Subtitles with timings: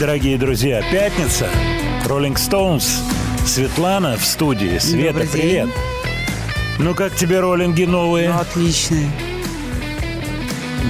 [0.00, 0.82] Дорогие друзья.
[0.90, 1.46] Пятница.
[2.06, 3.02] Роллинг Стоунс.
[3.46, 4.78] Светлана в студии.
[4.78, 5.68] Света, привет.
[6.78, 8.30] Ну, как тебе роллинги новые?
[8.30, 8.96] Ну, отлично.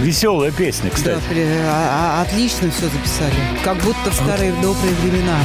[0.03, 1.21] Веселая песня, Да, кстати.
[1.29, 3.35] при- а- а- отлично все записали.
[3.65, 5.37] Как будто в старые добрые времена.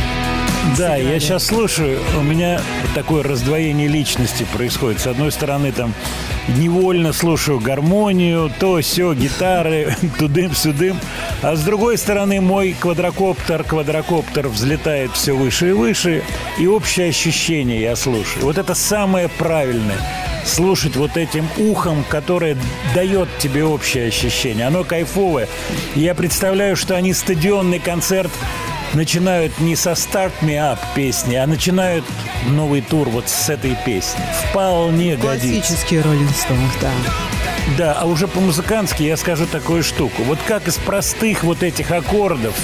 [0.77, 1.19] Да, я сыграли.
[1.19, 2.59] сейчас слушаю, у меня
[2.95, 4.99] такое раздвоение личности происходит.
[5.01, 5.93] С одной стороны, там
[6.57, 10.97] невольно слушаю гармонию, то все гитары, тудым-сюдым.
[11.45, 16.23] А с другой стороны, мой квадрокоптер, квадрокоптер взлетает все выше и выше,
[16.57, 18.45] и общее ощущение я слушаю.
[18.45, 19.99] Вот это самое правильное.
[20.43, 22.57] Слушать вот этим ухом, которое
[22.95, 24.65] дает тебе общее ощущение.
[24.65, 25.47] Оно кайфовое.
[25.93, 28.31] Я представляю, что они стадионный концерт
[28.95, 32.05] начинают не со «Start Me Up» песни, а начинают
[32.47, 34.23] новый тур вот с этой песни.
[34.49, 35.47] Вполне годится.
[35.47, 36.31] Классические Роллинг
[36.81, 36.89] да.
[37.77, 40.23] Да, а уже по-музыкански я скажу такую штуку.
[40.23, 42.55] Вот как из простых вот этих аккордов,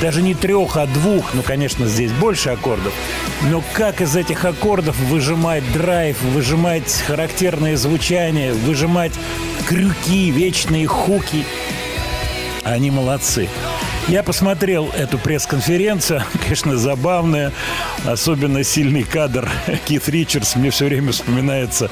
[0.00, 2.92] даже не трех, а двух, ну, конечно, здесь больше аккордов,
[3.50, 9.12] но как из этих аккордов выжимать драйв, выжимать характерное звучание, выжимать
[9.66, 11.44] крюки, вечные хуки.
[12.62, 13.48] Они молодцы.
[14.08, 17.52] Я посмотрел эту пресс-конференцию, конечно, забавная,
[18.04, 19.48] особенно сильный кадр
[19.86, 20.56] Кит Ричардс.
[20.56, 21.90] Мне все время вспоминается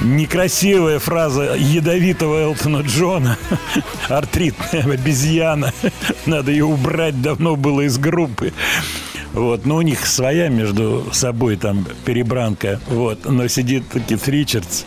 [0.00, 3.38] некрасивая фраза ядовитого Элтона Джона.
[4.08, 5.72] Артритная обезьяна.
[6.26, 8.52] Надо ее убрать, давно было из группы.
[9.32, 12.80] Вот, но у них своя между собой там перебранка.
[12.86, 14.84] Вот, но сидит Кит Ричардс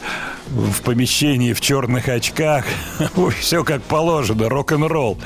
[0.52, 2.66] в помещении в черных очках.
[3.40, 5.18] Все как положено, рок-н-ролл.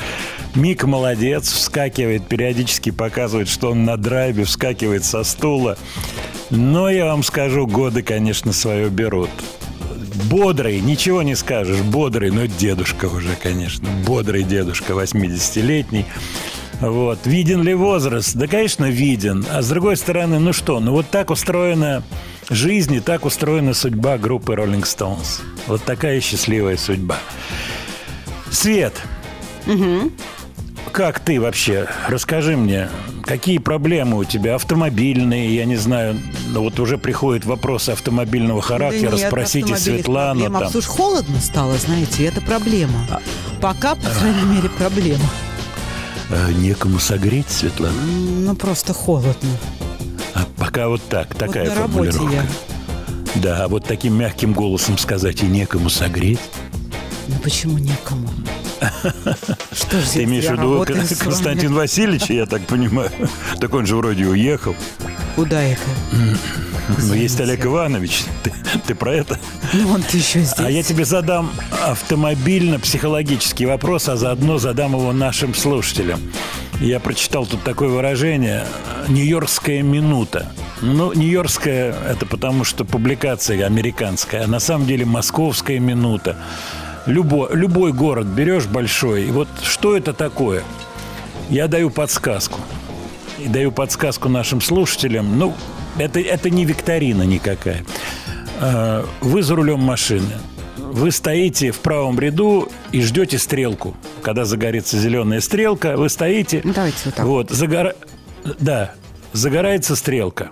[0.53, 5.77] Мик молодец, вскакивает, периодически показывает, что он на драйве, вскакивает со стула.
[6.49, 9.29] Но я вам скажу, годы, конечно, свое берут.
[10.29, 13.87] Бодрый, ничего не скажешь, бодрый, но дедушка уже, конечно.
[14.05, 16.05] Бодрый дедушка, 80-летний.
[16.81, 17.25] Вот.
[17.25, 18.35] Виден ли возраст?
[18.35, 19.45] Да, конечно, виден.
[19.51, 22.03] А с другой стороны, ну что, ну вот так устроена
[22.49, 25.41] жизнь и так устроена судьба группы Rolling Stones.
[25.67, 27.17] Вот такая счастливая судьба.
[28.51, 28.93] Свет,
[30.91, 31.87] как ты вообще?
[32.07, 32.89] Расскажи мне,
[33.23, 34.55] какие проблемы у тебя?
[34.55, 36.17] Автомобильные, я не знаю.
[36.49, 39.11] Ну, вот уже приходят вопросы автомобильного характера.
[39.11, 40.41] Да нет, Спросите Светлану.
[40.41, 40.61] проблем.
[40.61, 40.71] Там.
[40.71, 43.05] слушай, холодно стало, знаете, это проблема.
[43.09, 43.21] А.
[43.59, 45.25] Пока, по крайней мере, проблема.
[46.37, 47.95] А некому согреть, Светлана.
[48.01, 49.49] Ну, просто холодно.
[50.33, 52.47] А пока вот так, такая вот на работе формулировка.
[53.35, 53.41] я.
[53.41, 56.41] Да, а вот таким мягким голосом сказать и некому согреть.
[57.29, 58.29] Ну, почему некому?
[59.71, 60.85] Что ж, Ты имеешь в виду.
[61.17, 63.11] Константин Васильевич, я так понимаю?
[63.61, 64.75] Так он же вроде уехал.
[65.37, 65.81] Куда это?
[66.87, 68.23] Но есть Олег Иванович.
[68.43, 68.53] Ты,
[68.85, 69.39] ты про это?
[69.73, 70.53] Ну, он-то еще здесь.
[70.57, 71.51] А я тебе задам
[71.85, 76.19] автомобильно-психологический вопрос, а заодно задам его нашим слушателям.
[76.79, 78.65] Я прочитал тут такое выражение
[79.07, 80.51] «Нью-Йоркская минута».
[80.81, 86.37] Ну, Нью-Йоркская– это потому, что публикация американская, а на самом деле московская минута.
[87.05, 90.63] Любой, любой город берешь большой, и вот что это такое?
[91.49, 92.59] Я даю подсказку.
[93.39, 95.37] И даю подсказку нашим слушателям.
[95.37, 95.55] Ну,
[95.97, 97.83] это, это не викторина никакая.
[98.59, 100.31] А, Вы за рулем машины.
[100.77, 103.95] Вы стоите в правом ряду и ждете стрелку.
[104.21, 106.61] Когда загорится зеленая стрелка, вы стоите.
[106.63, 107.25] Ну, давайте вот так.
[107.25, 107.95] Вот, загора-
[108.59, 108.93] Да,
[109.33, 110.51] загорается стрелка.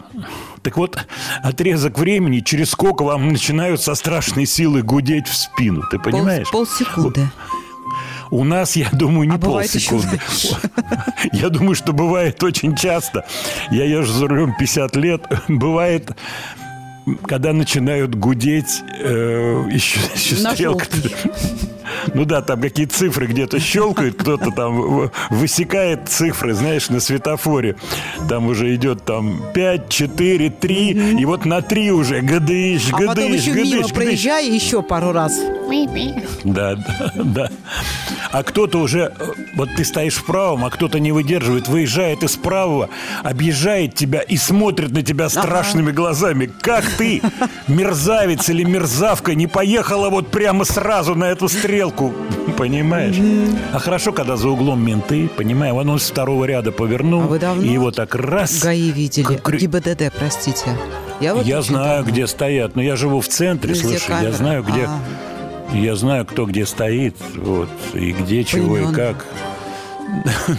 [0.63, 0.97] Так вот,
[1.43, 5.83] отрезок времени, через сколько вам начинают со страшной силой гудеть в спину.
[5.91, 6.49] Ты Пол- понимаешь?
[6.51, 7.29] полсекунды.
[8.33, 10.19] У нас, я думаю, не А полсекунды.
[11.33, 13.25] Я думаю, что бывает очень часто.
[13.69, 15.21] Я езжу за рулем 50 лет.
[15.47, 16.09] Бывает,
[17.25, 20.85] когда начинают гудеть э, еще, еще стрелка.
[22.13, 27.75] Ну да, там какие цифры где-то щелкают, кто-то там высекает цифры, знаешь, на светофоре.
[28.27, 33.07] Там уже идет там 5, 4, 3, и вот на 3 уже гадыш, А потом
[33.07, 33.93] гадыш, еще мимо гадыш, гадыш.
[33.93, 35.37] проезжай еще пару раз.
[36.43, 37.49] Да, да, да.
[38.31, 42.35] А кто-то уже, э, вот ты стоишь в правом, а кто-то не выдерживает, выезжает из
[42.35, 42.89] правого,
[43.23, 46.49] объезжает тебя и смотрит на тебя страшными глазами.
[46.61, 47.21] Как ты,
[47.67, 52.13] мерзавец или мерзавка, не поехала вот прямо сразу на эту стрелку?
[52.57, 53.15] Понимаешь?
[53.73, 57.63] А хорошо, когда за углом менты, понимаешь, он с второго ряда повернул, А вы давно
[57.63, 58.61] и его так раз...
[58.61, 59.35] ГАИ видели.
[59.37, 60.75] Как ГИБДД, простите.
[61.19, 62.11] Я, вот я знаю, давно.
[62.11, 64.85] где стоят, но я живу в центре, Везде слушай, я знаю, где...
[64.87, 64.99] А.
[65.73, 68.95] Я знаю, кто где стоит, вот, и где, чего и Поименно.
[68.95, 69.25] как.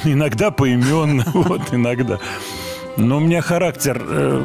[0.04, 2.18] Иногда поименно, вот, иногда.
[2.96, 4.44] Но у меня характер, э,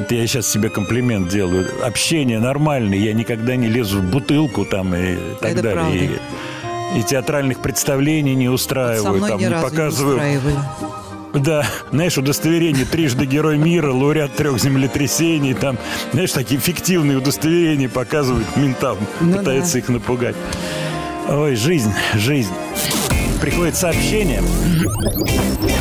[0.00, 4.94] это я сейчас себе комплимент делаю, общение нормальное, я никогда не лезу в бутылку там
[4.94, 6.10] и так Это далее.
[6.94, 10.16] И, и театральных представлений не Со устраиваю, мной там ни не разу показываю.
[10.16, 10.56] не устраивали.
[11.32, 15.78] Да, знаешь, удостоверение трижды герой мира, лауреат трех землетрясений, там,
[16.12, 19.78] знаешь, такие фиктивные удостоверения показывают ментам, Ну пытаются да.
[19.78, 20.34] их напугать.
[21.28, 22.50] Ой, жизнь, жизнь.
[23.40, 24.42] Приходит сообщение.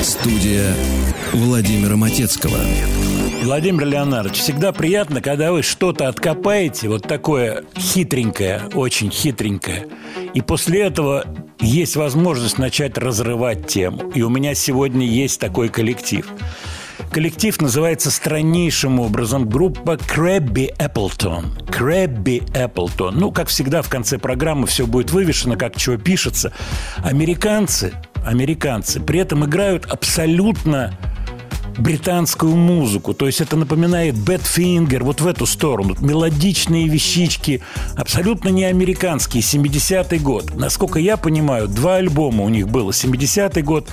[0.04, 0.76] Студия
[1.34, 2.58] Владимира Матецкого.
[3.44, 9.88] Владимир Леонардович, всегда приятно, когда вы что-то откопаете, вот такое хитренькое, очень хитренькое,
[10.34, 11.26] и после этого
[11.60, 14.12] есть возможность начать разрывать тему.
[14.14, 16.28] И у меня сегодня есть такой коллектив.
[17.12, 21.58] Коллектив называется страннейшим образом группа Crabby Appleton.
[21.72, 23.18] Crabby Appleton.
[23.18, 26.54] Ну, как всегда, в конце программы все будет вывешено, как чего пишется.
[26.98, 27.94] Американцы,
[28.24, 30.94] американцы при этом играют абсолютно
[31.80, 33.14] британскую музыку.
[33.14, 35.96] То есть это напоминает Badfinger, вот в эту сторону.
[36.00, 37.62] Мелодичные вещички,
[37.96, 40.56] абсолютно не американские, 70-й год.
[40.56, 42.92] Насколько я понимаю, два альбома у них было.
[42.92, 43.90] 70-й год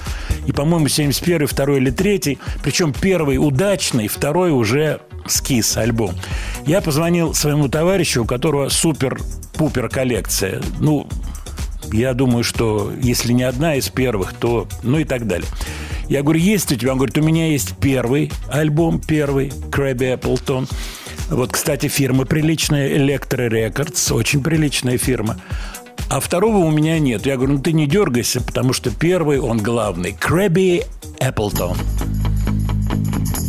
[0.47, 2.39] и, по-моему, 71-й, второй или третий.
[2.63, 6.13] Причем первый удачный, второй уже скис альбом.
[6.67, 10.63] Я позвонил своему товарищу, у которого супер-пупер коллекция.
[10.81, 11.07] Ну,
[11.93, 15.49] я думаю, что если не одна из первых, то ну и так далее.
[16.09, 16.93] Я говорю, есть у тебя?
[16.93, 20.69] Он говорит, у меня есть первый альбом, первый, Крабби Эпплтон.
[21.31, 25.37] Вот, кстати, фирма приличная, Electro Records, очень приличная фирма.
[26.09, 27.27] А второго у меня нет.
[27.27, 30.13] Я говорю, ну ты не дергайся, потому что первый, он главный.
[30.13, 30.85] Крабби
[31.19, 31.77] Эпплтон.
[33.37, 33.46] You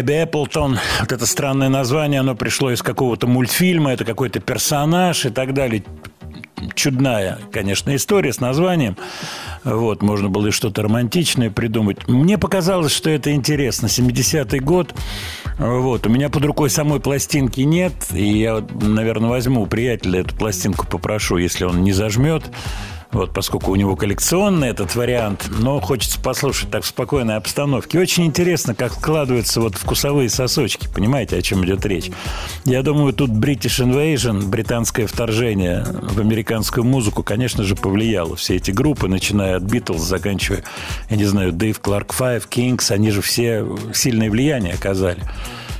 [0.00, 0.78] Крэби Эпплтон.
[1.00, 5.84] Вот это странное название, оно пришло из какого-то мультфильма, это какой-то персонаж и так далее.
[6.74, 8.96] Чудная, конечно, история с названием.
[9.62, 12.08] Вот, можно было и что-то романтичное придумать.
[12.08, 13.88] Мне показалось, что это интересно.
[13.88, 14.94] 70-й год.
[15.58, 17.92] Вот, у меня под рукой самой пластинки нет.
[18.14, 22.44] И я, наверное, возьму у приятеля эту пластинку, попрошу, если он не зажмет.
[23.12, 27.98] Вот, поскольку у него коллекционный этот вариант, но хочется послушать так в спокойной обстановке.
[27.98, 30.88] Очень интересно, как складываются вот вкусовые сосочки.
[30.94, 32.10] Понимаете, о чем идет речь?
[32.64, 38.36] Я думаю, тут British Invasion, британское вторжение в американскую музыку, конечно же, повлияло.
[38.36, 40.62] Все эти группы, начиная от Битлз, заканчивая,
[41.08, 45.22] я не знаю, Дэйв Кларк Файв, Кингс, они же все сильное влияние оказали.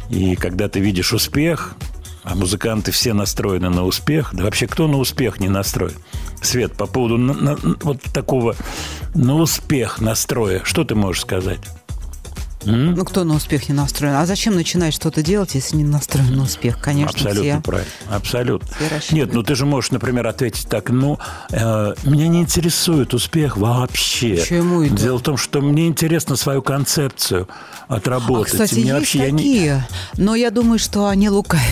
[0.08, 1.76] И когда ты видишь успех,
[2.22, 4.30] а музыканты все настроены на успех.
[4.32, 5.94] Да вообще, кто на успех не настроен?
[6.42, 8.54] Свет, по поводу на- на- вот такого
[9.14, 11.60] на успех настроя, что ты можешь сказать?
[12.64, 14.14] Ну, кто на успех не настроен?
[14.14, 16.78] А зачем начинать что-то делать, если не настроен на успех?
[16.80, 17.60] Конечно, Абсолютно все.
[17.62, 17.90] правильно.
[18.10, 18.68] Абсолютно.
[19.00, 19.14] все.
[19.14, 21.18] Нет, ну ты же можешь, например, ответить так, ну,
[21.50, 24.36] э, меня не интересует успех вообще.
[24.36, 24.94] Почему это?
[24.94, 27.48] Дело в том, что мне интересно свою концепцию
[27.88, 28.52] А, отработать.
[28.52, 29.88] кстати, Мне есть вообще, я не- такие,
[30.18, 31.64] но я думаю, что они лукавят.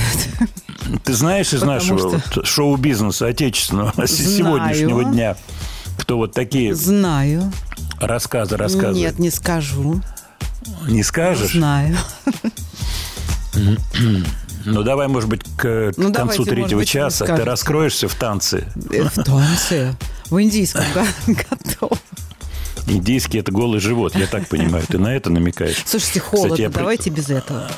[1.05, 4.09] Ты знаешь из Потому нашего что- вот шоу-бизнеса отечественного Знаю.
[4.09, 5.37] сегодняшнего дня,
[5.99, 7.53] кто вот такие Знаю.
[8.01, 8.97] рассказы рассказывает?
[8.97, 10.01] Нет, не скажу.
[10.87, 11.53] Не скажешь?
[11.53, 11.97] Знаю.
[14.65, 18.65] Ну, давай, может быть, к Ну, концу давайте, третьего быть, часа ты раскроешься в танце.
[18.91, 19.97] Э, В танце.
[20.31, 20.85] В индийском
[21.27, 21.99] готов.
[22.87, 24.85] Индийский– это голый живот, я так понимаю.
[24.87, 25.83] Ты на это намекаешь?
[25.87, 27.71] Слушайте, холодно, Кстати, я давайте без этого.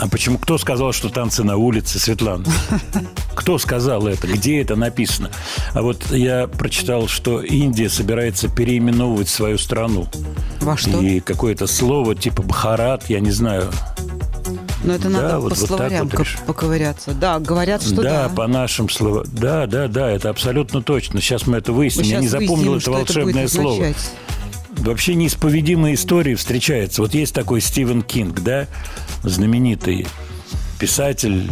[0.00, 0.38] А почему?
[0.38, 2.44] Кто сказал, что танцы на улице, Светлана?
[3.34, 4.26] Кто сказал это?
[4.26, 5.30] Где это написано?
[5.74, 10.06] А вот я прочитал, что Индия собирается переименовывать свою страну.
[10.60, 11.00] Во что?
[11.00, 13.70] И какое-то слово типа Бхарат, я не знаю.
[14.84, 17.12] Ну, это Да, надо вот- по вот так словарям вот поковыряться.
[17.12, 18.28] Да, говорят, что да, да.
[18.28, 19.24] по нашим словам.
[19.32, 21.20] Да, да, да, это абсолютно точно.
[21.20, 22.06] Сейчас мы это выясним.
[22.06, 23.72] Мы я не запомнил выясним, это что будет волшебное слово.
[23.74, 24.10] означать.
[24.82, 27.02] Вообще неисповедимые истории встречаются.
[27.02, 28.66] Вот есть такой Стивен Кинг, да,
[29.22, 30.06] знаменитый
[30.80, 31.48] писатель,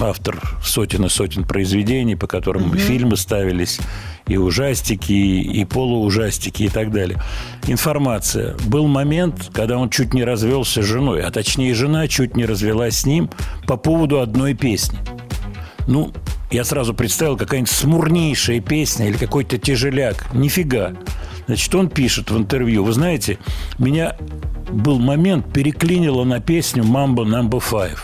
[0.00, 3.80] автор сотен и сотен произведений, по которым фильмы ставились,
[4.26, 7.22] и ужастики, и полуужастики, и так далее.
[7.66, 8.56] Информация.
[8.66, 13.00] Был момент, когда он чуть не развелся с женой, а точнее жена чуть не развелась
[13.00, 13.28] с ним
[13.66, 14.98] по поводу одной песни.
[15.86, 16.14] Ну,
[16.50, 20.32] я сразу представил, какая-нибудь смурнейшая песня или какой-то тяжеляк.
[20.32, 20.92] Нифига.
[21.50, 23.40] Значит, он пишет в интервью, вы знаете,
[23.76, 24.14] меня
[24.70, 27.98] был момент, переклинило на песню «Mambo Number Five».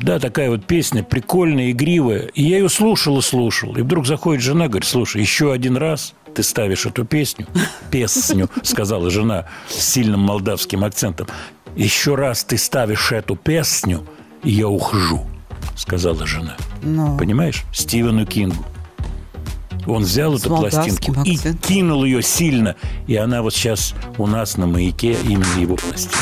[0.00, 2.22] Да, такая вот песня, прикольная, игривая.
[2.34, 3.76] И я ее слушал и слушал.
[3.76, 7.46] И вдруг заходит жена, говорит, слушай, еще один раз ты ставишь эту песню,
[7.92, 11.28] песню, сказала жена с сильным молдавским акцентом.
[11.76, 14.04] Еще раз ты ставишь эту песню,
[14.42, 15.24] и я ухожу,
[15.76, 16.56] сказала жена.
[16.82, 17.16] Ну.
[17.16, 17.62] Понимаешь?
[17.72, 18.64] Стивену Кингу.
[19.86, 21.68] Он взял С эту пластинку молдавским и акцентом.
[21.68, 22.76] кинул ее сильно.
[23.06, 26.18] И она вот сейчас у нас на маяке именно его пластинка.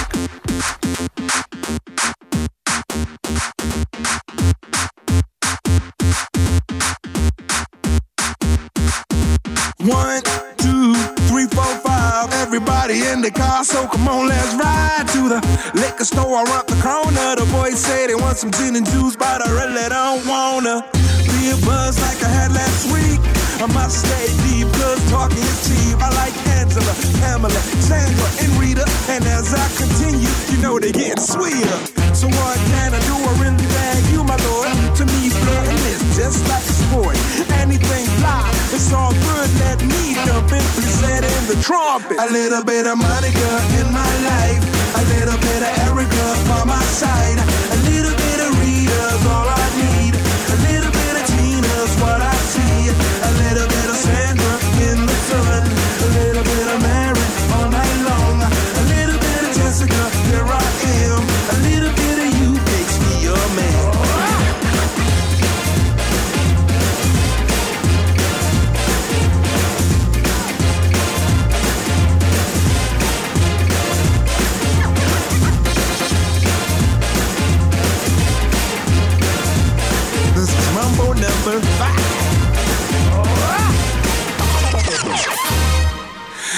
[9.80, 10.47] One,
[12.58, 15.38] Everybody in the car, so come on, let's ride to the
[15.78, 17.38] liquor store around the corner.
[17.38, 20.82] The boys say they want some gin and juice, but I really don't wanna
[21.38, 23.22] be a buzz like I had last week.
[23.62, 26.02] I must stay deep, cause talking is cheap.
[26.02, 26.90] I like Angela,
[27.22, 28.82] Pamela, Sandra, and Rita.
[29.06, 31.78] And as I continue, you know they getting sweeter.
[32.10, 33.14] So what can I do?
[33.22, 34.74] I really bag you, my lord.
[34.98, 37.14] To me, flirting is just like a sport.
[37.62, 39.50] Anything fly, it's all good.
[39.58, 42.16] Let me jump in, present in the trumpet.
[42.16, 44.62] A little bit of Monica in my life.
[44.94, 47.38] A little bit of Erica by my side.
[47.74, 50.14] A little bit of Rita's all I need.
[50.14, 50.92] A little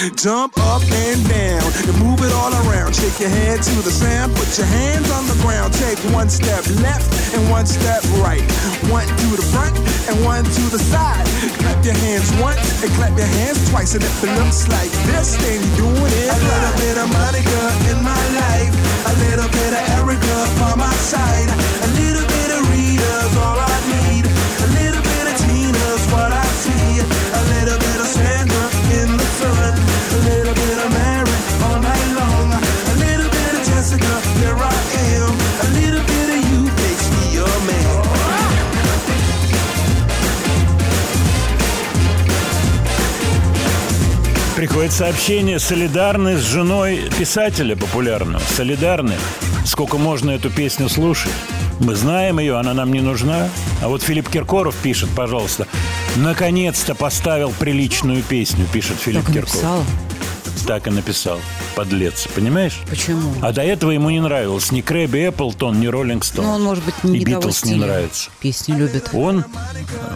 [0.00, 2.96] Jump up and down and move it all around.
[2.96, 4.32] Shake your head to the sound.
[4.32, 5.74] Put your hands on the ground.
[5.74, 7.04] Take one step left
[7.36, 8.40] and one step right.
[8.88, 9.76] One to the front
[10.08, 11.28] and one to the side.
[11.60, 13.92] Clap your hands once and clap your hands twice.
[13.92, 16.32] And if it looks like this, then you're doing it.
[16.32, 16.48] A right.
[16.48, 17.60] little bit of Monica
[17.92, 18.72] in my life.
[19.04, 21.69] A little bit of Erica by my side.
[44.60, 48.42] Приходит сообщение «Солидарны с женой писателя популярного».
[48.44, 49.14] Солидарны.
[49.64, 51.32] Сколько можно эту песню слушать?
[51.78, 53.48] Мы знаем ее, она нам не нужна.
[53.82, 55.66] А вот Филипп Киркоров пишет, пожалуйста,
[56.16, 59.86] «Наконец-то поставил приличную песню», пишет Филипп Так Киркоров.
[60.66, 61.40] Так и написал.
[61.74, 62.78] Подлец, понимаешь?
[62.88, 63.32] Почему?
[63.42, 66.46] А до этого ему не нравилось ни Крэби Эпплтон, ни Роллинг Стоун.
[66.46, 68.30] Ну, он, может быть, не И Битлз не нравится.
[68.40, 69.10] Песни любит.
[69.12, 69.44] Он,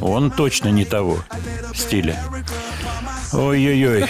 [0.01, 1.19] он точно не того
[1.75, 2.23] стиля.
[3.33, 4.07] Ой-ой-ой.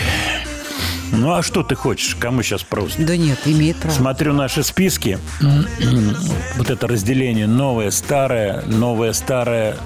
[1.13, 2.15] Ну, а что ты хочешь?
[2.17, 3.03] Кому сейчас просто?
[3.03, 3.95] Да нет, имеет право.
[3.95, 5.19] Смотрю наши списки.
[6.57, 7.47] Вот это разделение.
[7.47, 9.77] Новое, старое, новое, старое,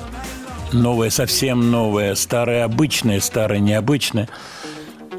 [0.73, 4.29] новое, совсем новое, старое, обычное, старое, необычное.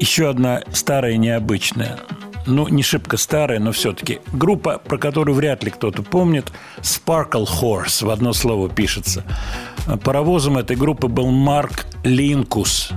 [0.00, 1.98] Еще одна старая, необычная.
[2.46, 4.20] Ну, не шибко старая, но все-таки.
[4.32, 6.50] Группа, про которую вряд ли кто-то помнит.
[6.78, 9.24] Sparkle Horse, в одно слово пишется.
[10.02, 12.92] Паровозом этой группы был Марк Линкус.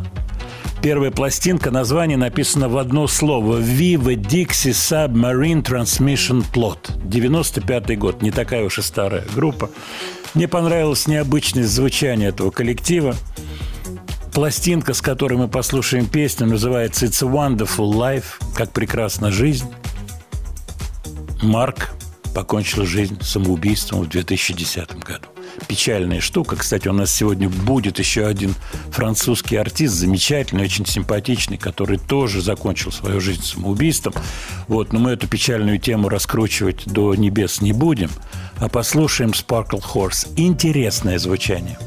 [0.81, 7.01] Первая пластинка, название написано в одно слово «Viva Dixie Submarine Transmission Plot».
[7.03, 9.69] 95 год, не такая уж и старая группа.
[10.33, 13.15] Мне понравилось необычное звучание этого коллектива.
[14.33, 19.67] Пластинка, с которой мы послушаем песню, называется «It's a Wonderful Life», как прекрасна жизнь.
[21.43, 21.91] Марк
[22.33, 25.27] покончил жизнь самоубийством в 2010 году.
[25.67, 26.55] Печальная штука.
[26.55, 28.55] Кстати, у нас сегодня будет еще один
[28.89, 34.15] французский артист, замечательный, очень симпатичный, который тоже закончил свою жизнь самоубийством.
[34.67, 38.09] Вот, но мы эту печальную тему раскручивать до небес не будем,
[38.57, 40.27] а послушаем Sparkle Horse.
[40.37, 41.77] Интересное звучание.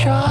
[0.00, 0.29] try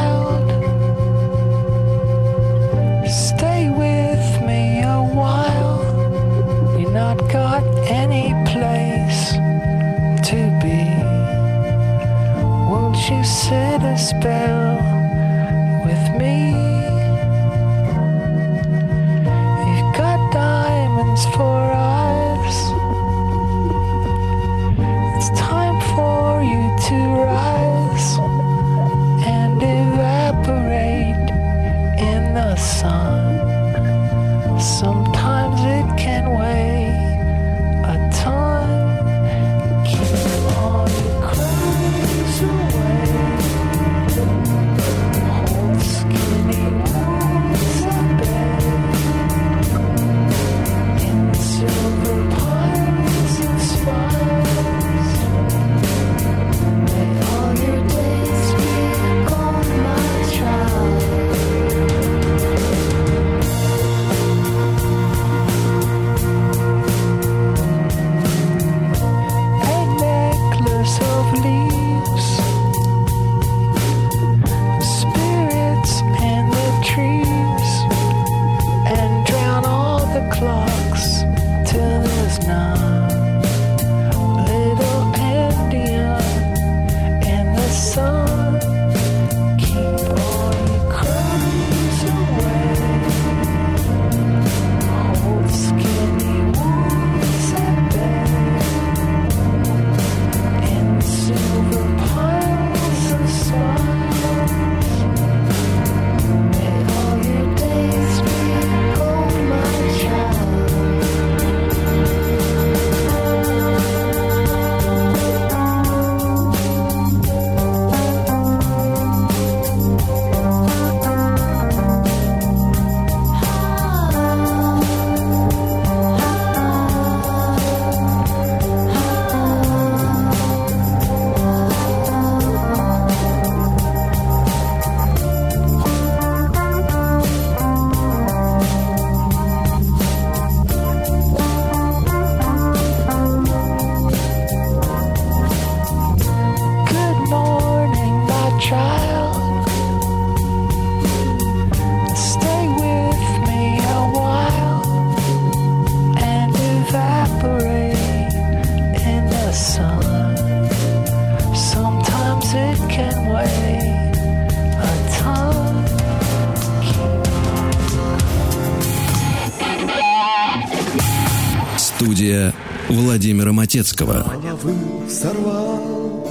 [173.71, 174.73] Головы
[175.08, 176.27] сорвал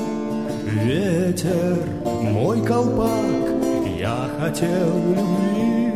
[0.65, 3.63] ветер мой колпак
[3.97, 5.93] Я хотел любви,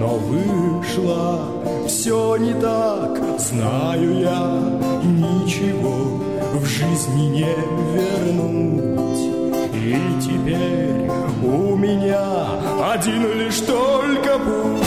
[0.00, 1.46] но вышло
[1.86, 6.22] все не так, знаю я, ничего
[6.54, 7.54] в жизни не
[7.92, 9.66] вернуть.
[9.74, 11.10] И теперь
[11.42, 12.46] у меня
[12.90, 14.81] один лишь только путь.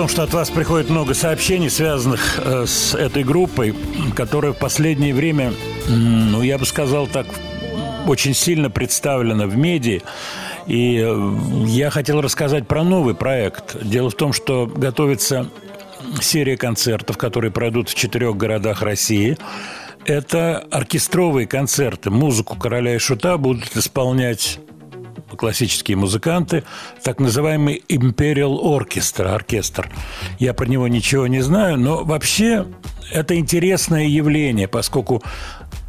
[0.00, 3.74] Том, что от вас приходит много сообщений, связанных э, с этой группой,
[4.16, 5.52] которая в последнее время,
[5.88, 7.26] ну, я бы сказал так,
[8.06, 10.00] очень сильно представлена в медиа.
[10.66, 11.32] И э,
[11.66, 13.76] я хотел рассказать про новый проект.
[13.84, 15.50] Дело в том, что готовится
[16.22, 19.36] серия концертов, которые пройдут в четырех городах России.
[20.06, 22.08] Это оркестровые концерты.
[22.08, 24.60] Музыку «Короля и Шута» будут исполнять
[25.36, 26.64] классические музыканты,
[27.02, 29.90] так называемый Imperial Orchestra, оркестр.
[30.38, 32.66] Я про него ничего не знаю, но вообще
[33.12, 35.22] это интересное явление, поскольку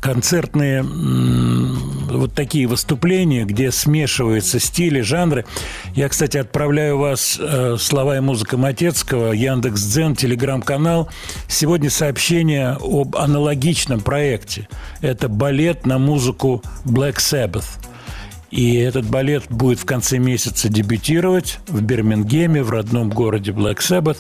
[0.01, 5.45] концертные вот такие выступления, где смешиваются стили, жанры.
[5.95, 11.09] Я, кстати, отправляю вас э, слова и музыка Матецкого, Яндекс.Дзен, телеграм-канал.
[11.47, 14.67] Сегодня сообщение об аналогичном проекте.
[15.01, 17.90] Это балет на музыку Black Sabbath.
[18.51, 24.17] И этот балет будет в конце месяца дебютировать в Бирмингеме, в родном городе Black Sabbath.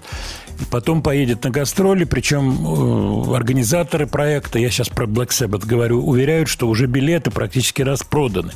[0.59, 6.05] И потом поедет на гастроли, причем э, организаторы проекта, я сейчас про Black Sabbath говорю,
[6.05, 8.51] уверяют, что уже билеты практически распроданы.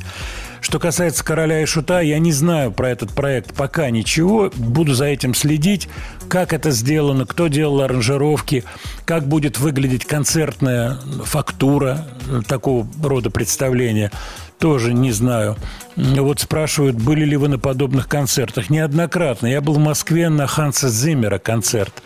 [0.60, 4.50] Что касается «Короля и Шута», я не знаю про этот проект пока ничего.
[4.56, 5.88] Буду за этим следить,
[6.28, 8.64] как это сделано, кто делал аранжировки,
[9.04, 12.06] как будет выглядеть концертная фактура
[12.48, 14.10] такого рода представления
[14.58, 15.56] тоже не знаю.
[15.96, 18.70] Вот спрашивают, были ли вы на подобных концертах.
[18.70, 19.46] Неоднократно.
[19.46, 22.02] Я был в Москве на Ханса Зиммера концерт.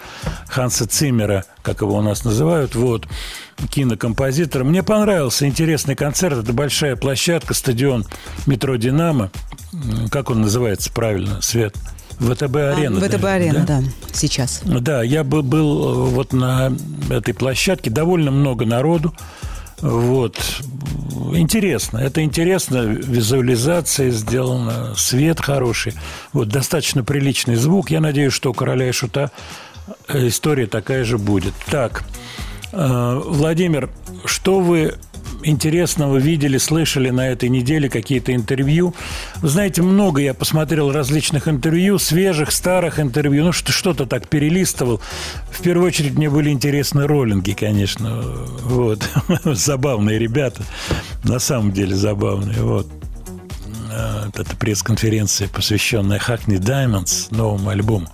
[0.49, 3.07] Ханса Циммера, как его у нас называют, вот,
[3.71, 4.65] кинокомпозитор.
[4.65, 6.39] Мне понравился интересный концерт.
[6.39, 8.05] Это большая площадка, стадион
[8.47, 9.31] метро «Динамо».
[10.11, 11.77] Как он называется правильно, Свет?
[12.21, 12.99] ВТБ-арена.
[12.99, 13.81] А, ВТБ-арена, да?
[13.81, 13.83] да,
[14.13, 14.61] сейчас.
[14.65, 16.73] Да, я бы был вот на
[17.09, 17.91] этой площадке.
[17.91, 19.15] Довольно много народу.
[19.83, 20.37] Вот.
[21.33, 21.99] Интересно.
[21.99, 22.79] Это интересно.
[22.85, 25.95] Визуализация сделана, свет хороший.
[26.33, 26.49] Вот.
[26.49, 27.91] Достаточно приличный звук.
[27.91, 29.31] Я надеюсь, что у «Короля и Шута»
[30.09, 31.55] история такая же будет.
[31.71, 32.05] Так,
[32.73, 33.91] э, Владимир,
[34.25, 34.95] что вы
[35.43, 38.95] интересного видели, слышали на этой неделе какие-то интервью.
[39.37, 45.01] Вы знаете, много я посмотрел различных интервью, свежих, старых интервью, ну что- что-то так перелистывал.
[45.51, 48.23] В первую очередь мне были интересны роллинги, конечно.
[48.63, 49.09] Вот.
[49.45, 50.63] Забавные ребята.
[51.25, 52.61] На самом деле забавные.
[52.63, 52.87] Вот.
[53.93, 58.09] Э, Это пресс-конференция, посвященная Hackney Diamonds, новому альбому.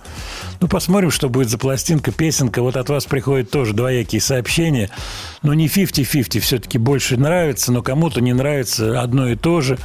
[0.59, 2.61] Ну, посмотрим, что будет за пластинка, песенка.
[2.61, 4.89] Вот от вас приходят тоже двоякие сообщения.
[5.43, 9.77] Ну, не 50-50, все-таки больше нравится, но кому-то не нравится одно и то же.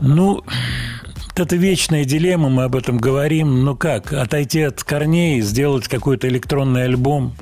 [0.00, 0.42] Ну,
[1.36, 3.64] это вечная дилемма, мы об этом говорим.
[3.64, 7.34] Ну как, отойти от корней, сделать какой-то электронный альбом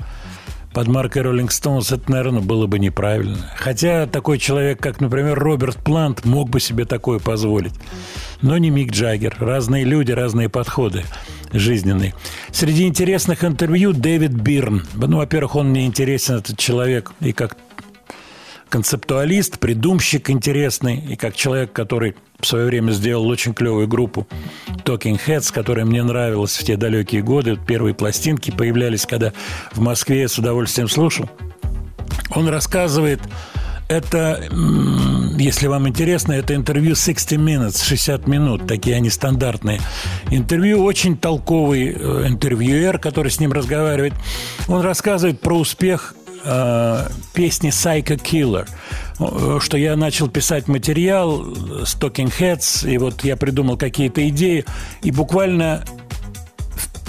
[0.73, 3.37] под маркой Rolling Stones, это, наверное, было бы неправильно.
[3.55, 7.73] Хотя такой человек, как, например, Роберт Плант, мог бы себе такое позволить.
[8.41, 9.37] Но не Мик Джаггер.
[9.39, 11.03] Разные люди, разные подходы
[11.53, 12.13] жизненные.
[12.51, 14.83] Среди интересных интервью Дэвид Бирн.
[14.95, 17.55] Ну, во-первых, он мне интересен, этот человек, и как
[18.69, 24.27] концептуалист, придумщик интересный, и как человек, который в свое время сделал очень клевую группу
[24.85, 27.57] Talking Heads, которая мне нравилась в те далекие годы.
[27.67, 29.33] Первые пластинки появлялись, когда
[29.71, 31.29] в Москве я с удовольствием слушал.
[32.35, 33.21] Он рассказывает,
[33.87, 34.41] это,
[35.37, 39.79] если вам интересно, это интервью 60 Minutes, 60 минут, такие они стандартные.
[40.31, 44.13] Интервью очень толковый э, интервьюер, который с ним разговаривает.
[44.67, 48.67] Он рассказывает про успех песни Psycho Killer,
[49.61, 51.43] что я начал писать материал
[51.85, 54.65] с Talking Heads, и вот я придумал какие-то идеи,
[55.01, 55.85] и буквально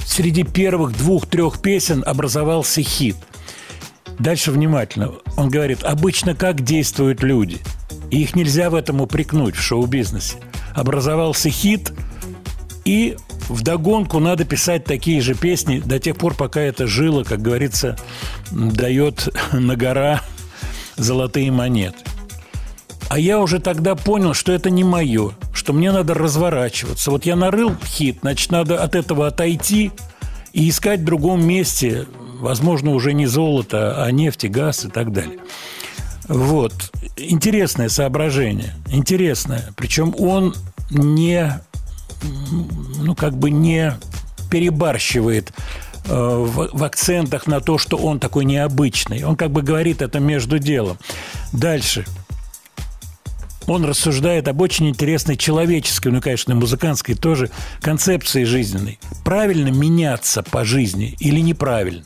[0.07, 3.17] среди первых двух-трех песен образовался хит.
[4.19, 5.11] Дальше внимательно.
[5.37, 7.59] Он говорит, обычно как действуют люди?
[8.13, 10.37] И их нельзя в этом упрекнуть в шоу-бизнесе.
[10.73, 11.93] Образовался хит,
[12.85, 13.17] и
[13.49, 17.97] вдогонку надо писать такие же песни до тех пор, пока это жило, как говорится,
[18.51, 20.21] дает на гора
[20.97, 21.99] золотые монеты.
[23.09, 27.11] А я уже тогда понял, что это не мое, что мне надо разворачиваться.
[27.11, 29.93] Вот я нарыл хит, значит, надо от этого отойти
[30.53, 32.07] и искать в другом месте,
[32.41, 35.39] возможно, уже не золото, а нефть и газ и так далее.
[36.29, 36.73] Вот.
[37.17, 38.75] Интересное соображение.
[38.91, 39.73] Интересное.
[39.77, 40.55] Причем он
[40.91, 41.61] не,
[42.99, 43.99] ну, как бы не
[44.51, 45.53] перебарщивает
[46.07, 49.25] э, в, в акцентах на то, что он такой необычный.
[49.25, 50.99] Он как бы говорит это между делом.
[51.53, 52.05] Дальше.
[53.67, 58.99] Он рассуждает об очень интересной человеческой, ну, конечно, музыкантской тоже концепции жизненной.
[59.25, 62.05] Правильно меняться по жизни или неправильно?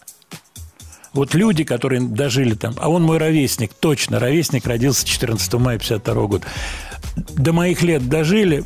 [1.12, 6.26] Вот люди, которые дожили там, а он мой ровесник, точно, ровесник родился 14 мая 52
[6.26, 6.46] года,
[7.16, 8.64] до моих лет дожили,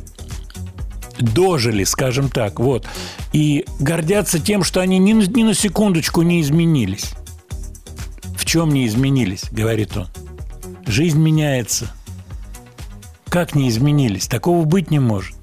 [1.19, 2.87] дожили, скажем так, вот,
[3.31, 7.13] и гордятся тем, что они ни, ни на секундочку не изменились.
[8.37, 10.07] В чем не изменились, говорит он.
[10.85, 11.91] Жизнь меняется.
[13.29, 14.27] Как не изменились?
[14.27, 15.35] Такого быть не может.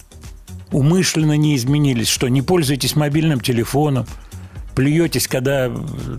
[0.71, 2.09] Умышленно не изменились.
[2.09, 4.07] Что, не пользуетесь мобильным телефоном?
[4.77, 5.71] Плюетесь, когда,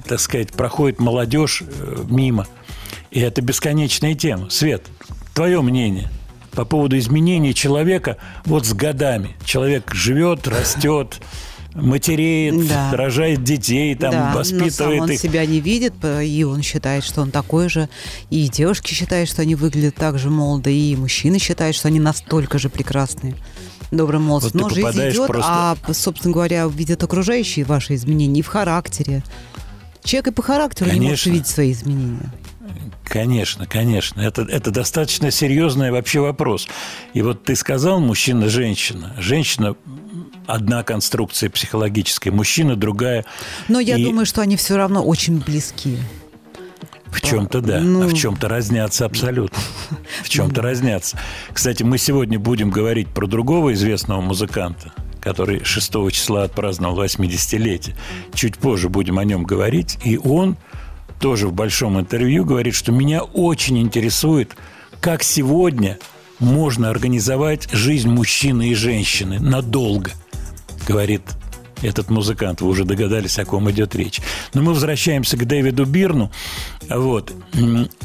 [0.06, 2.48] так сказать, проходит молодежь э, мимо.
[3.12, 4.50] И это бесконечная тема.
[4.50, 4.86] Свет,
[5.34, 6.12] твое мнение
[6.54, 9.36] по поводу изменений человека вот с годами.
[9.46, 11.20] Человек живет, растет,
[11.74, 12.92] матереет, Да.
[12.92, 15.20] рожает детей, там, да, но сам воспитывает он их.
[15.20, 17.88] себя не видит, и он считает, что он такой же,
[18.30, 22.60] и девушки считают, что они выглядят так же молодо, и мужчины считают, что они настолько
[22.60, 23.36] же прекрасные.
[23.92, 24.50] Добрый молодцы.
[24.54, 29.24] Вот Но жизнь идет, просто- а, собственно говоря, видят окружающие ваши изменения и в характере.
[30.04, 31.30] Человек и по характеру не может Конечно.
[31.32, 32.32] видеть свои изменения.
[33.12, 34.22] Конечно, конечно.
[34.22, 36.70] Это, это достаточно серьезный вообще вопрос.
[37.14, 39.14] И вот ты сказал мужчина-женщина.
[39.20, 39.76] Женщина
[40.48, 43.26] одна конструкция психологическая, мужчина другая.
[43.68, 45.98] Но я И думаю, что они все равно очень близки.
[47.08, 48.04] В чем-то да, Ну.
[48.04, 49.60] а в чем-то разнятся абсолютно.
[50.24, 51.20] В чем-то разнятся.
[51.52, 57.94] Кстати, мы сегодня будем говорить про другого известного музыканта, который 6 числа отпраздновал 80-летие.
[58.34, 59.98] Чуть позже будем о нем говорить.
[60.06, 60.56] И он
[61.22, 64.56] тоже в большом интервью говорит, что меня очень интересует,
[65.00, 66.00] как сегодня
[66.40, 70.12] можно организовать жизнь мужчины и женщины надолго,
[70.88, 71.22] говорит
[71.84, 72.62] этот музыкант.
[72.62, 74.20] Вы уже догадались, о ком идет речь.
[74.54, 76.32] Но мы возвращаемся к Дэвиду Бирну.
[76.90, 77.34] Вот.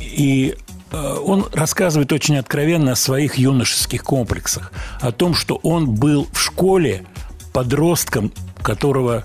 [0.01, 0.55] И
[0.93, 4.73] э, он рассказывает очень откровенно о своих юношеских комплексах.
[5.01, 7.07] О том, что он был в школе
[7.53, 9.25] подростком, которого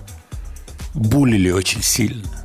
[0.94, 2.41] булили очень сильно.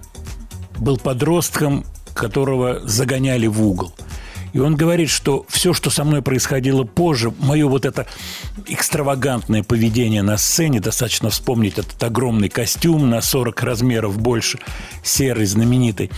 [0.80, 3.94] Был подростком, которого загоняли в угол.
[4.54, 8.08] И он говорит, что все, что со мной происходило позже, мое вот это
[8.66, 14.60] экстравагантное поведение на сцене, достаточно вспомнить этот огромный костюм на 40 размеров больше,
[15.04, 16.10] серый, знаменитый,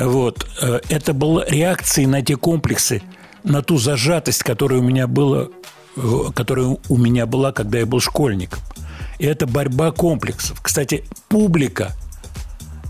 [0.00, 3.02] вот, э, это было реакцией на те комплексы,
[3.44, 5.48] на ту зажатость, которая у меня была,
[5.96, 6.00] э,
[6.34, 8.60] которая у меня была, когда я был школьником.
[9.18, 10.60] И это борьба комплексов.
[10.60, 11.92] Кстати, публика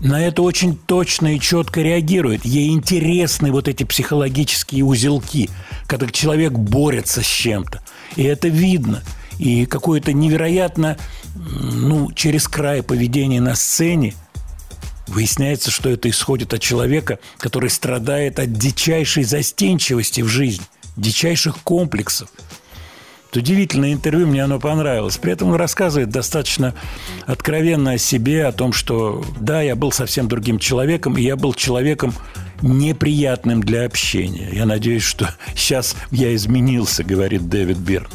[0.01, 2.45] на это очень точно и четко реагирует.
[2.45, 5.49] Ей интересны вот эти психологические узелки,
[5.87, 7.81] когда человек борется с чем-то.
[8.15, 9.03] И это видно.
[9.39, 10.97] И какое-то невероятно,
[11.35, 14.13] ну, через край поведение на сцене
[15.07, 22.29] выясняется, что это исходит от человека, который страдает от дичайшей застенчивости в жизни, дичайших комплексов.
[23.35, 25.17] Удивительное интервью, мне оно понравилось.
[25.17, 26.73] При этом он рассказывает достаточно
[27.25, 31.53] откровенно о себе, о том, что да, я был совсем другим человеком, и я был
[31.53, 32.13] человеком
[32.61, 34.49] неприятным для общения.
[34.51, 38.07] Я надеюсь, что сейчас я изменился, говорит Дэвид Бирн.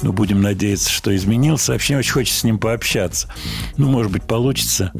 [0.00, 1.72] Ну, будем надеяться, что изменился.
[1.72, 3.28] Вообще очень хочется с ним пообщаться.
[3.76, 4.92] Ну, может быть, получится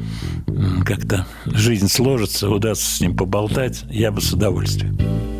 [0.85, 3.85] как-то жизнь сложится, удастся с ним поболтать.
[3.91, 5.38] Я бы с удовольствием.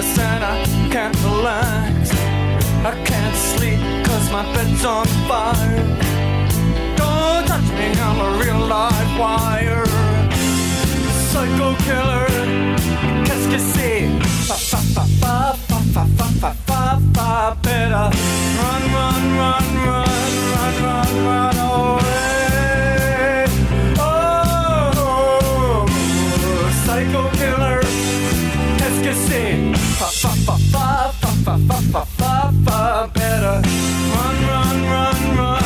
[0.00, 2.10] Nervous and I can't relax.
[2.84, 5.96] I can't sleep cause my bed's on fire.
[6.96, 9.84] Don't touch me, I'm a real live wire.
[11.30, 12.26] Psycho killer,
[13.24, 14.08] qu'est-ce que c'est?
[14.48, 18.10] Fa fa fa fa fa fa fa fa fa fa better
[18.58, 20.10] run run run run
[20.52, 22.29] run run run oh, away.
[30.10, 33.62] far, far, far, far, far, far, far, far, far better.
[34.14, 35.59] Run, run, run, run.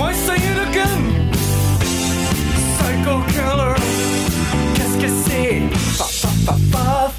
[0.00, 1.02] Why say it again?
[2.76, 3.74] Psycho killer,
[4.74, 5.54] qu'est-ce que c'est?
[5.98, 6.54] Fa fa fa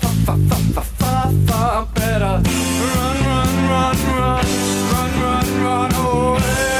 [0.01, 1.13] fa fa fa fa fa
[1.47, 1.61] fa
[1.95, 2.35] better
[2.93, 4.45] run run run run
[4.91, 6.71] run run run away.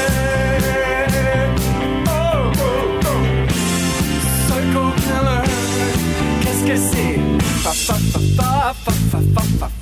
[2.08, 3.22] Oh oh oh.
[4.46, 5.42] Psycho killer,
[6.42, 7.16] qu'est-ce que c'est?
[7.64, 8.50] Fa fa fa fa
[8.84, 9.20] fa fa
[9.58, 9.81] fa fa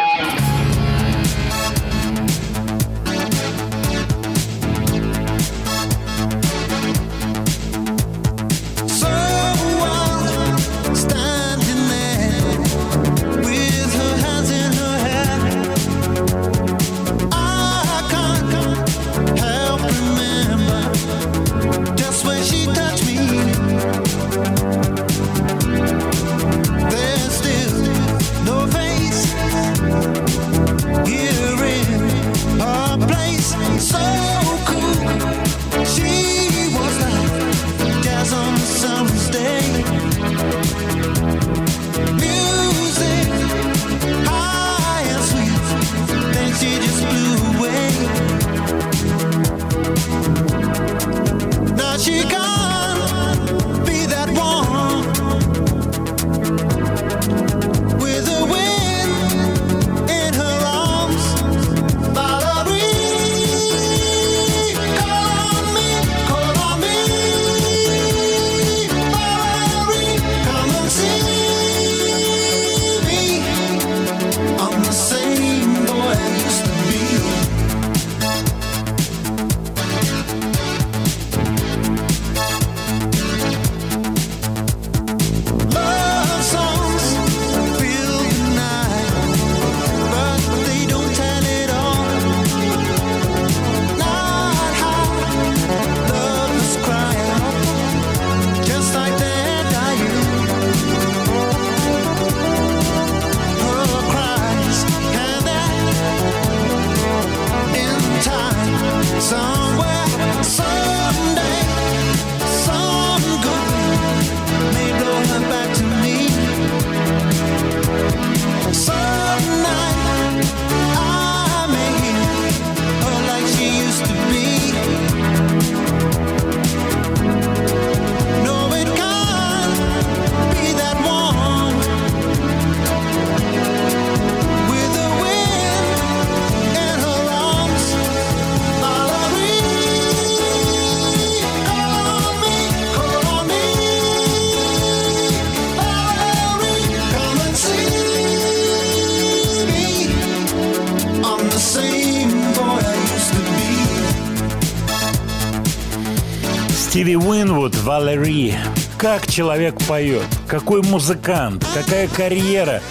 [159.31, 162.81] Человек поет, какой музыкант, какая карьера.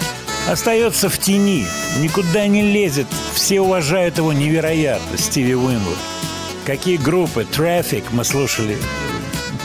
[0.49, 1.67] Остается в тени,
[1.99, 3.05] никуда не лезет.
[3.33, 5.97] Все уважают его невероятно, Стиви Уинвуд.
[6.65, 7.45] Какие группы?
[7.51, 8.75] Traffic мы слушали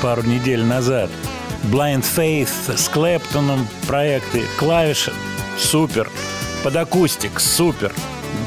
[0.02, 1.10] пару недель назад.
[1.64, 4.42] Blind Faith с Клэптоном проекты.
[4.58, 5.12] Клавиши.
[5.58, 6.10] Супер.
[6.62, 7.40] Под акустик.
[7.40, 7.92] Супер.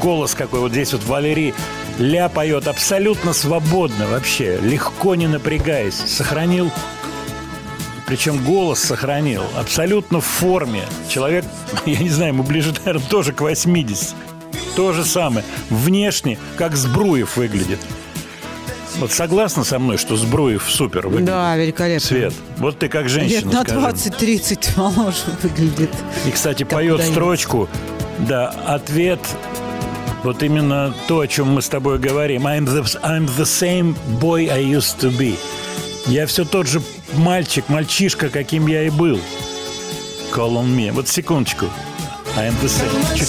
[0.00, 0.60] Голос какой.
[0.60, 1.52] Вот здесь вот Валерий
[1.98, 4.58] Ля поет абсолютно свободно вообще.
[4.62, 5.94] Легко не напрягаясь.
[5.94, 6.70] Сохранил
[8.10, 10.82] причем голос сохранил, абсолютно в форме.
[11.08, 11.44] Человек,
[11.86, 14.16] я не знаю, ему ближе, наверное, тоже к 80.
[14.74, 15.46] То же самое.
[15.68, 17.78] Внешне, как Сбруев выглядит.
[18.96, 21.26] Вот согласна со мной, что Сбруев супер выглядит?
[21.26, 22.04] Да, великолепно.
[22.04, 24.10] Свет, вот ты как Лет женщина, на скажи.
[24.10, 25.90] 20-30 моложе выглядит.
[26.26, 27.12] И, кстати, Как поет удается.
[27.12, 27.68] строчку,
[28.18, 29.20] да, ответ,
[30.24, 32.48] вот именно то, о чем мы с тобой говорим.
[32.48, 35.36] I'm the, I'm the same boy I used to be.
[36.06, 36.82] Я все тот же
[37.14, 39.20] мальчик, мальчишка, каким я и был.
[40.32, 40.92] Call on me.
[40.92, 41.66] Вот секундочку.
[42.34, 43.24] Чуть погромче.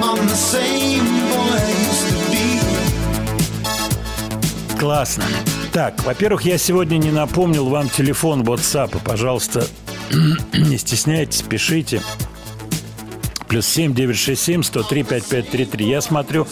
[0.00, 1.06] I'm the same
[1.50, 1.60] I
[2.30, 2.60] be.
[4.78, 5.24] Классно.
[5.72, 9.00] Так, во-первых, я сегодня не напомнил вам телефон WhatsApp.
[9.04, 9.66] Пожалуйста,
[10.52, 12.02] не стесняйтесь, пишите.
[13.48, 15.88] Плюс 7 967 103 5533.
[15.88, 16.46] Я смотрю,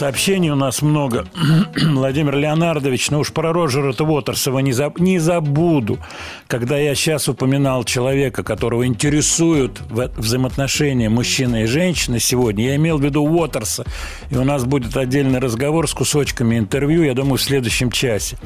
[0.00, 1.26] сообщений у нас много.
[1.76, 5.98] Владимир Леонардович, ну уж про Роджера Уотерсова не, заб- не забуду.
[6.46, 13.04] Когда я сейчас упоминал человека, которого интересуют взаимоотношения мужчины и женщины сегодня, я имел в
[13.04, 13.84] виду Уотерса.
[14.30, 18.38] И у нас будет отдельный разговор с кусочками интервью, я думаю, в следующем часе.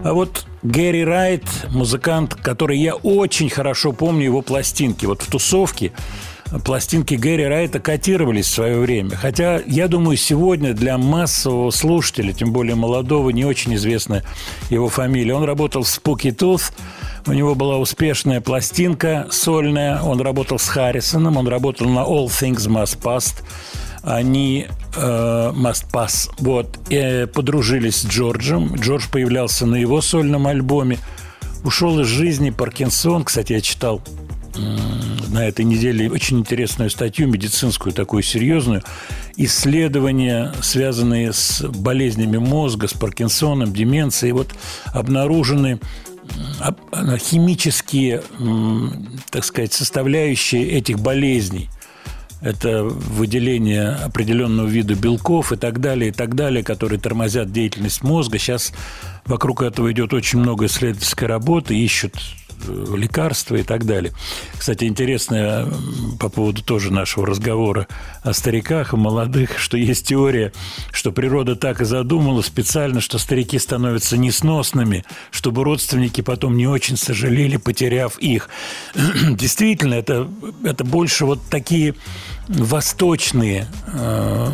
[0.00, 5.06] А вот Гэри Райт, музыкант, который я очень хорошо помню его пластинки.
[5.06, 5.92] Вот в тусовке
[6.64, 9.16] пластинки Гэри Райта котировались в свое время.
[9.16, 14.22] Хотя, я думаю, сегодня для массового слушателя, тем более молодого, не очень известна
[14.70, 15.34] его фамилия.
[15.34, 16.72] Он работал в Spooky Tooth,
[17.26, 22.66] у него была успешная пластинка сольная, он работал с Харрисоном, он работал на All Things
[22.68, 23.42] Must Pass.
[24.02, 28.76] Они э, Must Pass, вот, э, подружились с Джорджем.
[28.76, 30.98] Джордж появлялся на его сольном альбоме.
[31.64, 33.24] Ушел из жизни Паркинсон.
[33.24, 34.00] Кстати, я читал
[35.28, 38.82] на этой неделе очень интересную статью, медицинскую такую серьезную.
[39.36, 44.54] Исследования, связанные с болезнями мозга, с Паркинсоном, деменцией, вот
[44.86, 45.80] обнаружены
[47.18, 48.22] химические,
[49.30, 51.70] так сказать, составляющие этих болезней.
[52.40, 58.38] Это выделение определенного вида белков и так далее, и так далее, которые тормозят деятельность мозга.
[58.38, 58.72] Сейчас
[59.26, 62.14] вокруг этого идет очень много исследовательской работы, ищут
[62.66, 64.12] лекарства и так далее.
[64.56, 65.68] Кстати, интересно
[66.18, 67.86] по поводу тоже нашего разговора
[68.22, 70.52] о стариках, о молодых, что есть теория,
[70.92, 76.96] что природа так и задумала специально, что старики становятся несносными, чтобы родственники потом не очень
[76.96, 78.48] сожалели, потеряв их.
[79.30, 80.28] Действительно, это,
[80.64, 81.94] это больше вот такие
[82.48, 84.50] восточные, э,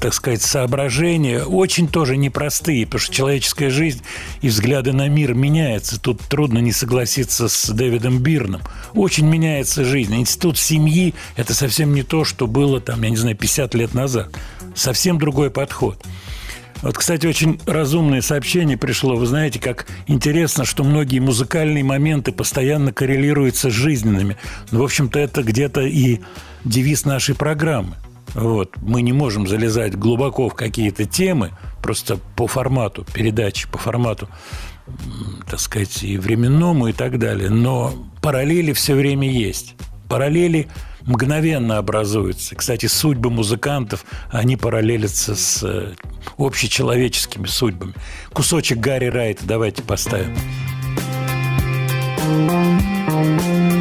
[0.00, 4.02] так сказать, соображения, очень тоже непростые, потому что человеческая жизнь
[4.42, 6.00] и взгляды на мир меняются.
[6.00, 8.62] Тут трудно не согласиться с Дэвидом Бирном.
[8.94, 10.14] Очень меняется жизнь.
[10.14, 14.28] Институт семьи– это совсем не то, что было там, я не знаю, 50 лет назад.
[14.74, 16.02] Совсем другой подход.
[16.82, 19.16] Вот, кстати, очень разумное сообщение пришло.
[19.16, 24.36] Вы знаете, как интересно, что многие музыкальные моменты постоянно коррелируются с жизненными.
[24.70, 26.20] Ну, в общем-то, это где-то и
[26.64, 27.96] девиз нашей программы.
[28.34, 28.76] Вот.
[28.82, 31.52] Мы не можем залезать глубоко в какие-то темы,
[31.82, 34.28] просто по формату передачи, по формату,
[35.48, 37.48] так сказать, и временному, и так далее.
[37.48, 39.74] Но параллели все время есть.
[40.08, 40.68] Параллели
[41.06, 42.54] мгновенно образуются.
[42.54, 45.94] Кстати, судьбы музыкантов, они параллелятся с э,
[46.36, 47.94] общечеловеческими судьбами.
[48.32, 50.36] Кусочек Гарри Райта давайте поставим.
[52.26, 53.75] Well,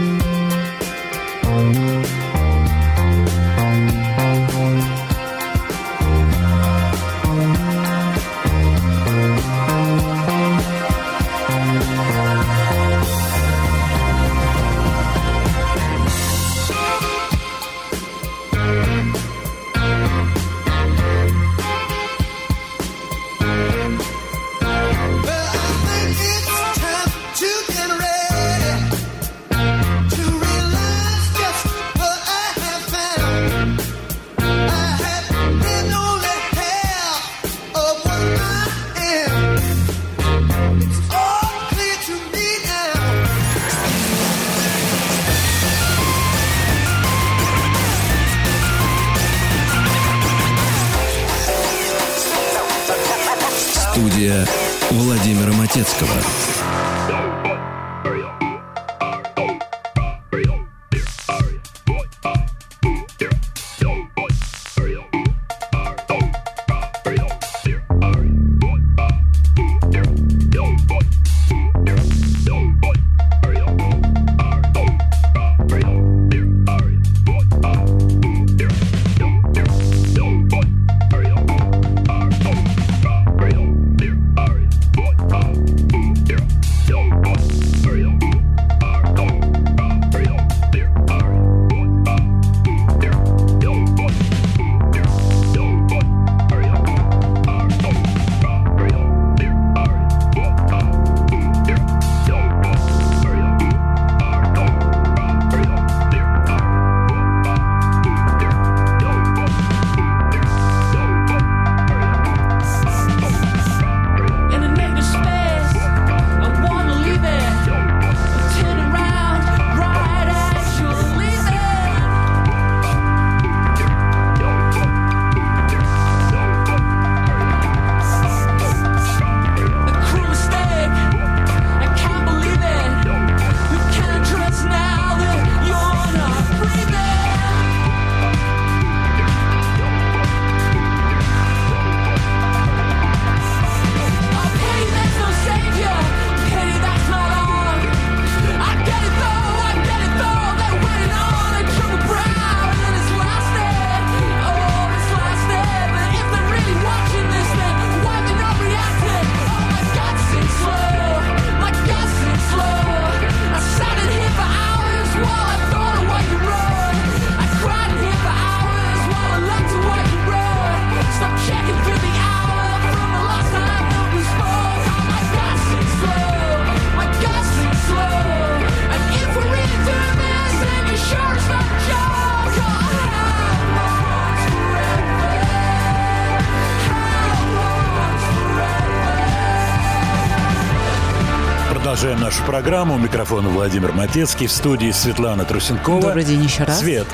[192.55, 192.95] программу.
[192.95, 194.47] У микрофона Владимир Матецкий.
[194.47, 196.01] В студии Светлана Трусенкова.
[196.01, 196.79] Добрый день еще раз.
[196.79, 197.05] Свет.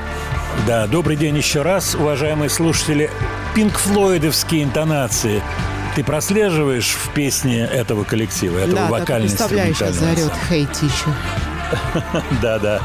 [0.68, 3.10] Да, добрый день еще раз, уважаемые слушатели.
[3.56, 5.42] Пинк Флойдовские интонации.
[5.96, 11.10] Ты прослеживаешь в песне этого коллектива, этого Да, так вокально представляю, сейчас заорет «Хей, Тичу».
[12.44, 12.80] Да, да.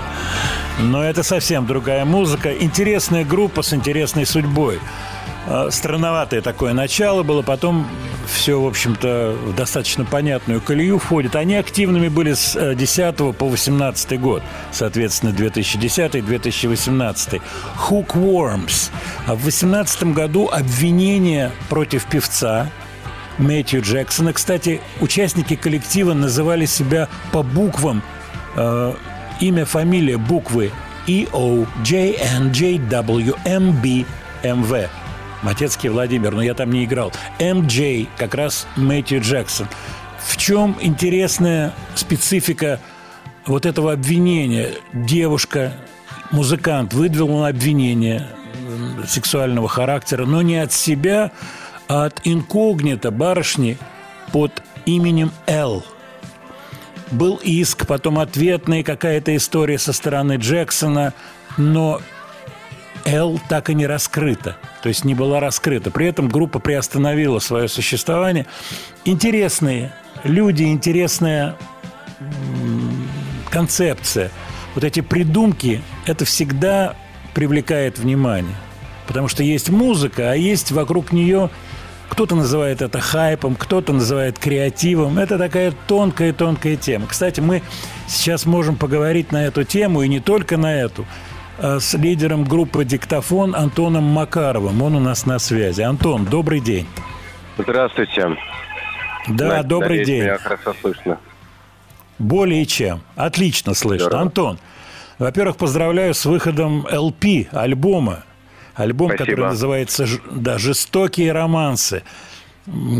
[0.78, 2.54] Но это совсем другая музыка.
[2.54, 4.80] Интересная группа с интересной судьбой.
[5.46, 7.86] Э, Странноватое такое начало было, потом
[8.46, 11.34] все, в общем-то, в достаточно понятную колею входит.
[11.34, 17.42] Они активными были с э, 10 по 18 год, соответственно, 2010-2018.
[17.76, 18.92] Hookworms.
[19.26, 22.70] А в 18 году обвинение против певца
[23.38, 24.32] Мэтью Джексона.
[24.32, 28.00] Кстати, участники коллектива называли себя по буквам
[28.54, 28.94] э,
[29.40, 30.70] имя, фамилия, буквы
[31.08, 31.26] E
[35.46, 37.12] Матецкий Владимир, но я там не играл.
[37.38, 39.68] MJ, как раз Мэтью Джексон.
[40.18, 42.80] В чем интересная специфика
[43.46, 44.72] вот этого обвинения?
[44.92, 45.72] Девушка,
[46.32, 48.26] музыкант, выдвинула на обвинение
[49.06, 51.30] сексуального характера, но не от себя,
[51.86, 53.78] а от инкогнито барышни
[54.32, 55.84] под именем Л.
[57.12, 61.14] Был иск, потом ответная какая-то история со стороны Джексона,
[61.56, 62.00] но
[63.04, 64.56] Л так и не раскрыта,
[64.86, 65.90] то есть не была раскрыта.
[65.90, 68.46] При этом группа приостановила свое существование.
[69.04, 71.56] Интересные люди, интересная
[73.50, 74.30] концепция.
[74.76, 76.94] Вот эти придумки, это всегда
[77.34, 78.54] привлекает внимание.
[79.08, 81.50] Потому что есть музыка, а есть вокруг нее
[82.08, 85.18] кто-то называет это хайпом, кто-то называет креативом.
[85.18, 87.08] Это такая тонкая-тонкая тема.
[87.08, 87.64] Кстати, мы
[88.06, 91.06] сейчас можем поговорить на эту тему, и не только на эту,
[91.58, 94.82] с лидером группы «Диктофон» Антоном Макаровым.
[94.82, 95.82] Он у нас на связи.
[95.82, 96.86] Антон, добрый день.
[97.58, 98.36] Здравствуйте.
[99.28, 100.22] Да, Надеюсь, добрый день.
[100.22, 101.18] Меня хорошо слышно.
[102.18, 103.00] Более чем.
[103.16, 104.06] Отлично слышно.
[104.06, 104.22] Здорово.
[104.22, 104.58] Антон,
[105.18, 108.24] во-первых, поздравляю с выходом LP, альбома.
[108.74, 109.24] Альбом, Спасибо.
[109.30, 112.02] который называется да, «Жестокие романсы».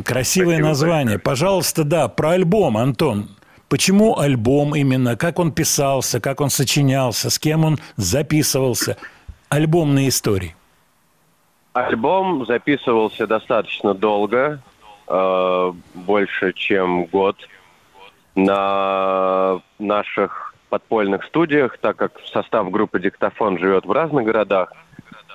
[0.05, 1.05] Красивое Спасибо название.
[1.05, 1.19] большое.
[1.19, 3.36] Пожалуйста, да, про альбом, Антон.
[3.69, 5.17] Почему альбом именно?
[5.17, 8.97] Как он писался, как он сочинялся, с кем он записывался?
[9.49, 10.55] Альбомные истории.
[11.73, 14.61] Альбом записывался достаточно долго,
[15.09, 17.37] э, больше, чем год,
[18.35, 24.73] на наших подпольных студиях, так как состав группы «Диктофон» живет в разных городах,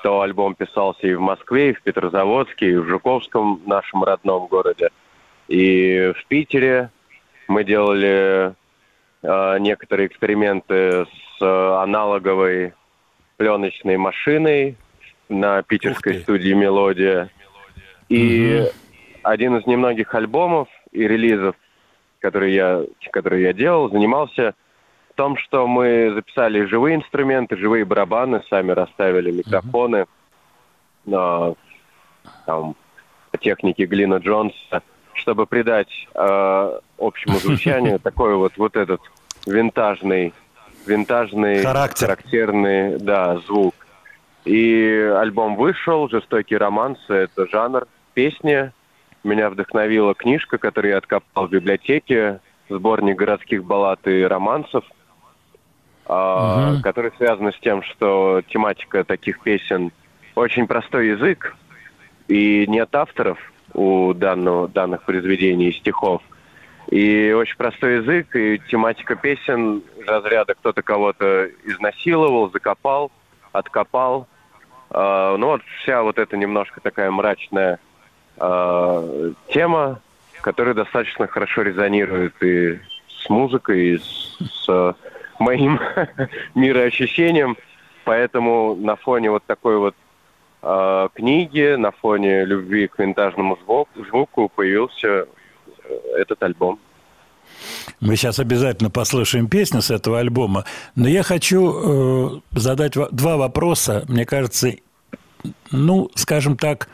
[0.04, 4.90] то альбом писался и в Москве, и в Петрозаводске, и в Жуковском, нашем родном городе,
[5.48, 6.90] и в Питере.
[7.52, 8.56] Мы делали
[9.24, 12.74] э, некоторые эксперименты с э, аналоговой
[13.36, 14.78] пленочной машиной
[15.28, 17.30] на питерской студии «Мелодия».
[18.08, 18.66] И
[19.22, 21.58] один из немногих альбомов и релизов,
[22.20, 24.56] которые я, которые я делал, занимался
[25.10, 30.06] в том, что мы записали живые инструменты, живые барабаны, сами расставили микрофоны
[31.04, 31.56] на
[32.46, 32.78] там,
[33.30, 34.84] по технике Глина Джонса,
[35.14, 39.02] чтобы придать э, общему звучанию такой вот вот этот
[39.46, 40.34] винтажный,
[40.86, 42.08] винтажный, Характер.
[42.08, 43.76] характерный, да, звук.
[44.46, 48.72] И альбом вышел, «Жестокие романсы»— это жанр песни.
[49.24, 54.84] Меня вдохновила книжка, которую я откопал в библиотеке, сборник городских баллад и романсов,
[56.08, 59.92] а, который связан с тем, что тематика таких песен
[60.34, 61.56] очень простой язык,
[62.28, 63.38] и нет авторов
[63.74, 66.22] у данного, данных произведений стихов.
[66.90, 73.12] И очень простой язык, и тематика песен разряда кто-то кого-то изнасиловал, закопал,
[73.52, 74.28] откопал.
[74.90, 77.80] А, ну вот вся вот эта немножко такая мрачная
[78.38, 80.02] а, тема,
[80.42, 84.96] которая достаточно хорошо резонирует и с музыкой, и с, с
[85.40, 85.80] моим
[86.56, 87.56] мироощущением.
[88.04, 89.96] Поэтому на фоне вот такой вот
[90.62, 93.58] а, книги, на фоне любви к винтажному
[94.10, 95.26] звуку, появился э,
[96.18, 96.80] этот альбом.
[98.00, 104.06] Мы сейчас обязательно послушаем песню с этого альбома, но я хочу э, задать два вопроса,
[104.08, 104.74] мне кажется,
[105.72, 106.90] ну, скажем так,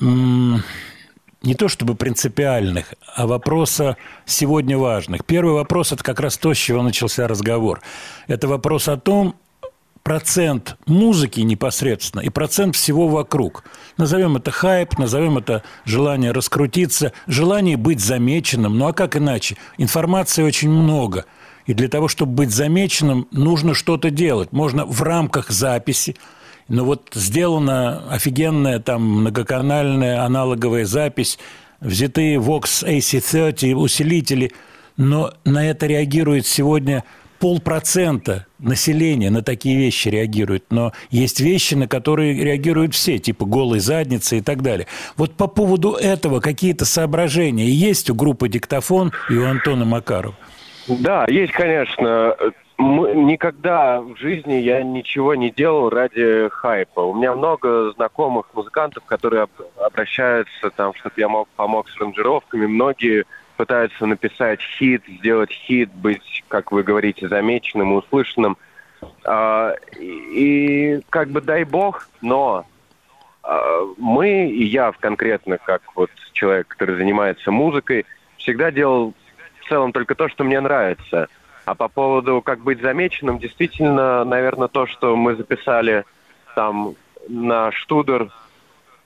[0.00, 5.24] не то чтобы принципиальных, а вопроса сегодня важных.
[5.24, 7.80] Первый вопрос– это как раз то, с чего начался разговор.
[8.26, 9.36] Это вопрос о том,
[10.06, 13.64] процент музыки непосредственно и процент всего вокруг.
[13.96, 18.78] Назовем это хайп, назовем это желание раскрутиться, желание быть замеченным.
[18.78, 19.56] Ну а как иначе?
[19.78, 21.24] Информации очень много.
[21.66, 24.52] И для того, чтобы быть замеченным, нужно что-то делать.
[24.52, 26.14] Можно в рамках записи,
[26.68, 31.36] но вот сделана офигенная там многоканальная аналоговая запись,
[31.80, 34.52] взятые Vox AC30 усилители,
[34.96, 37.02] но на это реагирует сегодня
[37.38, 43.78] полпроцента населения на такие вещи реагирует, но есть вещи, на которые реагируют все, типа голой
[43.80, 44.86] задницы и так далее.
[45.16, 50.34] Вот по поводу этого какие-то соображения есть у группы «Диктофон» и у Антона Макарова?
[50.88, 52.36] Да, есть, конечно.
[52.78, 57.00] Мы- никогда в жизни я ничего не делал ради хайпа.
[57.00, 62.66] У меня много знакомых музыкантов, которые об- обращаются там, чтобы я мог помог с аранжировками.
[62.66, 63.24] Многие
[63.56, 68.56] пытаются написать хит, сделать хит, быть, как вы говорите, замеченным, услышанным.
[69.24, 72.66] А, и, и как бы дай бог, но
[73.42, 79.14] а, мы и я конкретно, как вот человек, который занимается музыкой, всегда делал
[79.60, 81.28] в целом только то, что мне нравится.
[81.64, 86.04] А по поводу как быть замеченным, действительно, наверное, то, что мы записали
[86.54, 86.94] там
[87.28, 88.30] на Штудер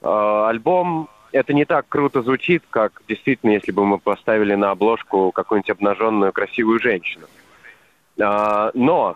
[0.01, 5.31] э, альбом, это не так круто звучит, как действительно, если бы мы поставили на обложку
[5.31, 7.27] какую-нибудь обнаженную красивую женщину.
[8.21, 9.15] А, но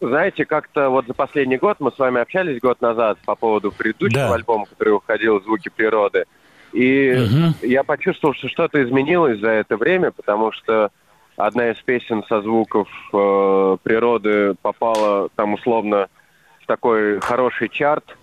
[0.00, 4.28] знаете, как-то вот за последний год мы с вами общались год назад по поводу предыдущего
[4.28, 4.34] Да.
[4.34, 6.24] альбома, который выходил «Звуки природы».
[6.72, 7.54] И Мгм.
[7.62, 10.90] я почувствовал, что что-то изменилось за это время, потому что
[11.36, 16.08] одна из песен со звуков э, природы попала там условно
[16.62, 18.16] в такой хороший чарт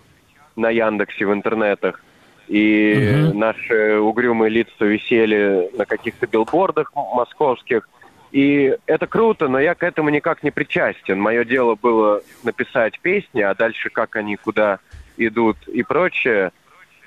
[0.56, 2.02] на Яндексе в интернетах.
[2.48, 2.94] И
[3.28, 3.38] Мгм.
[3.38, 7.88] наши угрюмые лица висели на каких-то билбордах московских.
[8.32, 11.20] И это круто, но я к этому никак не причастен.
[11.20, 14.78] Мое дело было написать песни, а дальше как они куда
[15.16, 16.52] идут и прочее.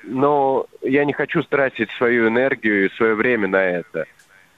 [0.04, 4.06] Но я не хочу тратить свою энергию и свое время на это.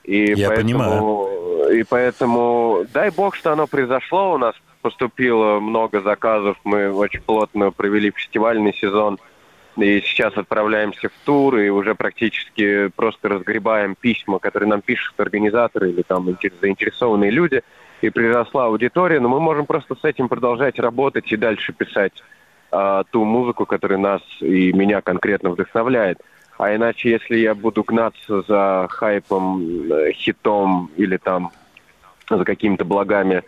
[0.04, 1.30] И Я поэтому,
[1.72, 4.34] И поэтому дай бог, что оно произошло.
[4.34, 6.58] У нас поступило много заказов.
[6.64, 9.18] Мы очень плотно провели фестивальный сезон.
[9.78, 15.90] И сейчас отправляемся в тур и уже практически просто разгребаем письма, которые нам пишут организаторы
[15.90, 17.62] или там интер- заинтересованные люди.
[18.02, 22.12] И приросла аудитория, но мы можем просто с этим продолжать работать и дальше писать
[22.70, 26.20] а, ту музыку, которая нас и меня конкретно вдохновляет.
[26.58, 31.52] А иначе, если я буду гнаться за хайпом, э, хитом или там
[32.30, 33.44] за какими-то благами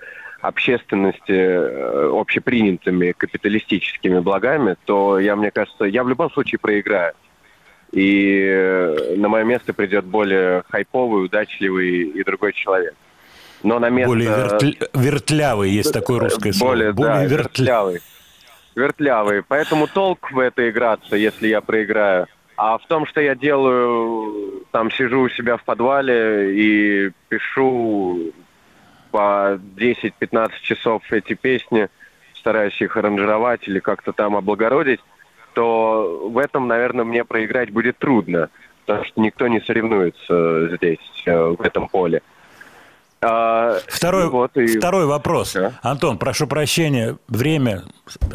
[0.48, 7.14] общественности, э, общепринятыми капиталистическими благами, то я, мне кажется, я в любом случае проиграю.
[7.92, 12.94] И э, на мое место придет более хайповый, удачливый и другой человек.
[13.64, 14.10] Но на место...
[14.10, 16.72] Более вертля- вертлявый, есть такое русское слово.
[16.72, 18.00] Более, да, вертля- вертлявый.
[18.76, 19.44] Вертлявый.
[19.44, 22.28] Поэтому толк в это играться, если я проиграю.
[22.58, 28.32] А в том, что я делаю, там сижу у себя в подвале и пишу
[29.16, 31.88] по 10-15 часов эти песни,
[32.34, 35.00] стараюсь их аранжировать или как-то там облагородить,
[35.54, 38.50] то в этом, наверное, мне проиграть будет трудно,
[38.86, 42.22] потому что никто не соревнуется здесь, э, в этом поле.
[43.22, 45.54] А, Второй, и вот, и- второй вопрос.
[45.54, 45.72] Да.
[45.82, 47.84] Антон, прошу прощения, время,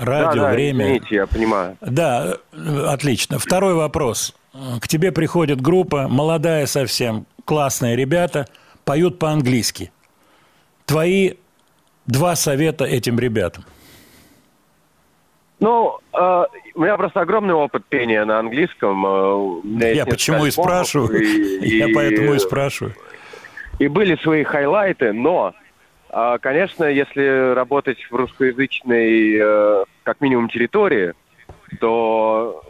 [0.01, 0.87] радио, да, да, время.
[0.87, 1.77] извините, я понимаю.
[1.83, 2.39] Да,
[2.87, 3.39] отлично.
[3.39, 4.35] Второй вопрос.
[4.81, 8.47] К тебе приходит группа, молодая совсем, классные ребята,
[8.87, 9.93] поют по-английски.
[10.95, 11.35] Твои
[12.07, 13.65] два совета этим ребятам.
[15.61, 19.07] Ну, э, у меня просто огромный опыт пения на английском.
[19.07, 21.23] э, Я почему и спрашиваю.
[21.23, 22.95] и- Я и- поэтому и спрашиваю.
[23.79, 25.55] И были свои хайлайты, но,
[26.09, 31.15] а, конечно, если работать в русскоязычной, э, как минимум, территории,
[31.79, 32.65] то,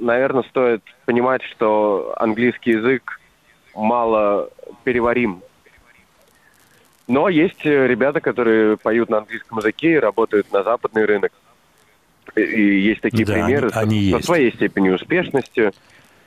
[0.00, 3.20] наверное, стоит понимать, что английский язык
[3.76, 4.50] мало
[4.82, 5.40] переварим.
[7.10, 11.32] Но есть э, ребята, которые поют на английском языке и работают на западный рынок.
[12.36, 14.26] И- И есть такие Да, примеры они- они со есть.
[14.26, 15.72] своей степенью успешности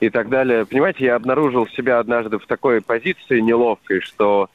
[0.00, 0.66] и так далее.
[0.66, 4.50] Понимаете, я обнаружил себя однажды в такой позиции неловкой, что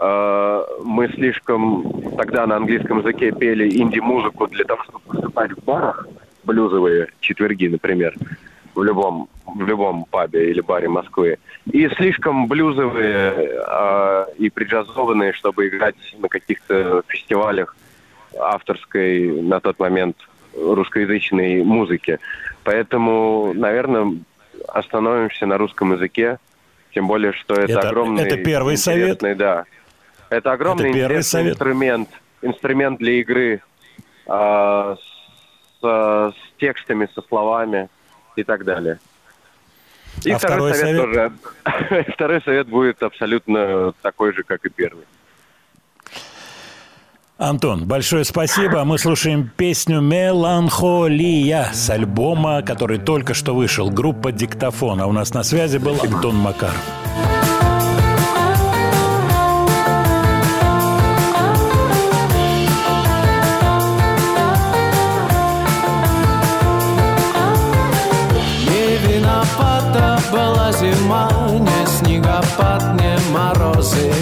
[0.00, 6.06] э, мы слишком тогда на английском языке пели инди-музыку для того, чтобы выступать в барах,
[6.44, 8.14] блюзовые четверги, например,
[8.74, 11.38] в любом, в любом пабе или баре Москвы.
[11.70, 13.34] И слишком блюзовые
[13.66, 17.76] э, и приджазованные, чтобы играть на каких-то фестивалях
[18.38, 20.16] авторской на тот момент
[20.54, 22.18] русскоязычной музыки.
[22.64, 24.18] Поэтому, наверное,
[24.68, 26.38] остановимся на русском языке.
[26.94, 28.24] Тем более, что это, Это- огромный...
[28.24, 29.18] это первый совет?
[29.36, 29.64] Да.
[30.30, 31.52] Это огромный Это первый совет?
[31.52, 32.08] инструмент,
[32.42, 33.62] инструмент для игры
[34.26, 34.96] а,
[35.80, 37.88] с, с текстами, со словами
[38.36, 38.98] и так далее.
[40.24, 40.96] И А второй совет?
[41.00, 41.32] тоже.
[42.14, 45.04] второй совет будет абсолютно такой же, как и первый.
[47.38, 48.82] Антон, большое спасибо.
[48.82, 53.90] Мы слушаем песню «Меланхолия» с альбома, который только что вышел.
[53.90, 55.00] Группа «Диктофон».
[55.00, 57.07] А у нас на связи был Антон Макаров.
[70.92, 74.12] Зима, не снегопад, не морозы.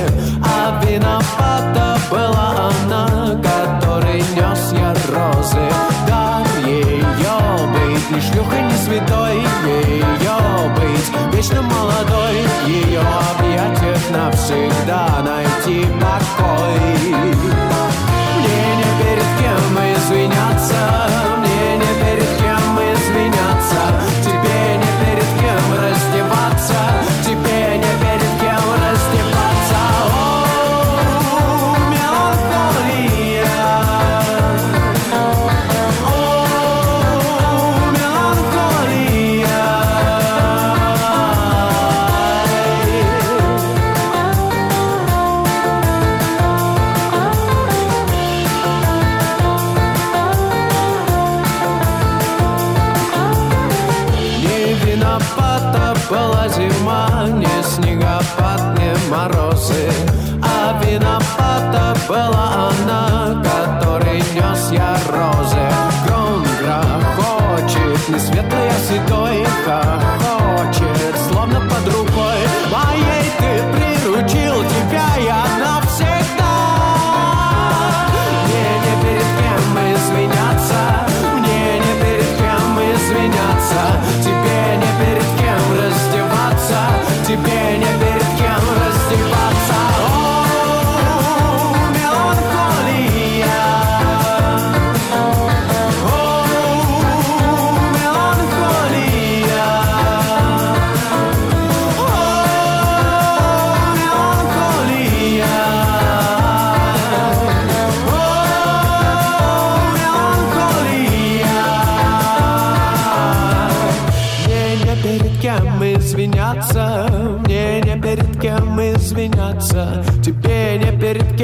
[0.42, 3.06] А виновата была она,
[3.42, 5.68] которой нес я розы.
[6.08, 7.38] Дар ее
[7.72, 10.38] быть ни шлюхой, ни святой Ее
[10.76, 12.36] быть вечно молодой
[12.66, 16.80] ее объятиях навсегда найти покой.
[18.38, 20.82] Мне не перед кем извиняться
[21.38, 21.55] Мне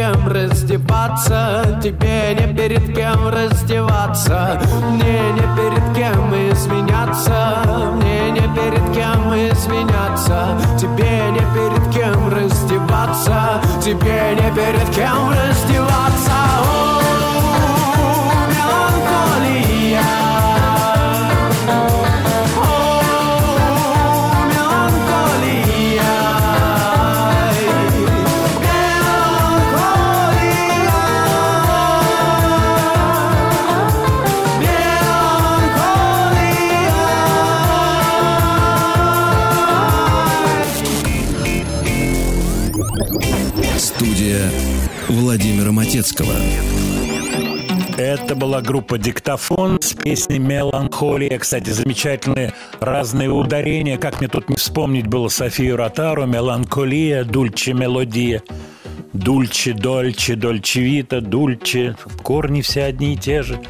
[0.03, 8.93] кем раздеваться, тебе не перед кем раздеваться, мне не перед кем извиняться, мне не перед
[8.93, 16.52] кем извиняться, тебе не перед кем раздеваться, тебе не перед кем раздеваться.
[44.23, 44.51] Студия
[45.09, 46.33] Владимира Матецкого.
[47.99, 51.37] Это была группа «Диктофон» с песней «Меланхолия».
[51.41, 53.99] Кстати, замечательные разные ударения.
[53.99, 58.43] Как мне тут не вспомнить было Софию Ротару, «Меланхолия», «Дульче мелодия».
[59.13, 61.97] Дульче, дольче, дольчевита, дульче.
[62.23, 63.61] Корни все одни и те же.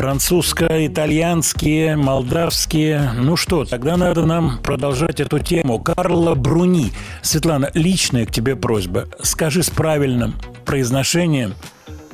[0.00, 3.12] Французско-итальянские, молдавские.
[3.18, 5.78] Ну что, тогда надо нам продолжать эту тему.
[5.78, 6.90] Карла Бруни.
[7.20, 9.04] Светлана, личная к тебе просьба.
[9.22, 11.52] Скажи с правильным произношением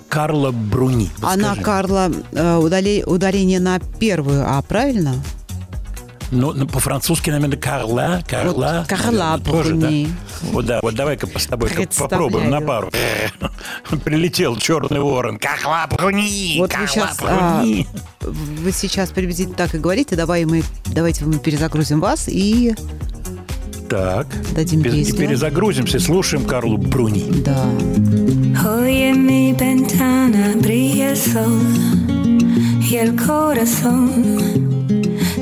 [0.08, 1.10] Карла Бруни.
[1.22, 1.54] Она.
[1.54, 5.14] Карла, э, удали- ударение на первую, а правильно?
[6.30, 8.84] Ну, ну, по-французски, наверное, Карла, Карла.
[8.88, 9.86] Вот Карла тоже, да?
[9.86, 10.08] Бруни.
[10.42, 12.90] Вот, да, вот давай-ка с тобой попробуем на пару.
[14.04, 15.38] Прилетел черный ворон.
[15.38, 17.62] Карла Бруни, Вот вы сейчас, а,
[18.22, 20.16] вы сейчас приблизительно так и говорите.
[20.16, 22.74] Давай мы, давайте мы перезагрузим вас и
[23.88, 25.16] Так, дадим Без- песню.
[25.18, 27.24] перезагрузимся, слушаем Карлу Бруни.
[27.44, 27.64] Да.
[28.64, 31.60] Hoy en mi ventana brilla el sol
[32.90, 34.75] y el corazón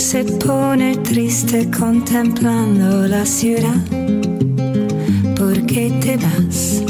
[0.04, 3.80] se pone triste contemplando la ciudad.
[5.34, 6.82] ¿Por qué te vas?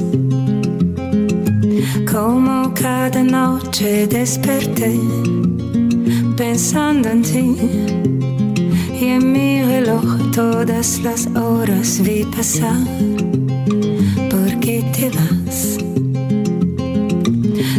[2.10, 4.98] Como cada noche desperté
[6.36, 7.56] pensando en ti
[9.00, 12.82] y en mi reloj todas las horas vi pasar.
[14.28, 15.78] ¿Por qué te vas?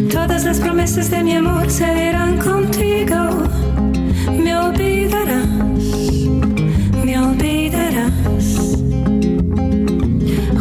[0.10, 3.65] Todas las promesas de mi amor se irán contigo.
[4.44, 5.48] Me olvidarás,
[7.04, 8.48] me olvidarás.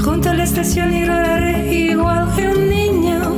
[0.05, 3.37] Junto a la estación y igual que un niño.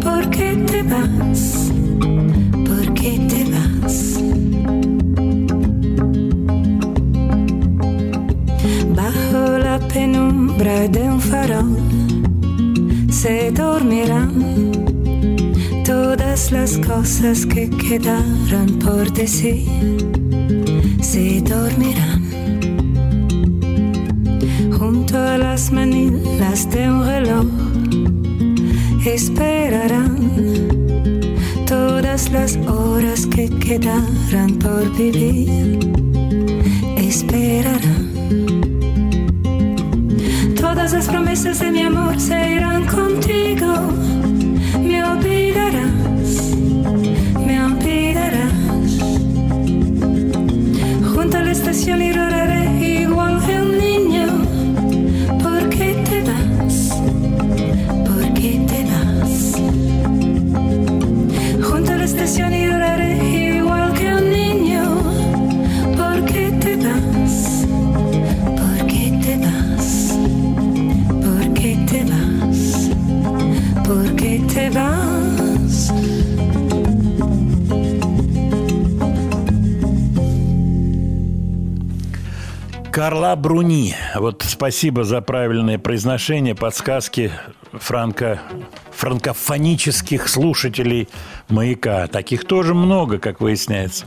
[0.00, 1.70] ¿Por qué te vas?
[2.68, 4.20] ¿Por qué te vas?
[8.94, 11.76] Bajo la penumbra de un farol
[13.10, 14.71] se dormirán
[16.32, 19.68] todas las cosas que quedaron por decir.
[21.02, 22.22] Se dormirán
[24.72, 27.46] junto a las manilas de un reloj.
[29.04, 30.16] Esperarán
[31.66, 35.80] todas las horas que quedaran por vivir.
[36.96, 38.10] Esperarán.
[40.58, 44.21] Todas las promesas de mi amor se irán contigo.
[51.62, 52.51] stessioni rurali
[83.02, 83.96] Карла Бруни.
[84.14, 87.32] Вот спасибо за правильное произношение, подсказки
[87.72, 88.40] франко,
[88.92, 91.08] франкофонических слушателей
[91.48, 92.06] «Маяка».
[92.06, 94.06] Таких тоже много, как выясняется.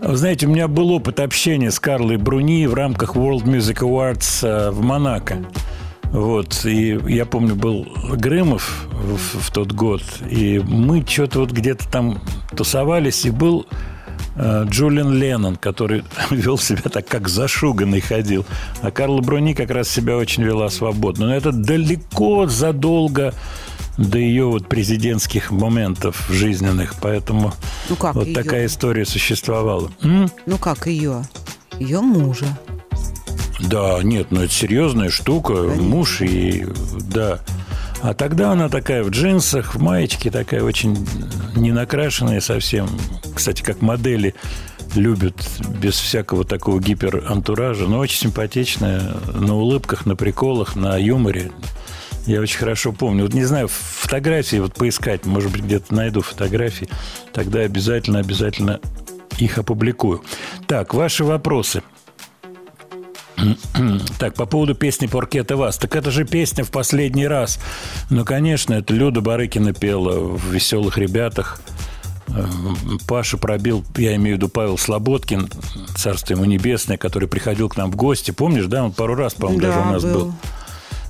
[0.00, 4.48] Вы знаете, у меня был опыт общения с Карлой Бруни в рамках World Music Awards
[4.48, 5.44] э, в Монако.
[6.04, 11.86] Вот, и я помню, был Грымов в, в тот год, и мы что-то вот где-то
[11.86, 12.18] там
[12.56, 13.66] тусовались, и был
[14.38, 18.44] Джулиан Леннон, который вел себя так, как зашуганный ходил.
[18.80, 21.26] А Карла Бруни как раз себя очень вела свободно.
[21.26, 23.34] Но это далеко задолго
[23.98, 27.52] до ее вот президентских моментов жизненных, поэтому
[27.90, 28.34] Ну как вот ее?
[28.34, 29.90] такая история существовала.
[30.02, 30.30] М?
[30.46, 31.22] Ну как ее?
[31.78, 32.46] Ее мужа.
[33.60, 36.66] Да, нет, ну это серьезная штука, муж и
[37.00, 37.38] да.
[38.02, 41.06] А тогда она такая в джинсах, в маечке, такая очень
[41.54, 42.88] не накрашенная совсем.
[43.32, 44.34] Кстати, как модели
[44.96, 45.36] любят
[45.80, 51.52] без всякого такого гиперантуража, но очень симпатичная, на улыбках, на приколах, на юморе.
[52.26, 53.22] Я очень хорошо помню.
[53.22, 56.88] Вот не знаю, фотографии вот поискать, может быть, где-то найду фотографии,
[57.32, 58.80] тогда обязательно, обязательно
[59.38, 60.24] их опубликую.
[60.66, 61.82] Так, ваши вопросы.
[64.18, 65.76] Так, по поводу песни «Поркета вас».
[65.78, 67.58] Так это же песня в последний раз.
[68.10, 71.60] Ну, конечно, это Люда Барыкина пела в «Веселых ребятах».
[72.28, 72.46] Э,
[73.06, 75.50] Паша пробил, я имею в виду Павел Слободкин,
[75.96, 78.30] царство ему небесное, который приходил к нам в гости.
[78.30, 78.84] Помнишь, да?
[78.84, 80.32] Он пару раз, по-моему, даже у нас был.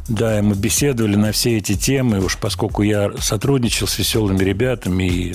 [0.08, 5.04] Да, и мы беседовали на все эти темы, уж поскольку я сотрудничал с веселыми ребятами
[5.04, 5.34] и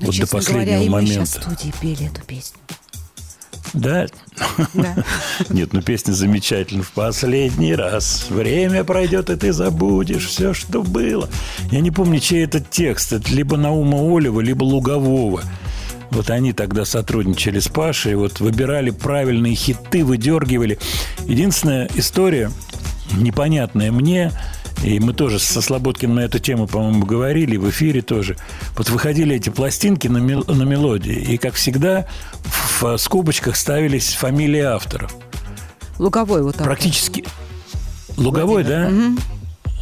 [0.00, 1.40] Ну, вот до последнего говоря, мы момента.
[1.40, 2.58] в студии пели эту песню.
[3.74, 4.06] Да?
[4.74, 4.96] Да.
[5.50, 6.82] Нет, ну песня замечательная.
[6.82, 11.28] В последний раз время пройдет, и ты забудешь все, что было.
[11.70, 13.12] Я не помню, чей этот текст.
[13.12, 15.42] Это либо Наума Олева, либо Лугового.
[16.10, 20.78] Вот они тогда сотрудничали с Пашей, вот выбирали правильные хиты, выдергивали.
[21.26, 22.50] Единственная история,
[23.12, 24.32] непонятная мне,
[24.82, 28.36] и мы тоже со Слободкиным на эту тему, по-моему, говорили, в эфире тоже.
[28.76, 32.06] Вот выходили эти пластинки на, мел- на мелодии, и, как всегда,
[32.80, 35.14] в скобочках ставились фамилии авторов.
[35.98, 36.64] Луговой вот так.
[36.66, 37.24] Практически.
[38.16, 38.90] Луговой, да?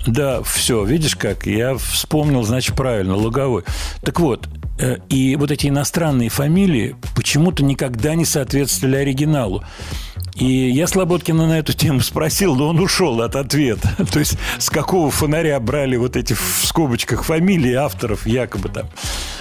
[0.07, 3.65] Да, все, видишь как, я вспомнил, значит, правильно, Луговой.
[4.03, 9.65] Так вот, э, и вот эти иностранные фамилии почему-то никогда не соответствовали оригиналу.
[10.37, 13.89] И я Слободкина на эту тему спросил, но он ушел от ответа.
[14.13, 18.87] То есть с какого фонаря брали вот эти в скобочках фамилии авторов, якобы там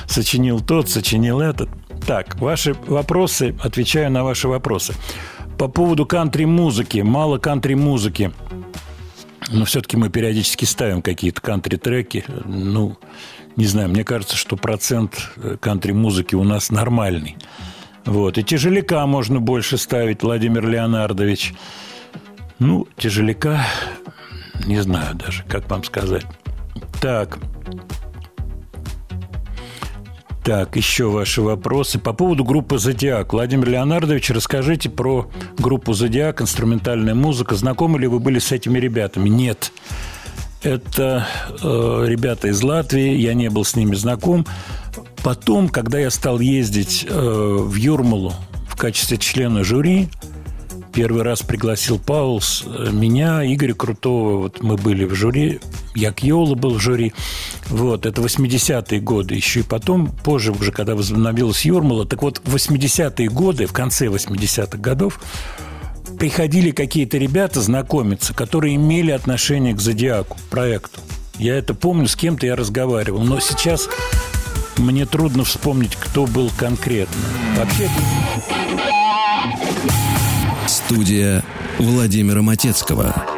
[0.07, 1.69] сочинил тот, сочинил этот.
[2.07, 4.93] Так, ваши вопросы, отвечаю на ваши вопросы.
[5.57, 8.31] По поводу кантри-музыки, мало кантри-музыки.
[9.51, 12.23] Но все-таки мы периодически ставим какие-то кантри-треки.
[12.45, 12.97] Ну,
[13.57, 17.37] не знаю, мне кажется, что процент э, кантри-музыки у нас нормальный.
[18.05, 18.37] Вот.
[18.37, 21.53] И тяжеляка можно больше ставить, Владимир Леонардович.
[22.59, 23.65] Ну, тяжеляка,
[24.65, 26.25] не знаю даже, как вам сказать.
[27.01, 27.39] Так.
[30.43, 31.97] Так, еще ваши вопросы.
[31.97, 33.33] По поводу группы «Зодиак».
[33.33, 35.27] Владимир Леонардович, расскажите про
[35.57, 37.55] группу «Зодиак», инструментальная музыка.
[37.55, 39.27] Знакомы ли вы были с этими ребятами?
[39.27, 39.71] Нет.
[40.61, 41.27] Это
[41.61, 44.45] э, ребята из Латвии, я не был с ними знаком.
[45.23, 48.33] Потом, когда я стал ездить э, в Юрмалу
[48.67, 50.09] в качестве члена жюри,
[50.95, 55.59] первый раз пригласил Паулс, э, меня, Игоря Крутого, вот мы были в жюри,
[55.93, 57.13] Як Йола был в жюри,
[57.69, 62.55] вот, это 80-е годы, еще и потом, позже уже, когда возобновилась Юрмала, так вот, в
[62.55, 65.19] 80-е годы, в конце 80-х годов,
[66.17, 71.01] приходили какие-то ребята знакомиться, которые имели отношение к Зодиаку, проекту.
[71.37, 73.89] Я это помню, с кем-то я разговаривал, но сейчас
[74.77, 77.21] мне трудно вспомнить, кто был конкретно.
[77.57, 77.89] Вообще,
[80.67, 81.43] Студия
[81.77, 83.34] Владимира Матецкого.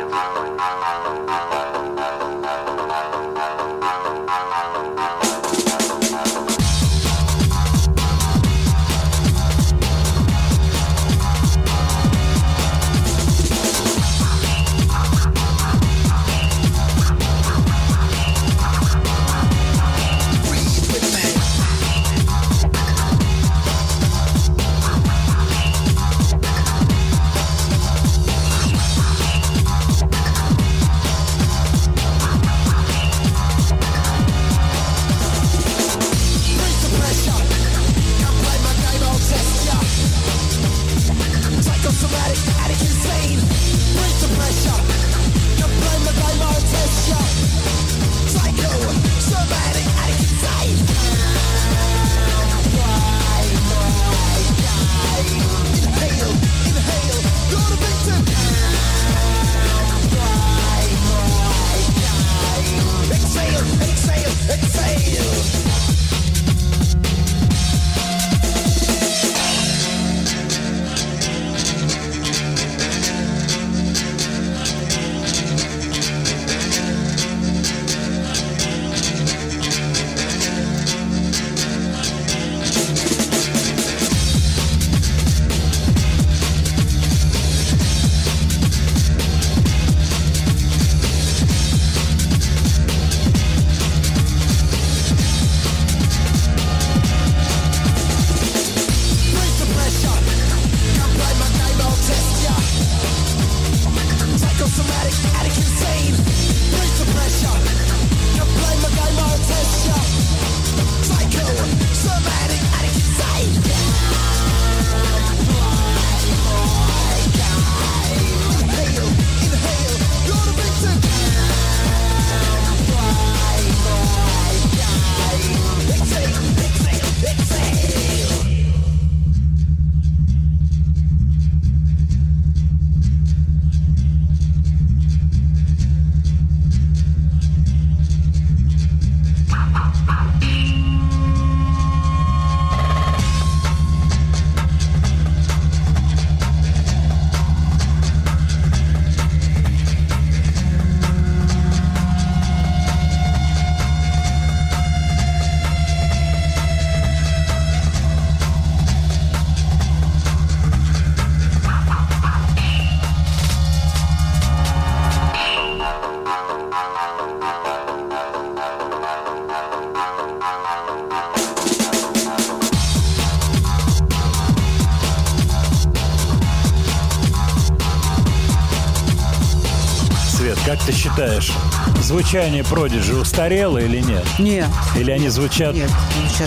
[182.08, 184.26] Звучание Продиджи устарело или нет?
[184.39, 185.89] Нет, Или они звучат нет,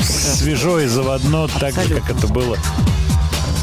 [0.02, 2.18] свежо и заводно, так же, как Абсолютно.
[2.18, 2.56] это было,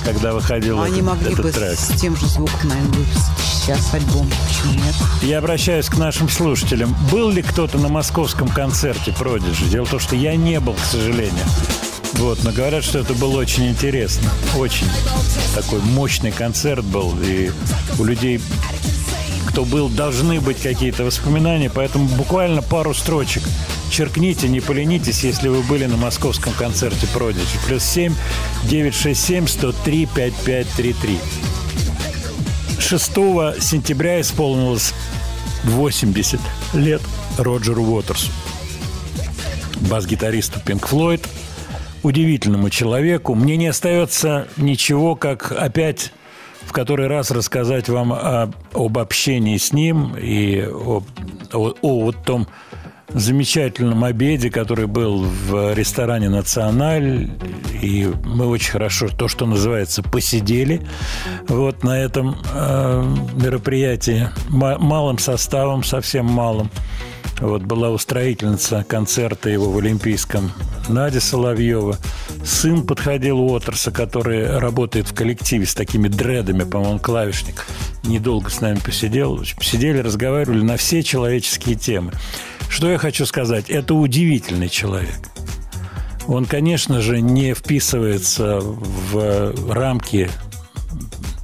[0.05, 1.77] когда выходил Они этот, могли этот бы трек?
[1.79, 4.29] с тем же звуком, наверное, выпустить сейчас альбом.
[4.47, 4.95] Почему нет?
[5.23, 6.95] Я обращаюсь к нашим слушателям.
[7.11, 9.65] Был ли кто-то на московском концерте Продиджи?
[9.65, 11.45] Дело в том, что я не был, к сожалению.
[12.13, 14.29] Вот, но говорят, что это было очень интересно.
[14.55, 14.87] Очень
[15.55, 17.13] такой мощный концерт был.
[17.21, 17.51] И
[17.99, 18.39] у людей,
[19.57, 21.71] кто был, должны быть какие-то воспоминания.
[21.73, 23.41] Поэтому буквально пару строчек.
[23.89, 27.57] Черкните, не поленитесь, если вы были на московском концерте Продиджи.
[27.65, 28.13] Плюс 7
[28.65, 31.17] 967 103 5533.
[32.77, 33.03] 6
[33.59, 34.93] сентября исполнилось
[35.63, 36.39] 80
[36.75, 37.01] лет
[37.39, 38.29] Роджеру Уотерсу,
[39.89, 41.25] бас-гитаристу Pink Floyd,
[42.03, 43.33] удивительному человеку.
[43.33, 46.11] Мне не остается ничего, как опять
[46.77, 51.01] который раз рассказать вам о- об общении с ним и о,
[51.51, 52.47] о- о вот том
[53.09, 57.31] замечательном обеде, который был в ресторане «Националь».
[57.81, 60.85] И мы очень хорошо, то, что называется, посидели
[61.47, 64.29] вот на этом э, мероприятии.
[64.49, 66.69] Ма- малым составом, совсем малым.
[67.39, 70.51] Вот была устроительница концерта его в Олимпийском
[70.89, 71.97] Надя Соловьева.
[72.43, 77.65] Сын подходил Уотерса, который работает в коллективе с такими дредами, по-моему, клавишник.
[78.03, 79.39] Недолго с нами посидел.
[79.55, 82.11] Посидели, разговаривали на все человеческие темы.
[82.69, 83.69] Что я хочу сказать?
[83.69, 85.19] Это удивительный человек.
[86.27, 90.29] Он, конечно же, не вписывается в рамки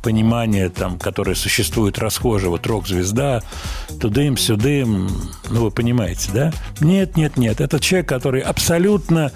[0.03, 3.41] понимания, там, которое существует расхоже, вот рок-звезда,
[3.99, 5.09] тудым, сюдым,
[5.49, 6.53] ну, вы понимаете, да?
[6.81, 9.31] Нет, нет, нет, это человек, который абсолютно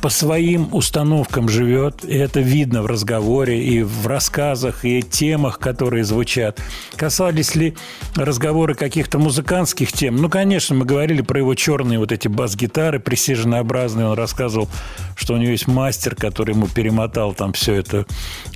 [0.00, 6.04] по своим установкам живет, и это видно в разговоре, и в рассказах, и темах, которые
[6.04, 6.60] звучат.
[6.96, 7.74] Касались ли
[8.14, 10.16] разговоры каких-то музыкантских тем?
[10.16, 14.06] Ну, конечно, мы говорили про его черные вот эти бас-гитары присиженообразные.
[14.06, 14.68] Он рассказывал,
[15.16, 18.06] что у него есть мастер, который ему перемотал там все это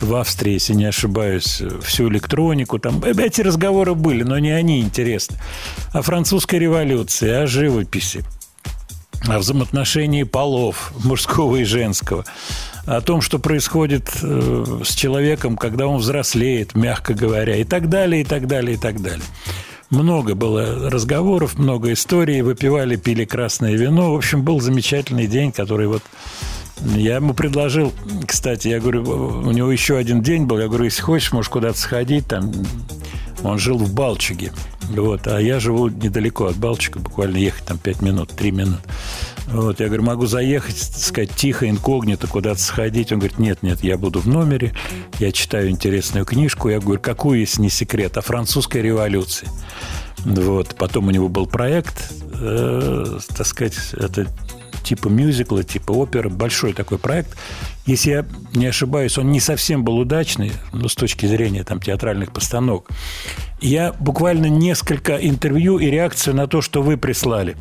[0.01, 2.79] в Австрии, если не ошибаюсь, всю электронику.
[2.79, 5.37] Там эти разговоры были, но не они интересны.
[5.93, 8.25] О французской революции, о живописи
[9.27, 12.25] о взаимоотношении полов, мужского и женского,
[12.87, 18.23] о том, что происходит э, с человеком, когда он взрослеет, мягко говоря, и так далее,
[18.23, 19.25] и так далее, и так далее.
[19.91, 24.13] Много было разговоров, много историй, выпивали, пили красное вино.
[24.13, 26.03] В общем, был замечательный день, который вот
[26.83, 27.93] я ему предложил,
[28.27, 31.79] кстати, я говорю, у него еще один день был, я говорю, если хочешь, можешь куда-то
[31.79, 32.53] сходить, там,
[33.45, 34.53] он жил в Балчуге,
[34.91, 38.83] вот, а я живу недалеко от Балчуга, буквально ехать там 5 минут, 3 минуты.
[39.47, 43.13] Вот, я говорю, могу заехать, так сказать, тихо, инкогнито, куда-то сходить.
[43.13, 44.73] Он говорит, нет, нет, я буду в номере,
[45.19, 46.71] я читаю интересную книжку.
[46.71, 49.49] Я говорю, какую, если не секрет, о французской революции.
[50.25, 52.11] Вот, потом у него был проект,
[52.41, 54.27] э, так сказать, это
[54.85, 57.37] типа мюзикла, типа оперы, большой такой проект.
[57.87, 62.33] Если я не ошибаюсь, он не совсем был удачный, ну, с точки зрения там, театральных
[62.33, 62.89] постановок.
[63.61, 67.57] Я буквально несколько интервью и реакцию на то, что вы прислали.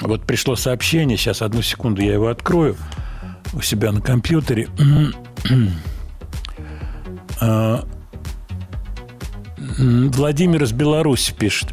[0.00, 2.76] Вот пришло сообщение, сейчас одну секунду я его открою
[3.52, 4.68] у себя на компьютере.
[7.40, 7.84] А,
[9.78, 11.68] Владимир из Беларуси пишет.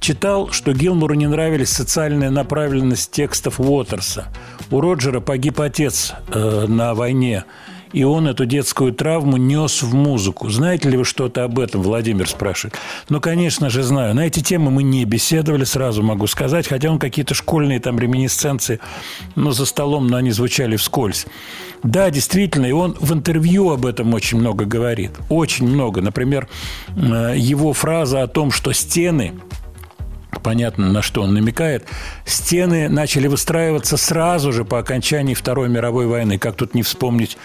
[0.00, 4.28] Читал, что Гилмору не нравились социальная направленность текстов Уотерса.
[4.70, 7.44] У Роджера погиб отец э, на войне,
[7.92, 10.48] и он эту детскую травму нес в музыку.
[10.50, 12.76] Знаете ли вы что-то об этом, Владимир спрашивает?
[13.08, 14.14] Ну, конечно же, знаю.
[14.14, 18.80] На эти темы мы не беседовали, сразу могу сказать, хотя он какие-то школьные там реминисценции,
[19.36, 21.26] ну, за столом, но они звучали вскользь.
[21.82, 25.12] Да, действительно, и он в интервью об этом очень много говорит.
[25.28, 26.00] Очень много.
[26.02, 26.48] Например,
[26.96, 29.34] э, его фраза о том, что стены
[30.42, 31.86] понятно, на что он намекает,
[32.24, 36.38] стены начали выстраиваться сразу же по окончании Второй мировой войны.
[36.38, 37.36] Как тут не вспомнить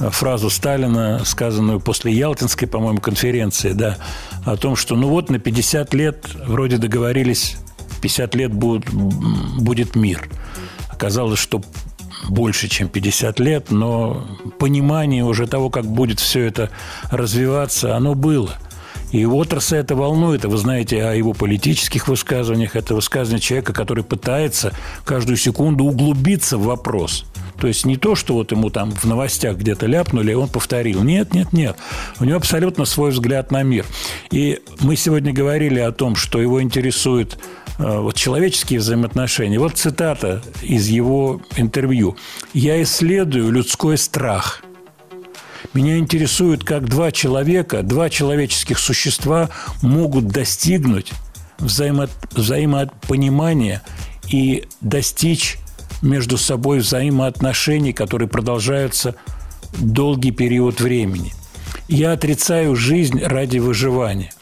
[0.00, 3.98] э, фразу Сталина, сказанную после Ялтинской, по-моему, конференции, да,
[4.44, 7.56] о том, что ну вот на 50 лет вроде договорились,
[8.02, 10.28] 50 лет будет, будет мир.
[10.88, 11.62] Оказалось, что
[12.28, 14.26] больше, чем 50 лет, но
[14.58, 16.70] понимание уже того, как будет все это
[17.10, 18.54] развиваться, оно было–
[19.12, 20.44] и Уотерса это волнует.
[20.44, 22.76] А вы знаете о его политических высказываниях.
[22.76, 24.72] Это высказывание человека, который пытается
[25.04, 27.24] каждую секунду углубиться в вопрос.
[27.60, 31.02] То есть не то, что вот ему там в новостях где-то ляпнули, и он повторил.
[31.02, 31.76] Нет, нет, нет.
[32.20, 33.86] У него абсолютно свой взгляд на мир.
[34.30, 37.38] И мы сегодня говорили о том, что его интересует
[37.78, 39.58] э, вот человеческие взаимоотношения.
[39.58, 42.16] Вот цитата из его интервью.
[42.52, 44.62] «Я исследую людской страх».
[45.76, 49.50] Меня интересует, как два человека, два человеческих существа
[49.82, 51.12] могут достигнуть
[51.58, 53.82] взаимо, взаимопонимания
[54.26, 55.58] и достичь
[56.00, 59.16] между собой взаимоотношений, которые продолжаются
[59.76, 61.34] долгий период времени.
[61.88, 64.32] Я отрицаю жизнь ради выживания.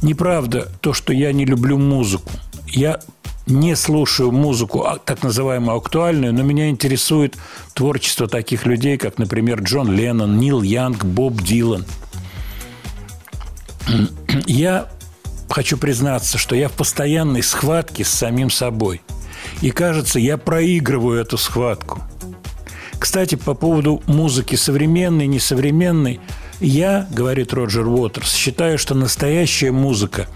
[0.00, 2.30] Неправда то, что я не люблю музыку.
[2.68, 3.00] Я
[3.46, 7.36] не слушаю музыку, а, так называемую актуальную, но меня интересует
[7.74, 11.84] творчество таких людей, как, например, Джон Леннон, Нил Янг, Боб Дилан.
[14.46, 14.88] Я
[15.48, 19.02] хочу признаться, что я в постоянной схватке с самим собой.
[19.60, 22.00] И кажется, я проигрываю эту схватку.
[22.98, 26.20] Кстати, по поводу музыки современной, несовременной,
[26.60, 30.28] я, говорит Роджер Уотерс, считаю, что настоящая музыка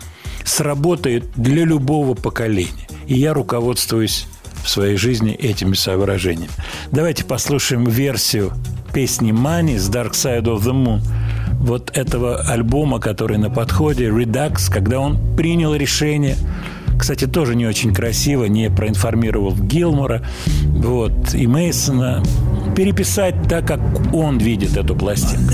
[0.46, 2.88] сработает для любого поколения.
[3.06, 4.26] И я руководствуюсь
[4.64, 6.52] в своей жизни этими соображениями.
[6.90, 8.52] Давайте послушаем версию
[8.94, 11.00] песни «Money» с «Dark Side of the Moon»
[11.60, 16.36] вот этого альбома, который на подходе, Redux, когда он принял решение
[16.98, 20.22] кстати, тоже не очень красиво, не проинформировал Гилмора
[20.56, 22.22] вот, и Мейсона
[22.74, 23.80] переписать так, как
[24.14, 25.52] он видит эту пластинку.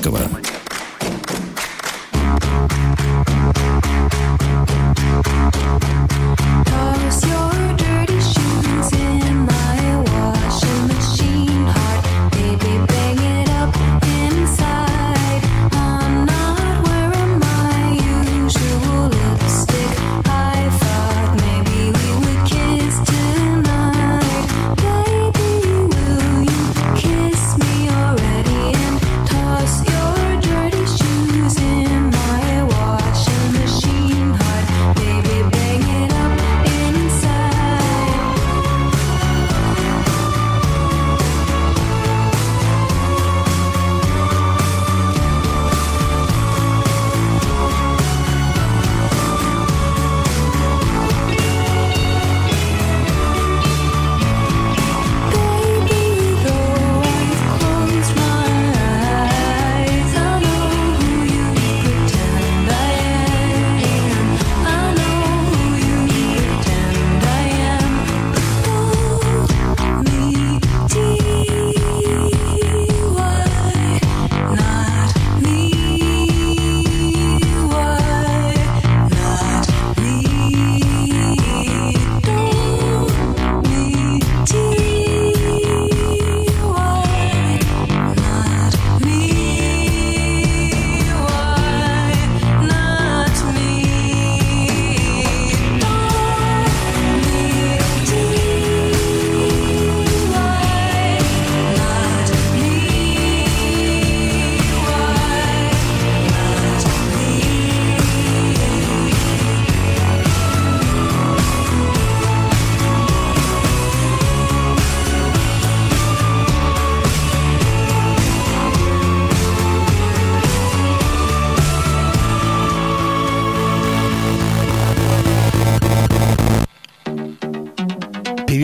[0.00, 0.39] Студия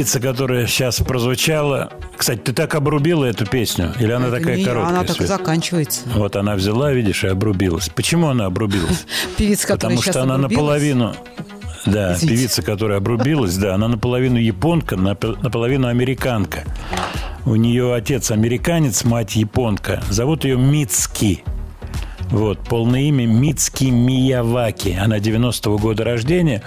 [0.06, 1.90] певица, которая сейчас прозвучала.
[2.16, 3.92] Кстати, ты так обрубила эту песню?
[3.98, 4.98] Или она Это такая не короткая?
[4.98, 6.02] Она так и заканчивается.
[6.14, 7.88] Вот она взяла, видишь, и обрубилась.
[7.88, 9.04] Почему она обрубилась?
[9.36, 11.14] Певица, которая Потому что она наполовину...
[11.86, 12.36] Да, Извините.
[12.36, 16.64] певица, которая обрубилась, да, она наполовину японка, напо- наполовину американка.
[17.44, 20.02] У нее отец американец, мать японка.
[20.10, 21.44] Зовут ее Мицки.
[22.30, 24.98] Вот, полное имя Мицки Мияваки.
[25.00, 26.62] Она 90-го года рождения.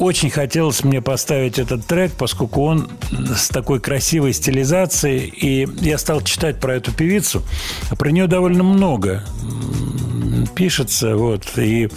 [0.00, 2.88] Очень хотелось мне поставить этот трек, поскольку он
[3.36, 5.26] с такой красивой стилизацией.
[5.26, 7.42] И я стал читать про эту певицу.
[7.98, 9.22] Про нее довольно много
[10.56, 11.16] пишется.
[11.16, 11.90] Вот, и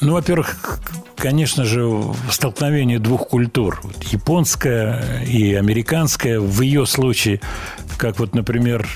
[0.00, 0.80] ну, во-первых,
[1.16, 1.86] конечно же,
[2.30, 3.82] столкновение двух культур.
[4.10, 6.40] Японская и американская.
[6.40, 7.42] В ее случае,
[7.98, 8.88] как вот, например,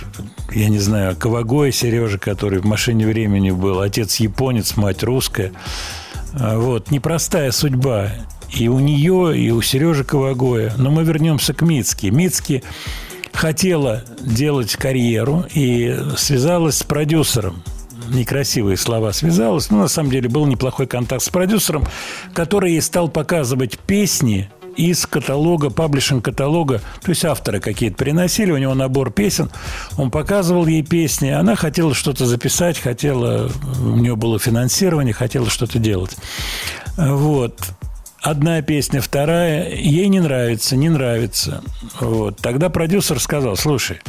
[0.55, 5.53] я не знаю, Кавагоя Сережа, который в «Машине времени» был, отец японец, мать русская.
[6.35, 8.13] А, Вот, непростая судьба
[8.51, 10.73] и у нее, и у Сережи Кавагоя.
[10.77, 12.11] Но мы вернемся к Мицке.
[12.11, 12.63] Мицки
[13.33, 17.63] хотела делать карьеру и связалась с продюсером.
[18.09, 21.85] Некрасивые слова связалась, но на самом деле был неплохой контакт с продюсером,
[22.33, 28.75] который ей стал показывать песни из каталога, паблишинг-каталога, то есть авторы какие-то приносили, у него
[28.75, 29.51] набор песен,
[29.97, 33.51] он показывал ей песни, она хотела что-то записать, хотела,
[33.83, 36.17] у нее было финансирование, хотела что-то делать.
[36.97, 37.59] Вот.
[38.23, 41.63] Одна песня, вторая, ей не нравится, не нравится.
[42.01, 42.37] Вот.
[42.39, 44.01] Тогда продюсер сказал, слушай,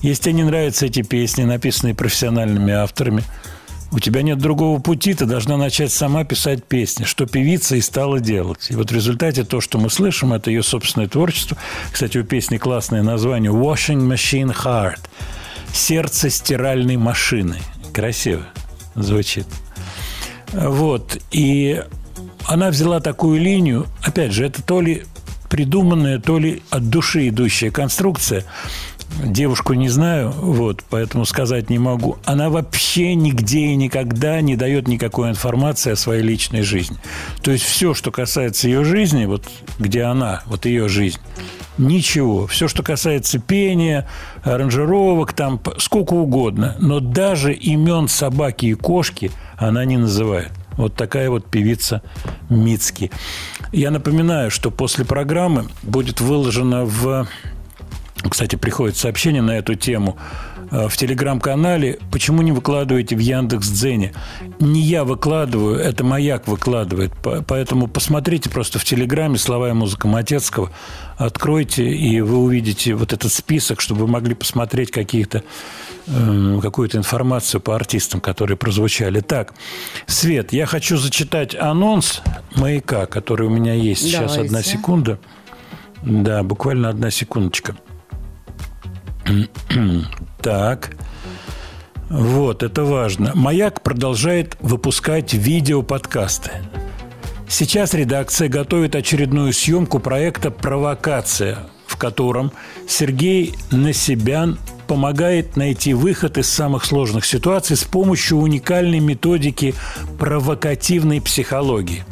[0.00, 3.24] если тебе не нравятся эти песни, написанные профессиональными авторами,
[3.90, 8.20] у тебя нет другого пути, ты должна начать сама писать песни, что певица и стала
[8.20, 8.66] делать.
[8.70, 11.56] И вот в результате то, что мы слышим, это ее собственное творчество.
[11.90, 15.00] Кстати, у песни классное название «Washing Machine Heart»–
[15.72, 17.56] «Сердце стиральной машины».
[17.92, 18.42] Красиво
[18.94, 19.46] звучит.
[20.52, 21.18] Вот.
[21.30, 21.82] И
[22.46, 23.86] она взяла такую линию.
[24.02, 25.04] Опять же, это то ли
[25.48, 28.44] придуманная, то ли от души идущая конструкция.
[29.24, 32.18] Девушку не знаю, вот, поэтому сказать не могу.
[32.24, 36.96] Она вообще нигде и никогда не дает никакой информации о своей личной жизни.
[37.42, 39.48] То есть все, что касается ее жизни, вот
[39.78, 41.18] где она, вот ее жизнь,
[41.78, 42.46] ничего.
[42.46, 44.08] Все, что касается пения,
[44.44, 46.76] аранжировок, там сколько угодно.
[46.78, 50.52] Но даже имен собаки и кошки она не называет.
[50.76, 52.02] Вот такая вот певица
[52.48, 53.10] Мицки.
[53.72, 57.26] Я напоминаю, что после программы будет выложено в
[58.28, 60.16] кстати, приходит сообщение на эту тему
[60.70, 61.98] э, в телеграм-канале.
[62.10, 64.12] Почему не выкладываете в Яндекс Дзене?
[64.58, 67.12] Не я выкладываю, это маяк выкладывает.
[67.14, 70.70] По- Поэтому посмотрите просто в телеграме слова и музыка Матецкого.
[71.16, 75.42] Откройте, и вы увидите вот этот список, чтобы вы могли посмотреть какие-то
[76.06, 79.20] э, какую-то информацию по артистам, которые прозвучали.
[79.20, 79.54] Так,
[80.06, 82.22] Свет, я хочу зачитать анонс
[82.56, 84.02] маяка, который у меня есть.
[84.02, 84.40] Сейчас Давайте.
[84.46, 85.18] одна секунда.
[86.02, 87.76] Да, буквально одна секундочка.
[90.42, 90.96] Так.
[92.08, 93.32] Вот, это важно.
[93.34, 96.52] Маяк продолжает выпускать видеоподкасты.
[97.48, 102.52] Сейчас редакция готовит очередную съемку проекта «Провокация», в котором
[102.86, 109.74] Сергей Насибян помогает найти выход из самых сложных ситуаций с помощью уникальной методики
[110.18, 112.04] провокативной психологии.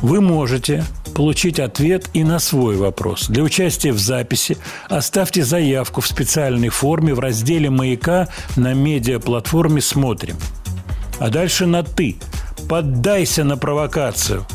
[0.00, 0.84] Вы можете
[1.14, 3.28] получить ответ и на свой вопрос.
[3.28, 4.58] Для участия в записи
[4.88, 10.36] оставьте заявку в специальной форме в разделе «Маяка» на медиаплатформе «Смотрим».
[11.18, 12.16] А дальше на «ты».
[12.68, 14.46] Поддайся на провокацию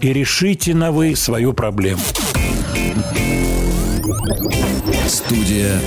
[0.00, 2.02] и решите на «вы» свою проблему.
[5.08, 5.80] Студия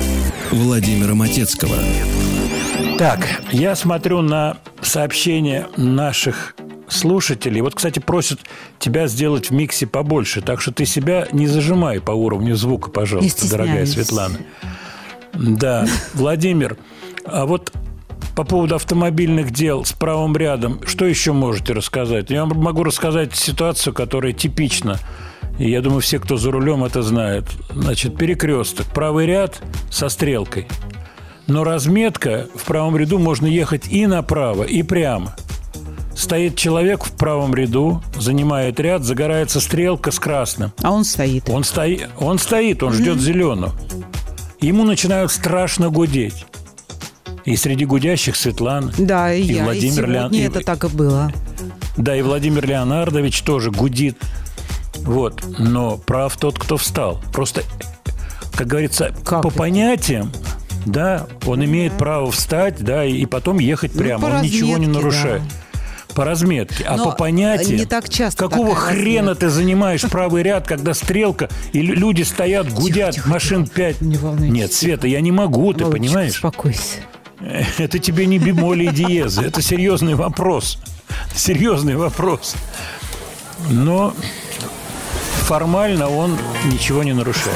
[0.51, 1.76] Владимира Матецкого.
[2.97, 6.55] Так, я смотрю на сообщения наших
[6.90, 7.61] слушателей.
[7.61, 8.40] Вот, кстати, просят
[8.80, 13.49] тебя сделать в миксе побольше, так что ты себя не зажимай по уровню звука, пожалуйста,
[13.49, 13.86] дорогая.
[13.86, 14.38] Светлана.
[15.34, 16.78] Да, Владимир,
[17.26, 17.72] а вот
[18.36, 22.30] по поводу автомобильных дел с правым рядом, что еще можете рассказать?
[22.30, 24.98] Я вам могу рассказать ситуацию, которая типична.
[25.57, 27.45] И я думаю, все, кто за рулем, это знают.
[27.74, 29.61] Значит, перекресток, правый ряд
[29.91, 30.68] со стрелкой.
[31.48, 35.36] Но разметка в правом ряду можно ехать и направо, и прямо.
[36.19, 40.73] Стоит человек в правом ряду, занимает ряд, загорается стрелка с красным.
[40.83, 41.49] А он стоит.
[41.49, 43.71] Он, стои, он стоит, он ждет зеленого.
[44.59, 46.45] Ему начинают страшно гудеть.
[47.45, 48.91] И среди гудящих Светлана.
[48.97, 49.63] Да, и, И я.
[49.63, 51.31] Владимир и Леон- это так и было.
[51.95, 54.17] Да, и Владимир Леонардович тоже гудит.
[55.03, 55.41] Вот.
[55.57, 57.21] Но прав тот, кто встал.
[57.31, 57.63] Просто,
[58.55, 59.57] как говорится, Как по это?
[59.57, 60.33] понятиям,
[60.85, 64.25] да, он имеет право встать, да, и, и потом ехать Ну, прямо.
[64.25, 65.41] он ничего не разметке, нарушает.
[65.43, 65.49] да.
[66.15, 67.77] По разметке, а Но по понятиям.
[67.80, 69.45] не так часто Какого хрена разметка.
[69.45, 74.02] ты занимаешь правый ряд, когда стрелка, и лю- люди стоят, гудят, тихо, машин пять?
[74.02, 74.53] Не волнуйтесь.
[74.53, 76.31] Нет, Света, я не могу, ты Володечка, понимаешь?
[76.36, 76.98] Успокойся.
[77.77, 79.41] Это тебе не бемоли и диезы.
[79.44, 80.77] Это серьезный вопрос.
[81.34, 82.56] Серьезный вопрос.
[83.69, 84.14] Но
[85.45, 87.56] формально он ничего не нарушает.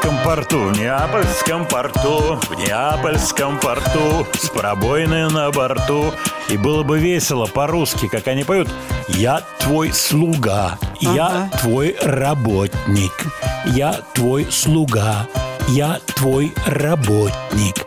[0.00, 0.58] Неапольском порту.
[0.60, 6.14] В Неапольском порту, в Неапольском порту, с пробоиной на борту.
[6.48, 8.68] И было бы весело по-русски, как они поют.
[9.08, 11.50] Я твой слуга, я Ага.
[11.60, 13.12] твой работник,
[13.66, 15.26] я твой слуга,
[15.68, 17.86] я твой работник.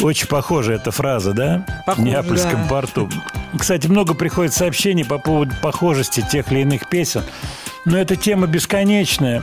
[0.00, 1.66] Очень похожа эта фраза, да?
[1.84, 2.68] Похоже, в Неапольском да.
[2.70, 3.10] порту.
[3.58, 7.22] Кстати, много приходит сообщений по поводу похожести тех или иных песен.
[7.84, 9.42] Но эта тема бесконечная.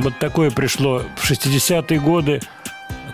[0.00, 2.40] Вот такое пришло в 60-е годы.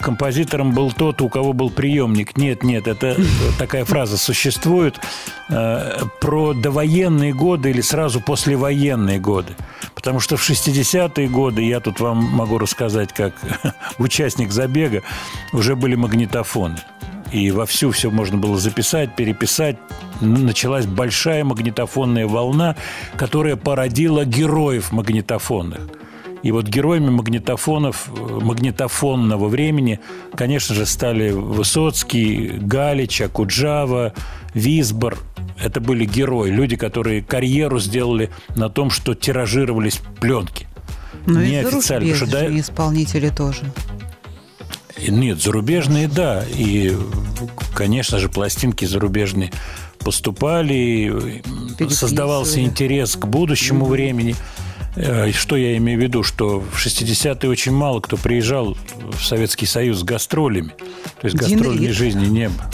[0.01, 2.37] Композитором был тот, у кого был приемник.
[2.39, 3.17] Нет, нет, это
[3.59, 4.99] такая фраза существует
[5.51, 9.55] э, про довоенные годы или сразу послевоенные годы.
[9.95, 13.35] Потому что в 60-е годы, я тут вам могу рассказать, как
[13.99, 15.03] участник забега,
[15.53, 16.79] уже были магнитофоны.
[17.33, 19.77] И вовсю все можно было записать, переписать.
[20.21, 22.77] Началась большая магнитофонная волна,
[23.17, 25.81] которая породила героев магнитофонных.
[26.43, 30.01] И вот героями магнитофонов, э, магнитофонного времени,
[30.35, 34.15] конечно же, стали Высоцкий, Галич, Акуджава,
[34.55, 35.19] Висбор.
[35.63, 40.67] Это были герои, люди, которые карьеру сделали на том, что тиражировались пленки.
[41.27, 43.63] Ну и Неофициально, потому что до- зарубежные исполнители тоже.
[45.07, 46.45] Нет, зарубежные, да.
[46.57, 46.93] И,
[47.75, 49.51] конечно же, пластинки зарубежные
[49.99, 50.75] поступали,
[51.79, 54.35] и создавался интерес к будущему времени.
[54.97, 56.23] Э, Что я имею в виду?
[56.23, 58.77] Что в 60-е очень мало кто приезжал
[59.13, 60.73] в Советский Союз с гастролями.
[61.21, 61.97] То есть гастрольной Рид.
[61.97, 62.71] жизни не было.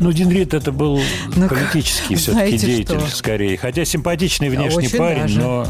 [0.00, 1.00] Ну, Дин Рид это был
[1.36, 3.16] Ну, политический все-таки деятель, что?
[3.16, 3.56] скорее.
[3.56, 5.40] Хотя симпатичный внешний очень парень, даже.
[5.40, 5.68] но...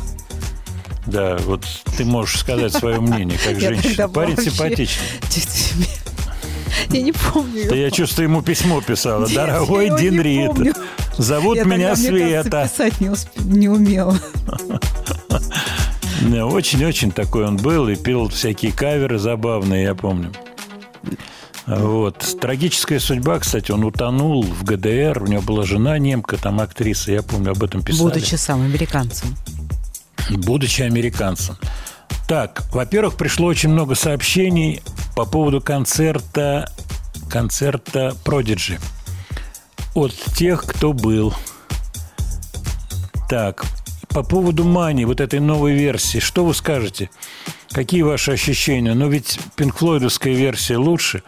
[1.07, 1.67] Да, вот
[1.99, 4.09] ты можешь сказать свое мнение, как женщина.
[4.09, 5.05] Парень симпатичный.
[6.91, 7.69] Я не помню.
[7.69, 9.27] Да я чувствую, ему письмо писала.
[9.27, 10.77] Нет, Дорогой Дин Рид,
[11.19, 12.69] зовут Я меня тогда, мне кажется, Света.
[12.71, 14.19] писать не, усп- не умела.
[16.23, 20.33] Да, Очень-очень такой он был и пел всякие каверы забавные, я помню.
[21.67, 22.19] Вот.
[22.41, 27.23] Трагическая судьба, кстати, он утонул в ГДР, у него была жена немка, там актриса, я
[27.23, 28.03] помню, об этом писали.
[28.03, 29.35] Будучи сам американцем.
[30.31, 31.57] будучи американцем.
[32.27, 34.83] Так, во-первых, пришло очень много сообщений
[35.15, 36.71] по поводу концерта
[37.29, 38.81] концерта Prodigy
[39.95, 41.35] от тех, кто был.
[43.29, 43.65] Так,
[44.09, 47.11] по поводу Мани, вот этой новой версии, что вы скажете?
[47.71, 48.95] Какие ваши ощущения?
[48.95, 51.23] Ну, ведь пинкфлойдовская версия лучше.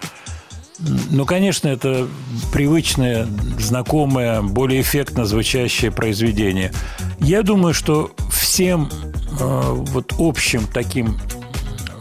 [0.79, 2.07] Ну, конечно, это
[2.53, 3.27] привычное,
[3.59, 6.73] знакомое, более эффектно звучащее произведение.
[7.19, 8.91] Я думаю, что всем
[9.41, 11.19] э, вот общим таким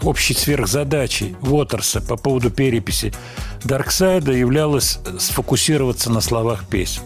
[0.03, 3.13] общей сверхзадачей Уотерса по поводу переписи
[3.63, 7.01] Дарксайда являлось сфокусироваться на словах песен.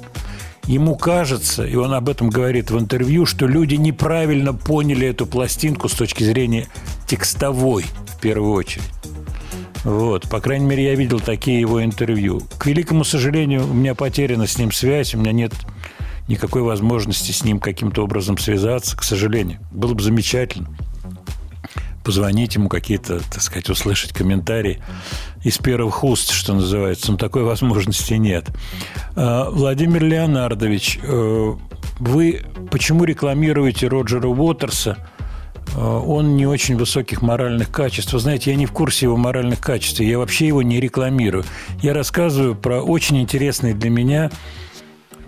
[0.65, 5.89] Ему кажется, и он об этом говорит в интервью, что люди неправильно поняли эту пластинку
[5.89, 6.67] с точки зрения
[7.07, 8.83] текстовой, в первую очередь.
[9.83, 12.41] Вот, по крайней мере, я видел такие его интервью.
[12.57, 15.53] К великому сожалению, у меня потеряна с ним связь, у меня нет
[16.27, 19.59] никакой возможности с ним каким-то образом связаться, к сожалению.
[19.71, 20.69] Было бы замечательно
[22.03, 24.81] позвонить ему, какие-то, так сказать, услышать комментарии
[25.43, 27.11] из первых уст, что называется.
[27.11, 28.47] Но такой возможности нет.
[29.15, 31.53] А, Владимир Леонардович, э,
[31.99, 32.41] вы
[32.71, 34.97] почему рекламируете Роджера Уотерса?
[35.75, 38.13] Э, Он не очень высоких моральных качеств.
[38.13, 39.99] Вы знаете, я не в курсе его моральных качеств.
[39.99, 41.43] Я вообще его не рекламирую.
[41.81, 44.31] Я рассказываю про очень интересный для меня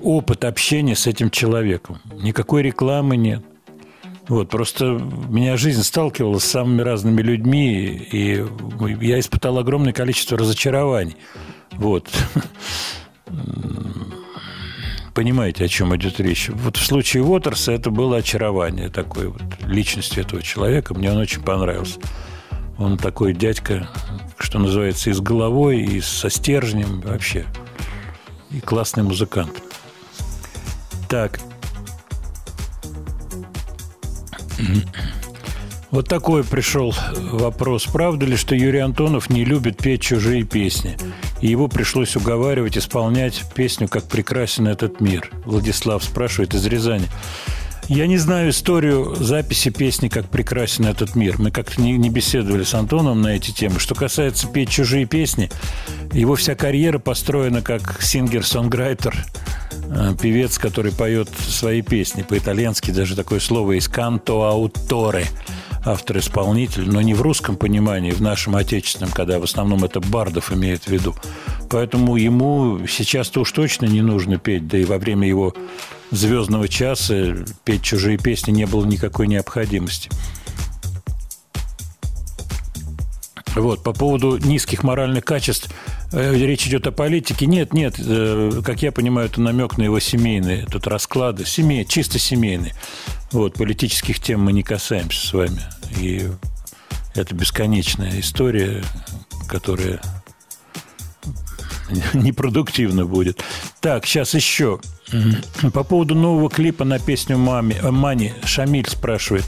[0.01, 1.99] опыт общения с этим человеком.
[2.21, 3.43] Никакой рекламы нет.
[4.27, 4.85] Вот, просто
[5.29, 8.45] меня жизнь сталкивала с самыми разными людьми, и
[9.01, 11.17] я испытал огромное количество разочарований.
[11.73, 12.09] Вот.
[15.13, 16.49] Понимаете, о чем идет речь?
[16.49, 20.93] Вот в случае Уотерса это было очарование такой вот личности этого человека.
[20.93, 21.99] Мне он очень понравился.
[22.77, 23.89] Он такой дядька,
[24.39, 27.45] что называется, и с головой, и со стержнем вообще.
[28.49, 29.61] И классный музыкант.
[31.09, 31.39] Так,
[35.91, 36.95] Вот такой пришел
[37.33, 37.83] вопрос.
[37.83, 40.97] Правда ли, что Юрий Антонов не любит петь чужие песни?
[41.41, 45.29] И его пришлось уговаривать исполнять песню «Как прекрасен этот мир».
[45.45, 47.07] Владислав спрашивает из Рязани.
[47.89, 51.35] Я не знаю историю записи песни «Как прекрасен этот мир».
[51.39, 53.81] Мы как-то не, беседовали с Антоном на эти темы.
[53.81, 55.49] Что касается петь чужие песни,
[56.13, 59.13] его вся карьера построена как сингер-сонграйтер,
[59.89, 62.21] э, певец, который поет свои песни.
[62.21, 65.27] По-итальянски даже такое слово есть «канто ауторе»
[65.85, 70.83] автор-исполнитель, но не в русском понимании, в нашем отечественном, когда в основном это Бардов имеет
[70.83, 71.15] в виду.
[71.69, 75.53] Поэтому ему сейчас-то уж точно не нужно петь, да и во время его
[76.11, 80.09] звездного часа петь чужие песни не было никакой необходимости.
[83.55, 85.69] Вот, по поводу низких моральных качеств
[86.11, 87.45] речь идет о политике.
[87.45, 91.45] Нет, нет, э, как я понимаю, это намек на его семейные тут расклады.
[91.45, 92.73] Семей, чисто семейные.
[93.31, 95.61] Вот, политических тем мы не касаемся с вами.
[95.97, 96.27] И
[97.15, 98.83] это бесконечная история,
[99.47, 100.01] которая
[102.13, 103.43] непродуктивно будет.
[103.79, 104.79] Так, сейчас еще.
[105.73, 109.45] По поводу нового клипа на песню «Маме», э, «Мани» Шамиль спрашивает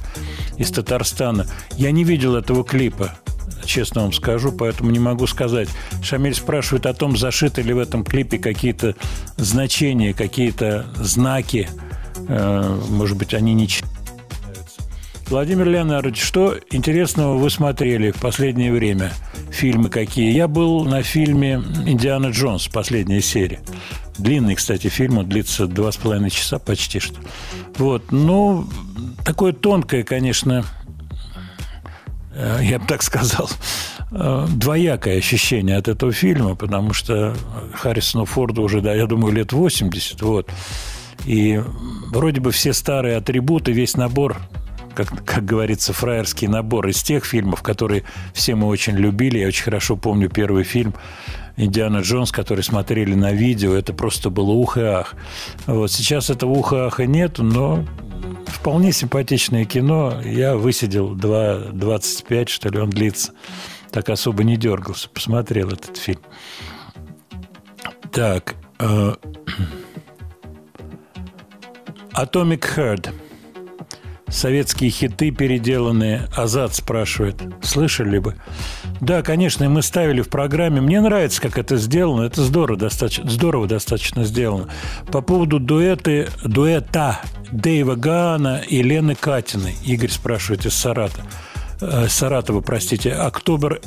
[0.58, 1.48] из Татарстана.
[1.78, 3.18] Я не видел этого клипа,
[3.66, 5.70] честно вам скажу, поэтому не могу сказать.
[6.02, 8.96] Шамиль спрашивает о том, зашиты ли в этом клипе какие-то
[9.38, 11.70] значения, какие-то знаки.
[12.28, 13.68] Э, Может быть, они не.
[15.28, 19.12] Владимир Леонардович, что интересного вы смотрели в последнее время?
[19.52, 20.32] Фильмы какие?
[20.32, 23.62] Я был на фильме «Индиана Джонс», последняя серия.
[24.18, 27.16] Длинный, кстати, фильм, он длится два с половиной часа почти что.
[27.78, 28.68] Вот, ну,
[29.26, 30.66] такое тонкое, конечно,
[32.62, 33.50] я бы так сказал,
[34.12, 37.36] э, двоякое ощущение от этого фильма, потому что
[37.74, 40.50] Харрисону Форду уже, да, я думаю, лет 80, вот.
[41.26, 41.62] И
[42.12, 44.38] вроде бы все старые атрибуты, весь набор
[44.96, 48.04] как, как говорится, фраерский набор из тех фильмов, которые
[48.34, 49.40] все мы очень любили.
[49.40, 50.94] Я очень хорошо помню первый фильм
[51.58, 53.74] Индиана Джонс, который смотрели на видео.
[53.74, 55.16] Это просто было ух и ах.
[55.66, 57.84] Вот сейчас этого уха аха нету, но
[58.48, 60.22] вполне симпатичное кино.
[60.24, 63.34] Я высидел 2.25, что ли, он длится.
[63.92, 65.10] Так особо не дергался.
[65.10, 66.22] Посмотрел этот фильм.
[68.12, 68.56] Так.
[68.80, 69.16] э,
[72.14, 73.14] Atomic Heart.
[74.34, 76.28] Советские хиты переделанные.
[76.36, 77.36] Азат спрашивает.
[77.62, 78.36] Слышали бы?
[79.00, 80.82] Да, конечно, мы ставили в программе.
[80.82, 82.24] Мне нравится, как это сделано.
[82.24, 84.70] Это здорово достаточно, здорово достаточно сделано.
[85.12, 87.20] По поводу дуэты, дуэта
[87.52, 89.76] Дэйва Гана и Лены Катиной.
[89.86, 91.28] Игорь спрашивает из Саратова.
[91.80, 93.14] Э, Саратова, простите.
[93.14, 93.82] Октобер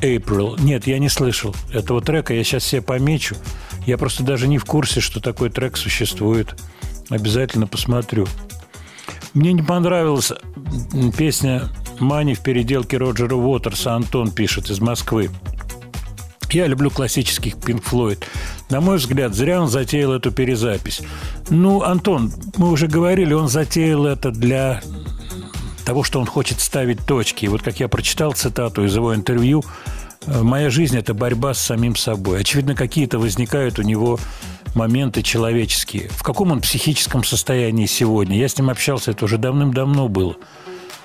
[0.00, 0.58] April.
[0.62, 2.32] Нет, я не слышал этого трека.
[2.32, 3.36] Я сейчас себе помечу.
[3.86, 6.58] Я просто даже не в курсе, что такой трек существует.
[7.10, 8.26] Обязательно посмотрю.
[9.34, 10.32] Мне не понравилась
[11.16, 11.68] песня
[12.00, 13.94] «Мани» в переделке Роджера Уотерса.
[13.94, 15.30] Антон пишет из Москвы.
[16.50, 18.24] Я люблю классических Pink Floyd.
[18.70, 21.00] На мой взгляд, зря он затеял эту перезапись.
[21.48, 24.82] Ну, Антон, мы уже говорили, он затеял это для
[25.84, 27.44] того, что он хочет ставить точки.
[27.44, 29.64] И вот как я прочитал цитату из его интервью,
[30.26, 32.40] э, «Моя жизнь– это борьба с самим собой».
[32.40, 34.18] Очевидно, какие-то возникают у него
[34.74, 36.08] моменты человеческие.
[36.10, 38.38] В каком он психическом состоянии сегодня?
[38.38, 40.36] Я с ним общался, это уже давным-давно было.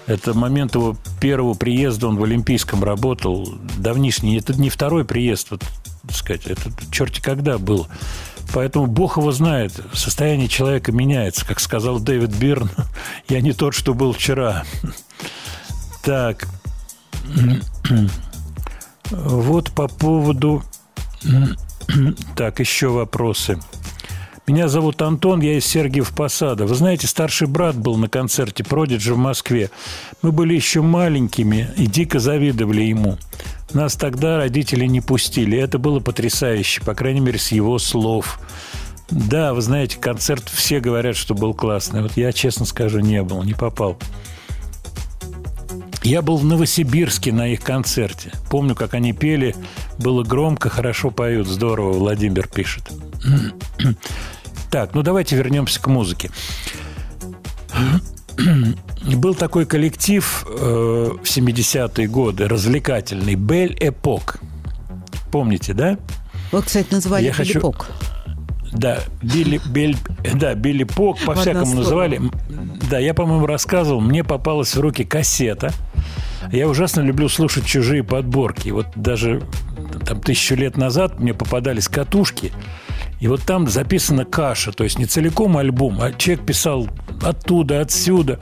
[0.08, 4.38] Это момент его первого приезда, он в Олимпийском работал, давнишний.
[4.38, 5.64] Это не второй приезд, вот,
[6.04, 7.88] так сказать, это черти когда было.
[8.54, 11.46] Поэтому Бог его знает, состояние человека меняется.
[11.46, 12.70] Как сказал Дэвид Бирн,
[13.28, 14.64] я не тот, что был вчера.
[16.04, 16.48] Так,
[19.10, 20.64] вот по поводу...
[22.36, 23.60] Так, еще вопросы.
[24.48, 26.66] Меня зовут Антон, я из Сергиев Посада.
[26.68, 29.72] Вы знаете, старший брат был на концерте Продиджи в Москве.
[30.22, 33.18] Мы были еще маленькими и дико завидовали ему.
[33.74, 35.58] Нас тогда родители не пустили.
[35.58, 38.40] Это было потрясающе, по крайней мере, с его слов.
[39.10, 42.04] Да, вы знаете, концерт все говорят, что был классный.
[42.04, 43.98] Вот я, честно скажу, не был, не попал.
[46.06, 48.32] Я был в Новосибирске на их концерте.
[48.52, 49.56] Помню, как они пели.
[49.98, 51.48] Было громко, хорошо поют.
[51.48, 52.84] Здорово, Владимир пишет.
[54.72, 56.30] Так, ну давайте вернемся к музыке.
[59.16, 64.42] Был такой коллектив э, в 70-е годы, развлекательный, Бель Эпок.
[65.32, 65.98] Помните, да?
[66.52, 67.90] Вот, кстати, называли Я хочу- Филиппок.
[68.76, 69.98] Да, Билли, Бель-
[70.34, 72.22] да, Билли Пок, по-всякому называли.
[72.90, 75.72] Да, я, по-моему, рассказывал, мне попалась в руки кассета.
[76.52, 78.70] Я ужасно люблю слушать чужие подборки.
[78.70, 79.42] Вот даже
[80.06, 82.52] там тысячу лет назад мне попадались катушки,
[83.20, 86.88] и вот там записана каша, то есть не целиком альбом, а человек писал
[87.24, 88.40] оттуда, отсюда.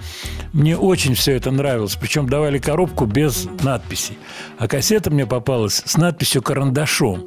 [0.52, 1.96] Мне очень все это нравилось.
[1.96, 4.18] Причем давали коробку без надписей.
[4.58, 7.26] А кассета мне попалась с надписью карандашом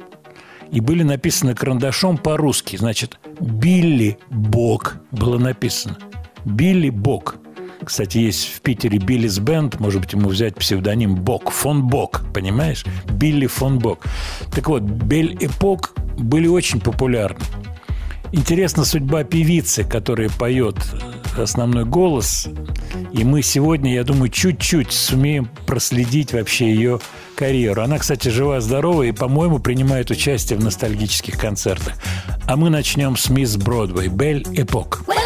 [0.71, 2.77] и были написаны карандашом по-русски.
[2.77, 5.97] Значит, Билли Бок было написано.
[6.45, 7.35] Билли Бок.
[7.83, 12.85] Кстати, есть в Питере Биллис Бенд, может быть, ему взять псевдоним Бок, фон Бок, понимаешь?
[13.09, 14.03] Билли фон Бок.
[14.53, 17.39] Так вот, Бель Эпок были очень популярны.
[18.31, 20.75] Интересна судьба певицы, которая поет
[21.37, 22.47] основной голос.
[23.13, 26.99] И мы сегодня, я думаю, чуть-чуть сумеем проследить вообще ее
[27.35, 27.83] карьеру.
[27.83, 31.93] Она, кстати, жива-здорова и, по-моему, принимает участие в ностальгических концертах.
[32.47, 35.03] А мы начнем с мисс Бродвей, Бель Эпок.
[35.07, 35.17] Well.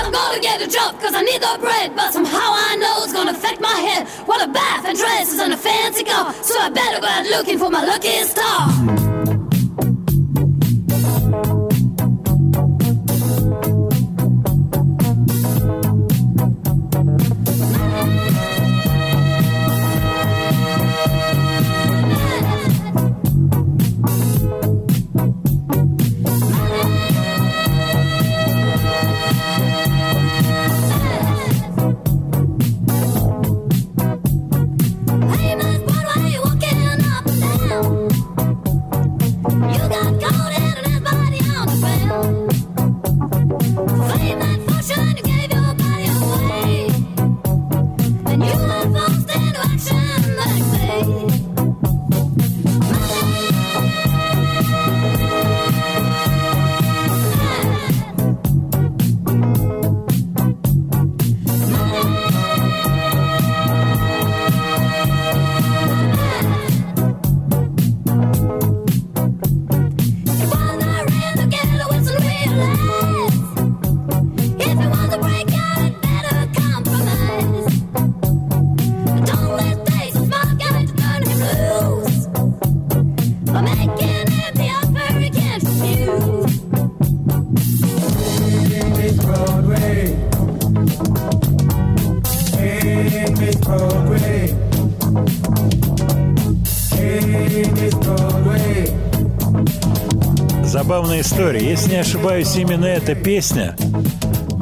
[101.21, 101.69] Забавная история.
[101.69, 103.75] Если не ошибаюсь, именно эта песня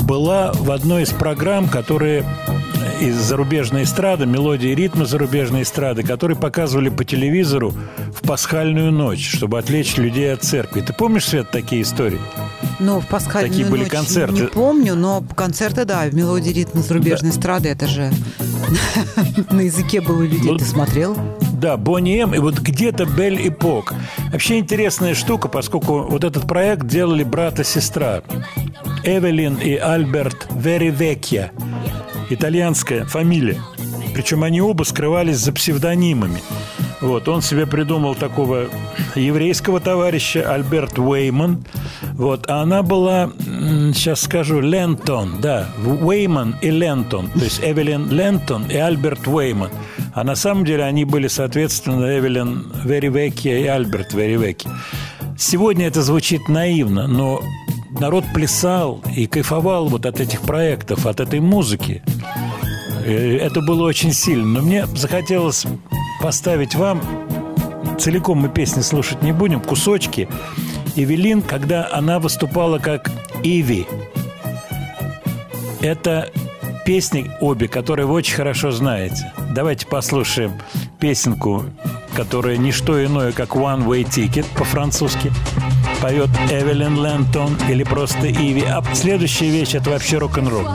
[0.03, 2.26] была в одной из программ, которые
[2.99, 7.73] из зарубежной эстрады, мелодии и ритмы зарубежной эстрады, которые показывали по телевизору
[8.14, 10.81] в пасхальную ночь, чтобы отвлечь людей от церкви.
[10.81, 12.19] Ты помнишь, Свет, такие истории?
[12.80, 14.41] Ну, в пасхальную Такие были ночь концерты.
[14.41, 18.11] не помню, но концерты, да, в мелодии ритма зарубежной эстрады, это же
[19.49, 20.57] на языке было людей.
[20.57, 21.15] Ты смотрел?
[21.60, 22.34] Да, Бонни М.
[22.34, 23.94] И вот где-то Бель и Пок.
[24.31, 28.22] Вообще интересная штука, поскольку вот этот проект делали брат и сестра.
[29.03, 31.52] Эвелин и Альберт Веривекья.
[32.30, 33.61] Итальянская фамилия.
[34.14, 36.41] Причем они оба скрывались за псевдонимами.
[37.02, 38.65] Вот, он себе придумал такого
[39.15, 41.64] еврейского товарища Альберт Уэйман.
[42.14, 43.31] Вот, а она была,
[43.94, 47.30] сейчас скажу, Лентон, да, Уэйман и Лентон.
[47.30, 49.69] То есть Эвелин Лентон и Альберт Уэйман.
[50.19, 54.69] А на самом деле они были, соответственно, Эвелин Веривекия и Альберт Веривекия.
[55.37, 57.41] Сегодня это звучит наивно, но
[58.01, 62.03] народ плясал и кайфовал вот от этих проектов, от этой музыки.
[63.05, 64.45] Э, Это было очень сильно.
[64.45, 65.65] Но мне захотелось
[66.21, 67.01] поставить вам
[67.97, 70.27] целиком мы песни слушать не будем, кусочки.
[70.97, 73.09] Эвелин, когда она выступала как
[73.41, 73.87] Иви.
[75.79, 76.29] Это
[76.85, 79.31] песни обе, которые вы очень хорошо знаете.
[79.49, 80.53] Давайте послушаем
[80.99, 81.65] песенку,
[82.15, 85.31] которая не что иное, как One Way Ticket по-французски.
[86.01, 88.63] Поет Эвелин Лентон или просто Иви.
[88.63, 90.67] А следующая вещь– это вообще рок-н-ролл.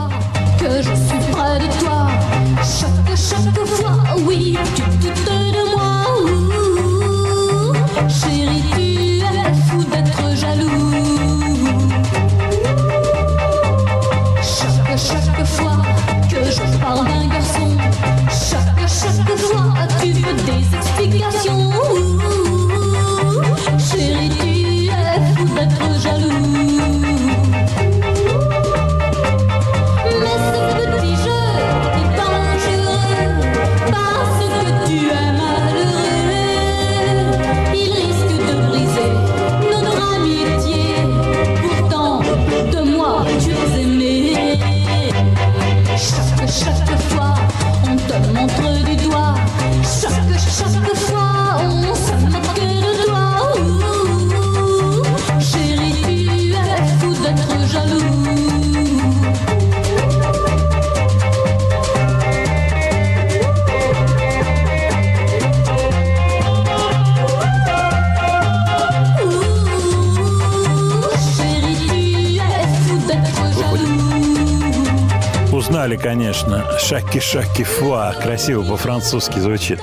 [75.85, 79.79] Узнали, конечно, «Шаки-шаки фуа», красиво по-французски звучит.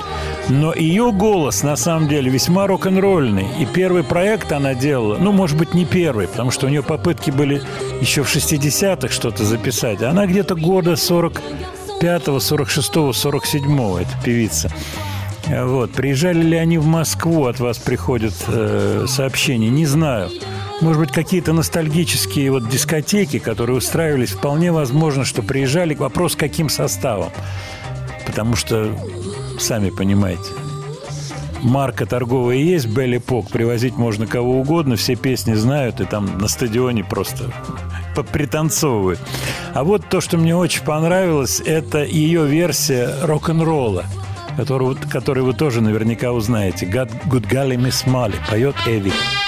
[0.49, 3.47] Но ее голос, на самом деле, весьма рок-н-ролльный.
[3.57, 7.31] И первый проект она делала, ну, может быть, не первый, потому что у нее попытки
[7.31, 7.61] были
[8.01, 10.01] еще в 60-х что-то записать.
[10.01, 14.69] Она где-то года 45-го, 46-го, 47-го, эта певица.
[15.47, 15.93] Вот.
[15.93, 20.29] Приезжали ли они в Москву, от вас приходят э, сообщения, не знаю.
[20.83, 25.95] Может быть, какие-то ностальгические вот дискотеки, которые устраивались, вполне возможно, что приезжали.
[25.95, 27.31] Вопрос, каким составом.
[28.25, 28.93] Потому что,
[29.57, 30.43] сами понимаете,
[31.61, 36.49] марка торговая есть, Белли Пок, привозить можно кого угодно, все песни знают, и там на
[36.49, 37.45] стадионе просто
[38.33, 39.21] пританцовывают.
[39.73, 44.03] А вот то, что мне очень понравилось, это ее версия рок-н-ролла,
[44.57, 46.85] которую, которую вы тоже наверняка узнаете.
[46.87, 49.11] God, Good Golly Miss Molly поет Эви.
[49.11, 49.42] Good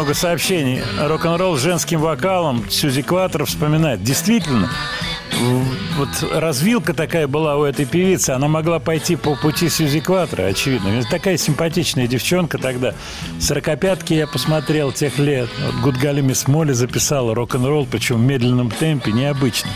[0.00, 0.80] много сообщений.
[0.98, 2.64] Рок-н-ролл с женским вокалом.
[2.70, 4.02] Сьюзи Кватер вспоминает.
[4.02, 4.70] Действительно,
[5.98, 8.30] вот развилка такая была у этой певицы.
[8.30, 11.02] Она могла пойти по пути Сьюзи Кватера, очевидно.
[11.10, 12.94] Такая симпатичная девчонка тогда.
[13.38, 15.50] Сорокопятки я посмотрел тех лет.
[15.66, 19.70] Вот Гудгали Мисс Молли записала рок-н-ролл, причем в медленном темпе, необычно.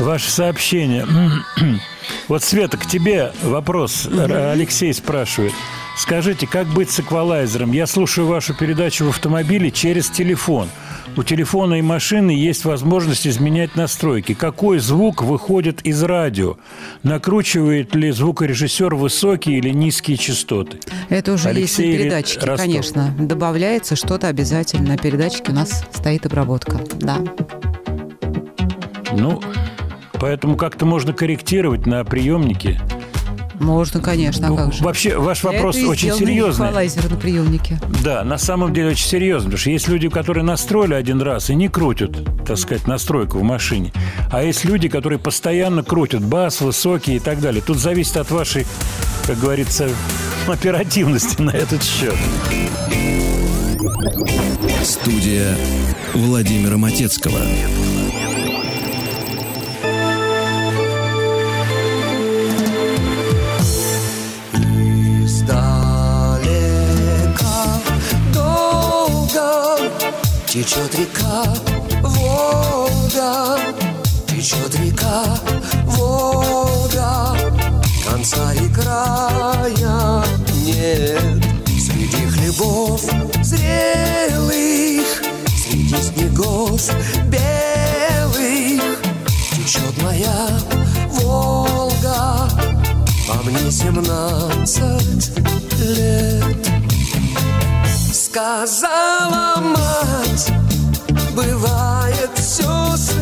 [0.00, 1.06] Ваше сообщение.
[2.26, 4.08] Вот, Света, к тебе вопрос.
[4.08, 5.52] Алексей спрашивает.
[5.96, 7.70] Скажите, как быть с эквалайзером?
[7.72, 10.68] Я слушаю вашу передачу в автомобиле через телефон.
[11.16, 14.34] У телефона и машины есть возможность изменять настройки.
[14.34, 16.56] Какой звук выходит из радио?
[17.04, 20.78] Накручивает ли звукорежиссер высокие или низкие частоты?
[21.10, 22.66] Это уже Алексей есть на Ре- передатчике, Ростов.
[22.66, 23.14] конечно.
[23.18, 24.88] Добавляется что-то обязательно.
[24.90, 26.80] На передатчике у нас стоит обработка.
[26.94, 27.18] Да.
[29.12, 29.40] Ну,
[30.20, 32.80] поэтому как-то можно корректировать на приемнике.
[33.60, 34.80] Можно, конечно, а как же.
[34.80, 36.66] Ну, Вообще, ваш Для вопрос очень серьезный.
[36.66, 37.78] эквалайзеры на приемнике.
[38.02, 41.54] Да, на самом деле очень серьезно, потому что есть люди, которые настроили один раз и
[41.54, 43.92] не крутят, так сказать, настройку в машине.
[44.32, 47.62] А есть люди, которые постоянно крутят бас, высокий и так далее.
[47.64, 48.66] Тут зависит от вашей,
[49.26, 49.90] как говорится,
[50.48, 52.16] оперативности на этот счет.
[54.82, 55.54] Студия
[56.14, 57.40] Владимира Матецкого.
[70.50, 71.44] Течет река
[72.02, 73.56] Волга,
[74.26, 75.38] течет река
[75.84, 77.36] Волга,
[78.04, 80.24] конца и края
[80.64, 81.44] нет.
[81.68, 83.00] Среди хлебов
[83.44, 85.22] зрелых,
[85.56, 86.82] среди снегов
[87.26, 88.82] белых
[89.52, 90.48] течет моя
[91.10, 92.48] Волга,
[93.28, 95.30] а мне семнадцать
[95.78, 96.89] лет.
[98.12, 100.52] Сказала мать,
[101.32, 103.12] бывает все с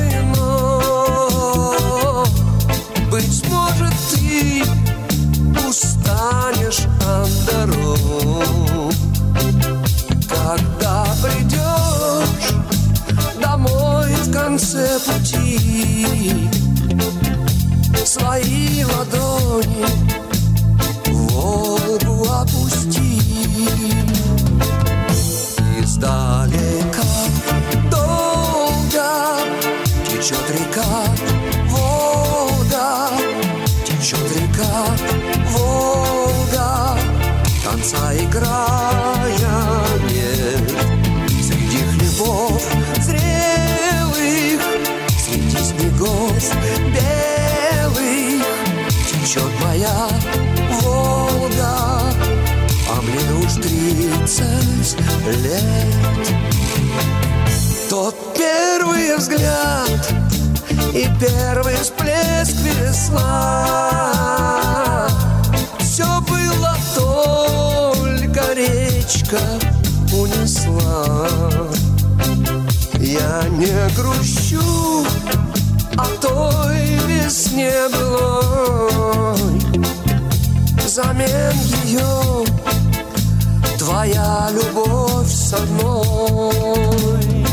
[85.48, 87.46] со мной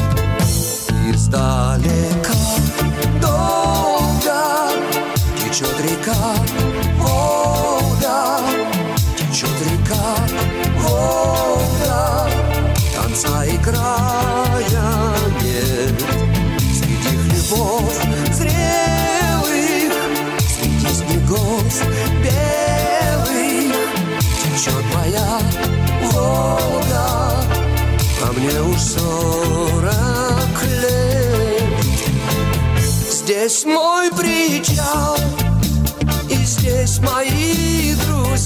[1.10, 2.34] Издалека
[3.22, 4.42] долго
[5.38, 6.36] течет река
[6.98, 8.42] Волга,
[9.16, 10.14] течет река
[10.78, 12.30] Волга,
[12.98, 13.58] конца и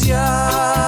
[0.09, 0.78] друзья.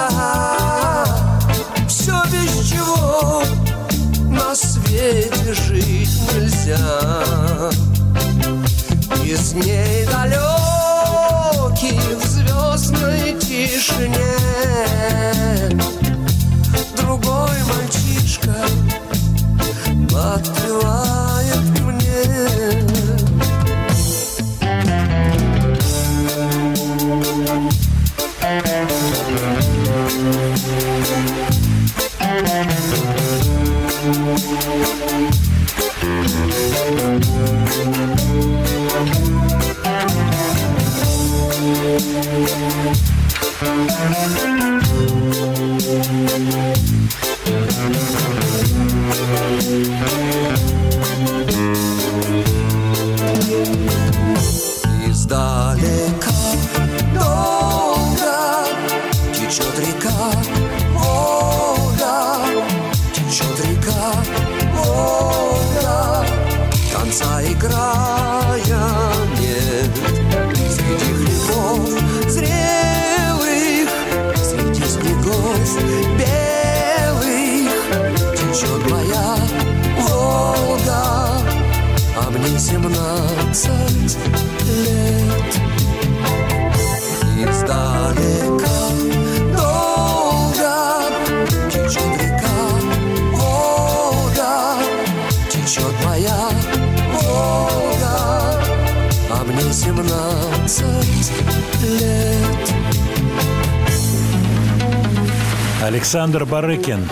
[106.01, 107.07] Александр Барыкин.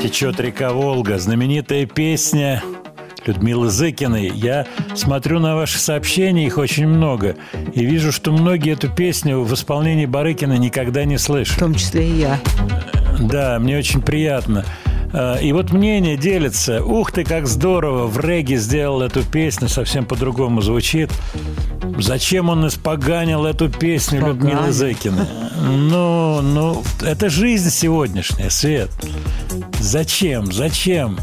[0.00, 1.18] Течет река Волга.
[1.18, 2.62] Знаменитая песня
[3.26, 4.30] Людмилы Зыкиной.
[4.32, 4.64] Я
[4.94, 7.34] смотрю на ваши сообщения, их очень много,
[7.74, 11.56] и вижу, что многие эту песню в исполнении Барыкина никогда не слышали.
[11.56, 12.38] В том числе и я.
[13.18, 14.64] Да, мне очень приятно.
[15.12, 16.84] А, И вот мнение делится.
[16.84, 18.06] Ух ты, как здорово!
[18.06, 21.10] В регге сделал эту песню, совсем по-другому звучит.
[21.98, 24.72] Зачем он испоганил эту песню Людмилы.
[24.72, 25.26] Зыкиной?
[25.60, 28.90] Ну, ну, это жизнь сегодняшняя, Свет.
[29.80, 30.52] Зачем?
[30.52, 31.18] Зачем?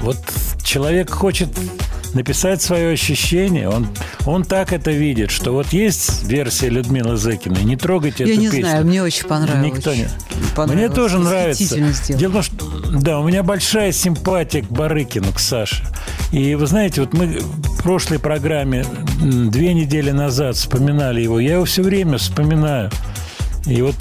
[0.00, 0.18] Вот
[0.62, 1.48] человек хочет
[2.14, 3.88] написать свое ощущение, он,
[4.26, 8.46] он так это видит, что вот есть версия Людмилы Зыкиной, не трогайте Я эту не
[8.48, 8.62] песню.
[8.62, 9.72] знаю, мне очень понравилось.
[9.76, 10.08] Никто не...
[10.54, 10.88] Понравилось.
[10.88, 12.14] Мне тоже нравится.
[12.14, 15.84] Дело в том, что да, у меня большая симпатия к Барыкину, к Саше.
[16.32, 18.84] И вы знаете, вот мы в прошлой программе
[19.20, 21.40] две недели назад вспоминали его.
[21.40, 22.90] Я его все время вспоминаю.
[23.68, 23.96] И вот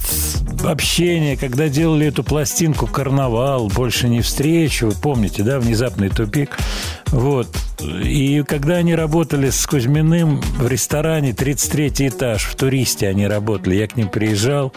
[0.66, 6.58] общение, когда делали эту пластинку «Карнавал», «Больше не встречу», помните, да, «Внезапный тупик»,
[7.08, 7.48] вот.
[7.82, 13.88] И когда они работали с Кузьминым в ресторане «33 этаж», в «Туристе» они работали, я
[13.88, 14.74] к ним приезжал,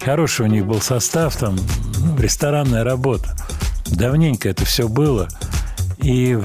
[0.00, 1.56] хороший у них был состав, там,
[1.98, 3.36] ну, ресторанная работа.
[3.86, 5.28] Давненько это все было.
[5.98, 6.38] И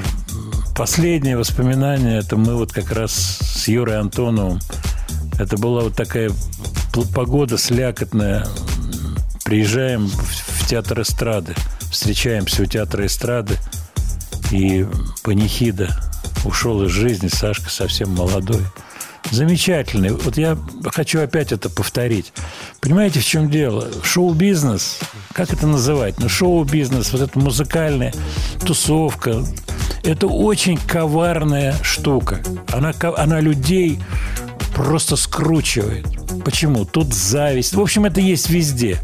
[0.75, 4.59] последнее воспоминание, это мы вот как раз с Юрой Антоновым,
[5.39, 6.31] это была вот такая
[7.05, 8.47] погода слякотная.
[9.43, 11.55] Приезжаем в, театр эстрады,
[11.91, 13.55] встречаемся у театра эстрады,
[14.51, 14.85] и
[15.23, 15.89] панихида
[16.43, 18.61] ушел из жизни, Сашка совсем молодой.
[19.31, 20.11] Замечательный.
[20.11, 22.33] Вот я хочу опять это повторить.
[22.79, 23.87] Понимаете, в чем дело?
[24.03, 24.99] Шоу-бизнес,
[25.33, 26.19] как это называть?
[26.19, 28.13] Ну, шоу-бизнес, вот эта музыкальная
[28.65, 29.43] тусовка,
[30.03, 32.39] это очень коварная штука.
[32.71, 33.99] Она, она людей
[34.77, 36.05] просто скручивает.
[36.45, 36.85] Почему?
[36.85, 37.73] Тут зависть.
[37.73, 38.99] В общем, это есть везде.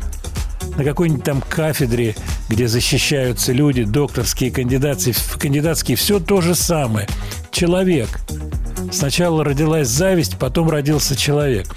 [0.78, 2.16] На какой-нибудь там кафедре,
[2.48, 7.08] где защищаются люди, докторские, кандидатские, кандидатские, все то же самое.
[7.52, 8.20] Человек.
[8.92, 11.68] Сначала родилась зависть, потом родился человек.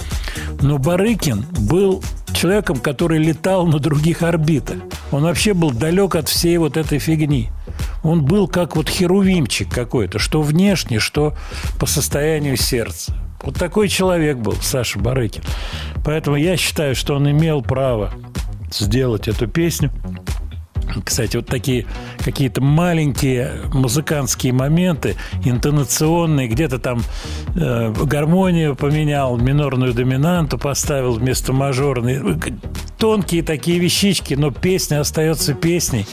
[0.60, 2.04] Но Барыкин был
[2.34, 4.76] человеком, который летал на других орбитах.
[5.10, 7.48] Он вообще был далек от всей вот этой фигни.
[8.04, 11.34] Он был как вот херувимчик какой-то, что внешне, что
[11.80, 13.14] по состоянию сердца.
[13.46, 15.42] Вот такой человек был Саша Барыкин.
[16.04, 18.12] Поэтому я считаю, что он имел право
[18.72, 19.92] сделать эту песню.
[21.04, 21.86] Кстати, вот такие
[22.18, 27.02] какие-то маленькие музыкантские моменты, интонационные, где-то там
[27.54, 32.20] э, гармонию поменял, минорную доминанту поставил вместо мажорной.
[32.98, 36.06] Тонкие такие вещички, но песня остается песней.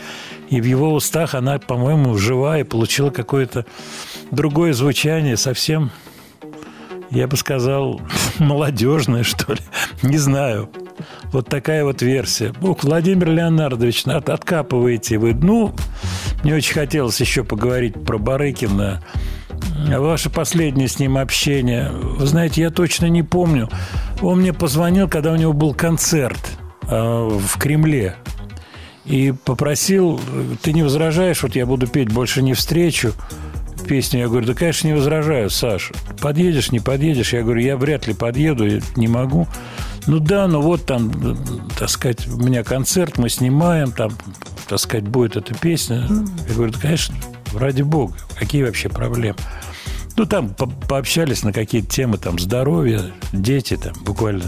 [0.49, 3.65] И в его устах она, по-моему, жива и получила какое-то
[4.29, 5.91] другое звучание, совсем,
[7.13, 8.01] я бы сказал,
[8.39, 9.59] молодежное, что ли.
[10.01, 10.69] Не знаю.
[11.31, 12.53] Вот такая вот версия.
[12.61, 15.33] Ух, Владимир Леонардович, от- откапываете вы.
[15.33, 15.73] Ну,
[16.43, 19.01] мне очень хотелось еще поговорить про Барыкина.
[19.87, 21.89] Ваше последнее с ним общение.
[21.91, 23.69] Вы знаете, я точно не помню.
[24.21, 26.39] Он мне позвонил, когда у него был концерт
[26.83, 28.15] э, в Кремле.
[29.05, 30.19] И попросил,
[30.61, 33.13] ты не возражаешь, вот я буду петь «Больше не встречу»
[33.83, 34.21] песню.
[34.21, 35.91] Я говорю, да, конечно, не возражаю, Саш.
[36.21, 37.33] Подъедешь, не подъедешь?
[37.33, 38.65] Я говорю, я вряд ли подъеду,
[38.95, 39.47] не могу.
[40.07, 41.37] Ну да, ну вот там,
[41.77, 44.11] так сказать, у меня концерт, мы снимаем, там,
[44.67, 46.07] так сказать, будет эта песня.
[46.49, 47.15] Я говорю, да, конечно,
[47.53, 49.37] ради бога, какие вообще проблемы?
[50.15, 54.45] Ну, там по- пообщались на какие-то темы, там, здоровье, дети, там, буквально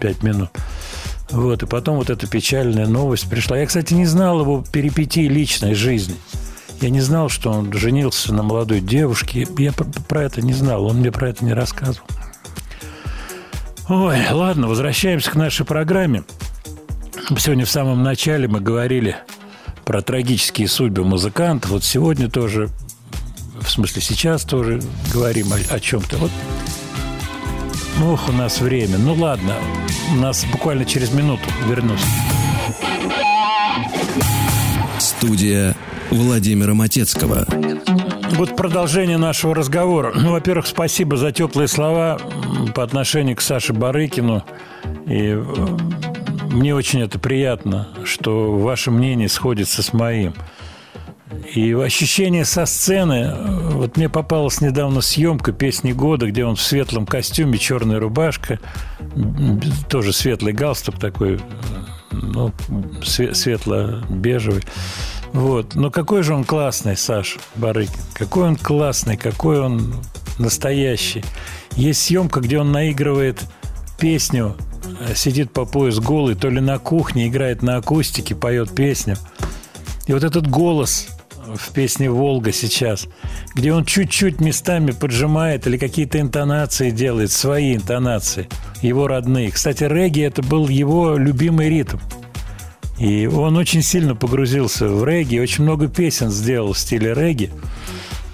[0.00, 0.50] пять минут.
[1.30, 3.58] Вот, и потом вот эта печальная новость пришла.
[3.58, 6.16] Я, кстати, не знал его перипетий личной жизни.
[6.80, 9.46] Я не знал, что он женился на молодой девушке.
[9.58, 12.06] Я про, это не знал, он мне про это не рассказывал.
[13.88, 16.22] Ой, ладно, возвращаемся к нашей программе.
[17.36, 19.16] Сегодня в самом начале мы говорили
[19.84, 21.70] про трагические судьбы музыкантов.
[21.72, 22.68] Вот сегодня тоже,
[23.60, 24.80] в смысле сейчас тоже
[25.12, 26.16] говорим о, о чем-то.
[26.18, 26.30] Вот
[28.04, 28.98] Ох, у нас время.
[28.98, 29.54] Ну ладно,
[30.12, 32.04] у нас буквально через минуту вернусь.
[35.00, 35.74] Студия
[36.10, 37.46] Владимира Матецкого.
[38.32, 40.12] Вот продолжение нашего разговора.
[40.14, 42.18] Ну, во-первых, спасибо за теплые слова
[42.74, 44.44] по отношению к Саше Барыкину.
[45.06, 45.44] И э,
[46.50, 50.34] мне очень это приятно, что ваше мнение сходится с моим.
[51.54, 56.60] И ощущение со сцены, э, вот мне попалась недавно съемка песни года, где он в
[56.60, 58.60] светлом костюме, черная рубашка,
[59.88, 61.38] тоже светлый галстук такой, э,
[62.12, 62.52] ну,
[63.02, 64.62] све- светло-бежевый.
[65.32, 65.74] Вот.
[65.74, 68.00] Но какой же он классный, Саша Барыкин.
[68.14, 69.94] Какой он классный, какой он
[70.38, 71.24] настоящий.
[71.76, 73.42] Есть съемка, где он наигрывает
[73.98, 74.56] песню,
[75.08, 79.16] э, сидит по пояс голый, то ли на кухне, играет на акустике, поет песню.
[80.06, 81.08] И вот этот голос
[81.56, 83.06] в песне «Волга» сейчас,
[83.54, 88.48] где он чуть-чуть местами поджимает или какие-то интонации делает, свои интонации,
[88.82, 89.50] его родные.
[89.50, 91.98] Кстати, регги– это был его любимый ритм.
[92.98, 97.52] И он очень сильно погрузился в регги, очень много песен сделал в стиле регги.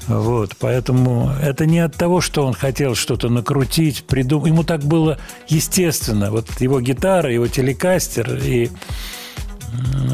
[0.07, 4.49] Вот, поэтому это не от того, что он хотел что-то накрутить, придумать.
[4.49, 5.19] Ему так было
[5.49, 6.31] естественно.
[6.31, 8.71] Вот его гитара, его телекастер и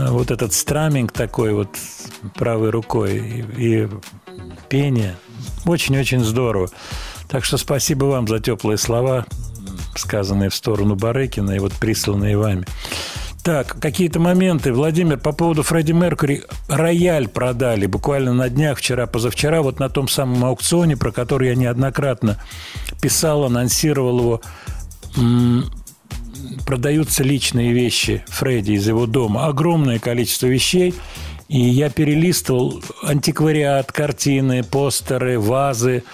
[0.08, 1.70] вот этот страминг такой вот
[2.34, 3.88] правой рукой и, и
[4.68, 5.16] пение.
[5.66, 6.70] Очень-очень здорово.
[7.28, 9.26] Так что спасибо вам за теплые слова,
[9.96, 12.66] сказанные в сторону Барыкина и вот присланные вами.
[13.42, 14.72] Так, какие-то моменты.
[14.72, 16.42] Владимир, по поводу Фредди Меркури.
[16.68, 21.54] Рояль продали буквально на днях, вчера, позавчера, вот на том самом аукционе, про который я
[21.54, 22.36] неоднократно
[23.00, 24.40] писал, анонсировал его.
[26.66, 29.46] Продаются личные вещи Фредди из его дома.
[29.46, 30.94] Огромное количество вещей.
[31.48, 36.04] И я перелистывал антиквариат, картины, постеры, вазы,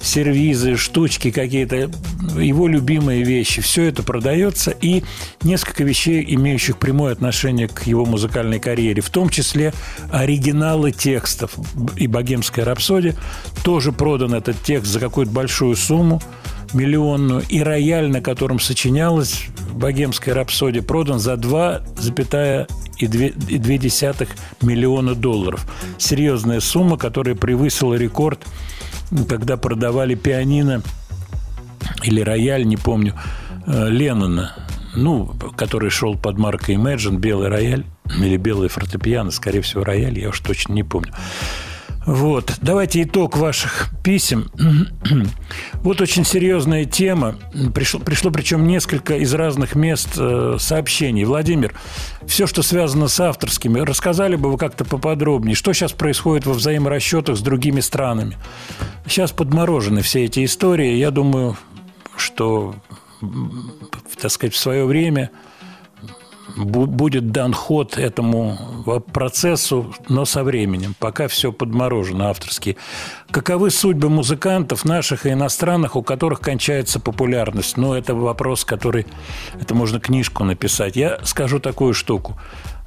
[0.00, 1.90] сервизы, штучки какие-то,
[2.38, 3.62] его любимые вещи.
[3.62, 4.70] Все это продается.
[4.70, 5.02] И
[5.42, 9.72] несколько вещей, имеющих прямое отношение к его музыкальной карьере, в том числе
[10.10, 11.52] оригиналы текстов.
[11.96, 13.16] И «Богемская рапсодия»
[13.64, 16.22] тоже продан этот текст за какую-то большую сумму
[16.72, 24.28] миллионную, и рояль, на котором сочинялась «Богемская рапсодия», продан за 2,2
[24.62, 25.64] миллиона долларов.
[25.98, 28.44] Серьезная сумма, которая превысила рекорд,
[29.28, 30.82] когда продавали пианино
[32.02, 33.14] или рояль, не помню,
[33.66, 34.54] э, Леннона,
[34.94, 37.84] ну, который шел под маркой Imagine, белый рояль
[38.18, 41.12] или белый фортепиано, скорее всего, рояль, я уж точно не помню.
[42.06, 44.50] Вот, давайте итог ваших писем.
[45.82, 47.36] Вот очень серьезная тема.
[47.74, 51.24] Пришло, пришло причем несколько из разных мест э, сообщений.
[51.24, 51.74] Владимир,
[52.26, 57.36] все, что связано с авторскими, рассказали бы вы как-то поподробнее, что сейчас происходит во взаиморасчетах
[57.36, 58.36] с другими странами?
[59.06, 60.96] Сейчас подморожены все эти истории.
[60.96, 61.56] Я думаю,
[62.16, 62.74] что,
[64.20, 65.30] так сказать, в свое время
[66.56, 68.58] будет дан ход этому
[69.12, 70.94] процессу, но со временем.
[70.98, 72.76] Пока все подморожено авторски.
[73.30, 77.76] Каковы судьбы музыкантов наших и иностранных, у которых кончается популярность?
[77.76, 79.06] Ну, это вопрос, который...
[79.60, 80.96] Это можно книжку написать.
[80.96, 82.38] Я скажу такую штуку.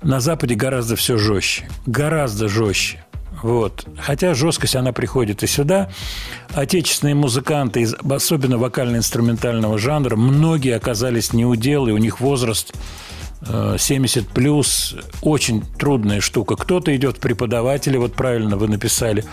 [0.02, 1.70] На Западе гораздо все жестче.
[1.86, 3.04] Гораздо жестче.
[3.42, 3.86] Вот.
[3.98, 5.90] Хотя жесткость, она приходит и сюда.
[6.54, 12.74] Отечественные музыканты, особенно вокально-инструментального жанра, многие оказались неуделы, у них возраст
[13.42, 16.56] 70 плюс, очень трудная штука.
[16.56, 19.24] Кто-то идет в преподаватели, вот правильно вы написали.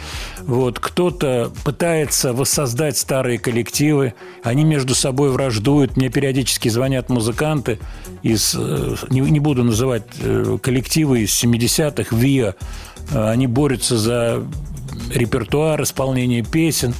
[0.43, 4.15] Вот, кто-то пытается воссоздать старые коллективы,
[4.45, 5.97] они между собой враждуют.
[5.97, 7.81] Мне периодически звонят музыканты
[8.23, 12.55] из, э, не, не буду называть э, коллективы из 70-х, ВИА,
[13.11, 14.43] Э, они борются за
[15.13, 16.95] репертуар, исполнение песен.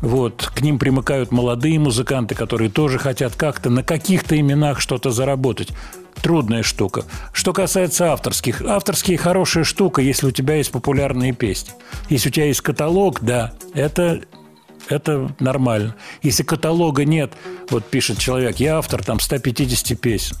[0.00, 5.70] Вот, к ним примыкают молодые музыканты, которые тоже хотят как-то на каких-то именах что-то заработать.
[6.22, 7.04] Трудная штука.
[7.32, 8.62] Что касается авторских.
[8.62, 11.72] Авторские хорошая штука, если у тебя есть популярные песни.
[12.08, 14.22] Если у тебя есть каталог, да, это
[14.88, 15.94] это нормально.
[16.22, 17.32] Если каталога нет,
[17.70, 20.36] вот пишет человек, я автор там 150 песен,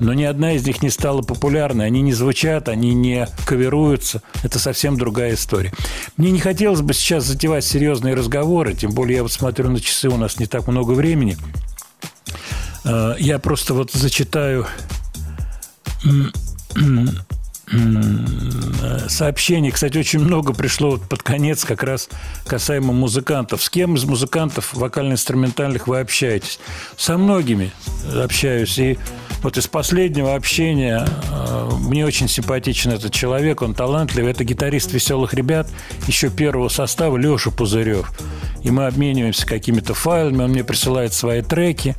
[0.00, 4.58] но ни одна из них не стала популярной, они не звучат, они не каверуются, это
[4.58, 5.72] совсем другая история.
[6.16, 10.08] Мне не хотелось бы сейчас затевать серьезные разговоры, тем более я вот смотрю на часы,
[10.08, 11.36] у нас не так много времени.
[12.84, 14.66] Э, Я просто вот зачитаю
[19.08, 19.70] сообщений.
[19.70, 22.08] Кстати, очень много пришло под конец как раз
[22.46, 23.62] касаемо музыкантов.
[23.62, 26.60] С кем из музыкантов вокально-инструментальных вы общаетесь?
[26.96, 27.72] Со многими
[28.14, 28.78] общаюсь.
[28.78, 28.98] И
[29.46, 34.32] вот из последнего общения э, мне очень симпатичен этот человек, он талантливый.
[34.32, 35.68] Это гитарист «Веселых ребят»
[36.08, 38.10] еще первого состава Леша Пузырев.
[38.64, 41.94] И мы обмениваемся какими-то файлами, он мне присылает свои треки.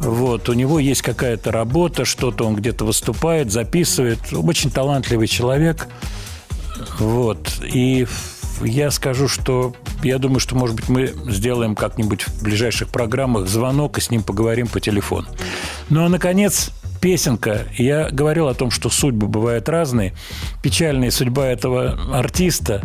[0.00, 4.18] Вот, у него есть какая-то работа, что-то он где-то выступает, записывает.
[4.32, 5.86] Очень талантливый человек.
[6.98, 7.60] Вот.
[7.62, 8.08] И
[8.64, 9.72] я скажу, что
[10.02, 14.24] я думаю, что, может быть, мы сделаем как-нибудь в ближайших программах звонок и с ним
[14.24, 15.28] поговорим по телефону.
[15.90, 17.66] Ну, а, наконец, песенка.
[17.76, 20.14] Я говорил о том, что судьбы бывают разные.
[20.62, 22.82] Печальная судьба этого артиста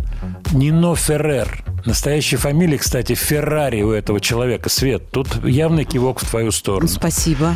[0.52, 1.64] Нино Феррер.
[1.86, 4.70] Настоящая фамилия, кстати, Феррари у этого человека.
[4.70, 6.88] Свет, тут явный кивок в твою сторону.
[6.88, 7.54] Спасибо.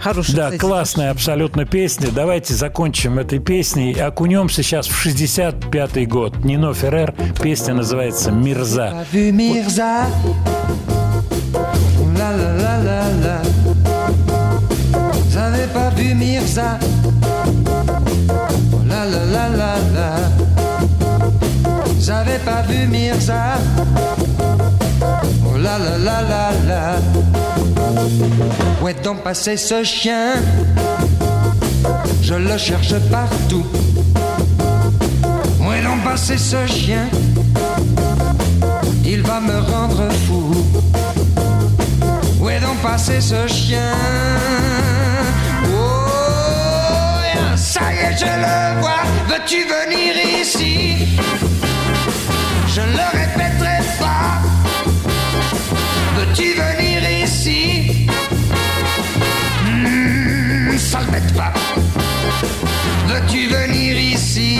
[0.00, 2.08] Хорошая, Да, кстати, классная абсолютно песня.
[2.12, 6.44] Давайте закончим этой песней и окунемся сейчас в 65-й год.
[6.44, 9.04] Нино Феррер, песня называется «Мирза».
[12.20, 13.89] La la la la la.
[16.14, 16.78] Mirza.
[18.72, 19.30] Oh La la.
[22.00, 23.58] J'avais pas vu Mirza.
[25.46, 26.96] Oh la la la la la.
[28.82, 30.34] Où est donc passé ce chien?
[32.22, 33.66] Je le cherche partout.
[35.60, 37.08] Où est donc passé ce chien?
[39.04, 40.54] Il va me rendre fou.
[42.40, 43.92] Où est donc passé ce chien?
[47.70, 49.02] Ça y est, je le vois.
[49.28, 51.18] Veux-tu venir ici?
[52.74, 54.40] Je ne le répéterai pas.
[56.16, 58.08] Veux-tu venir ici?
[59.66, 61.52] Hmm, Sale bête pas.
[63.06, 64.58] Veux-tu venir ici?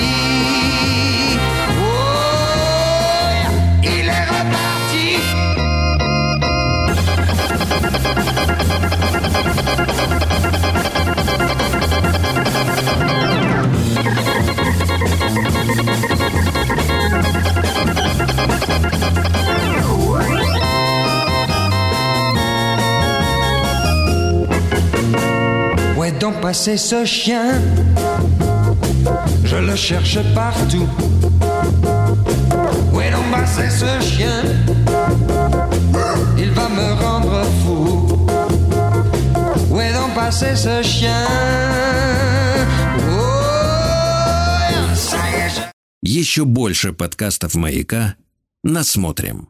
[26.19, 27.61] donc passé ce chien
[29.43, 30.87] Je le cherche partout.
[32.93, 34.41] Où est donc passé ce chien
[36.37, 38.27] Il va me rendre fou.
[39.71, 41.25] Où est donc passé ce chien
[43.09, 45.61] Oh, ça y est, je-
[46.03, 48.15] Еще больше подкастов «Маяка»
[48.63, 49.47] насмотрим.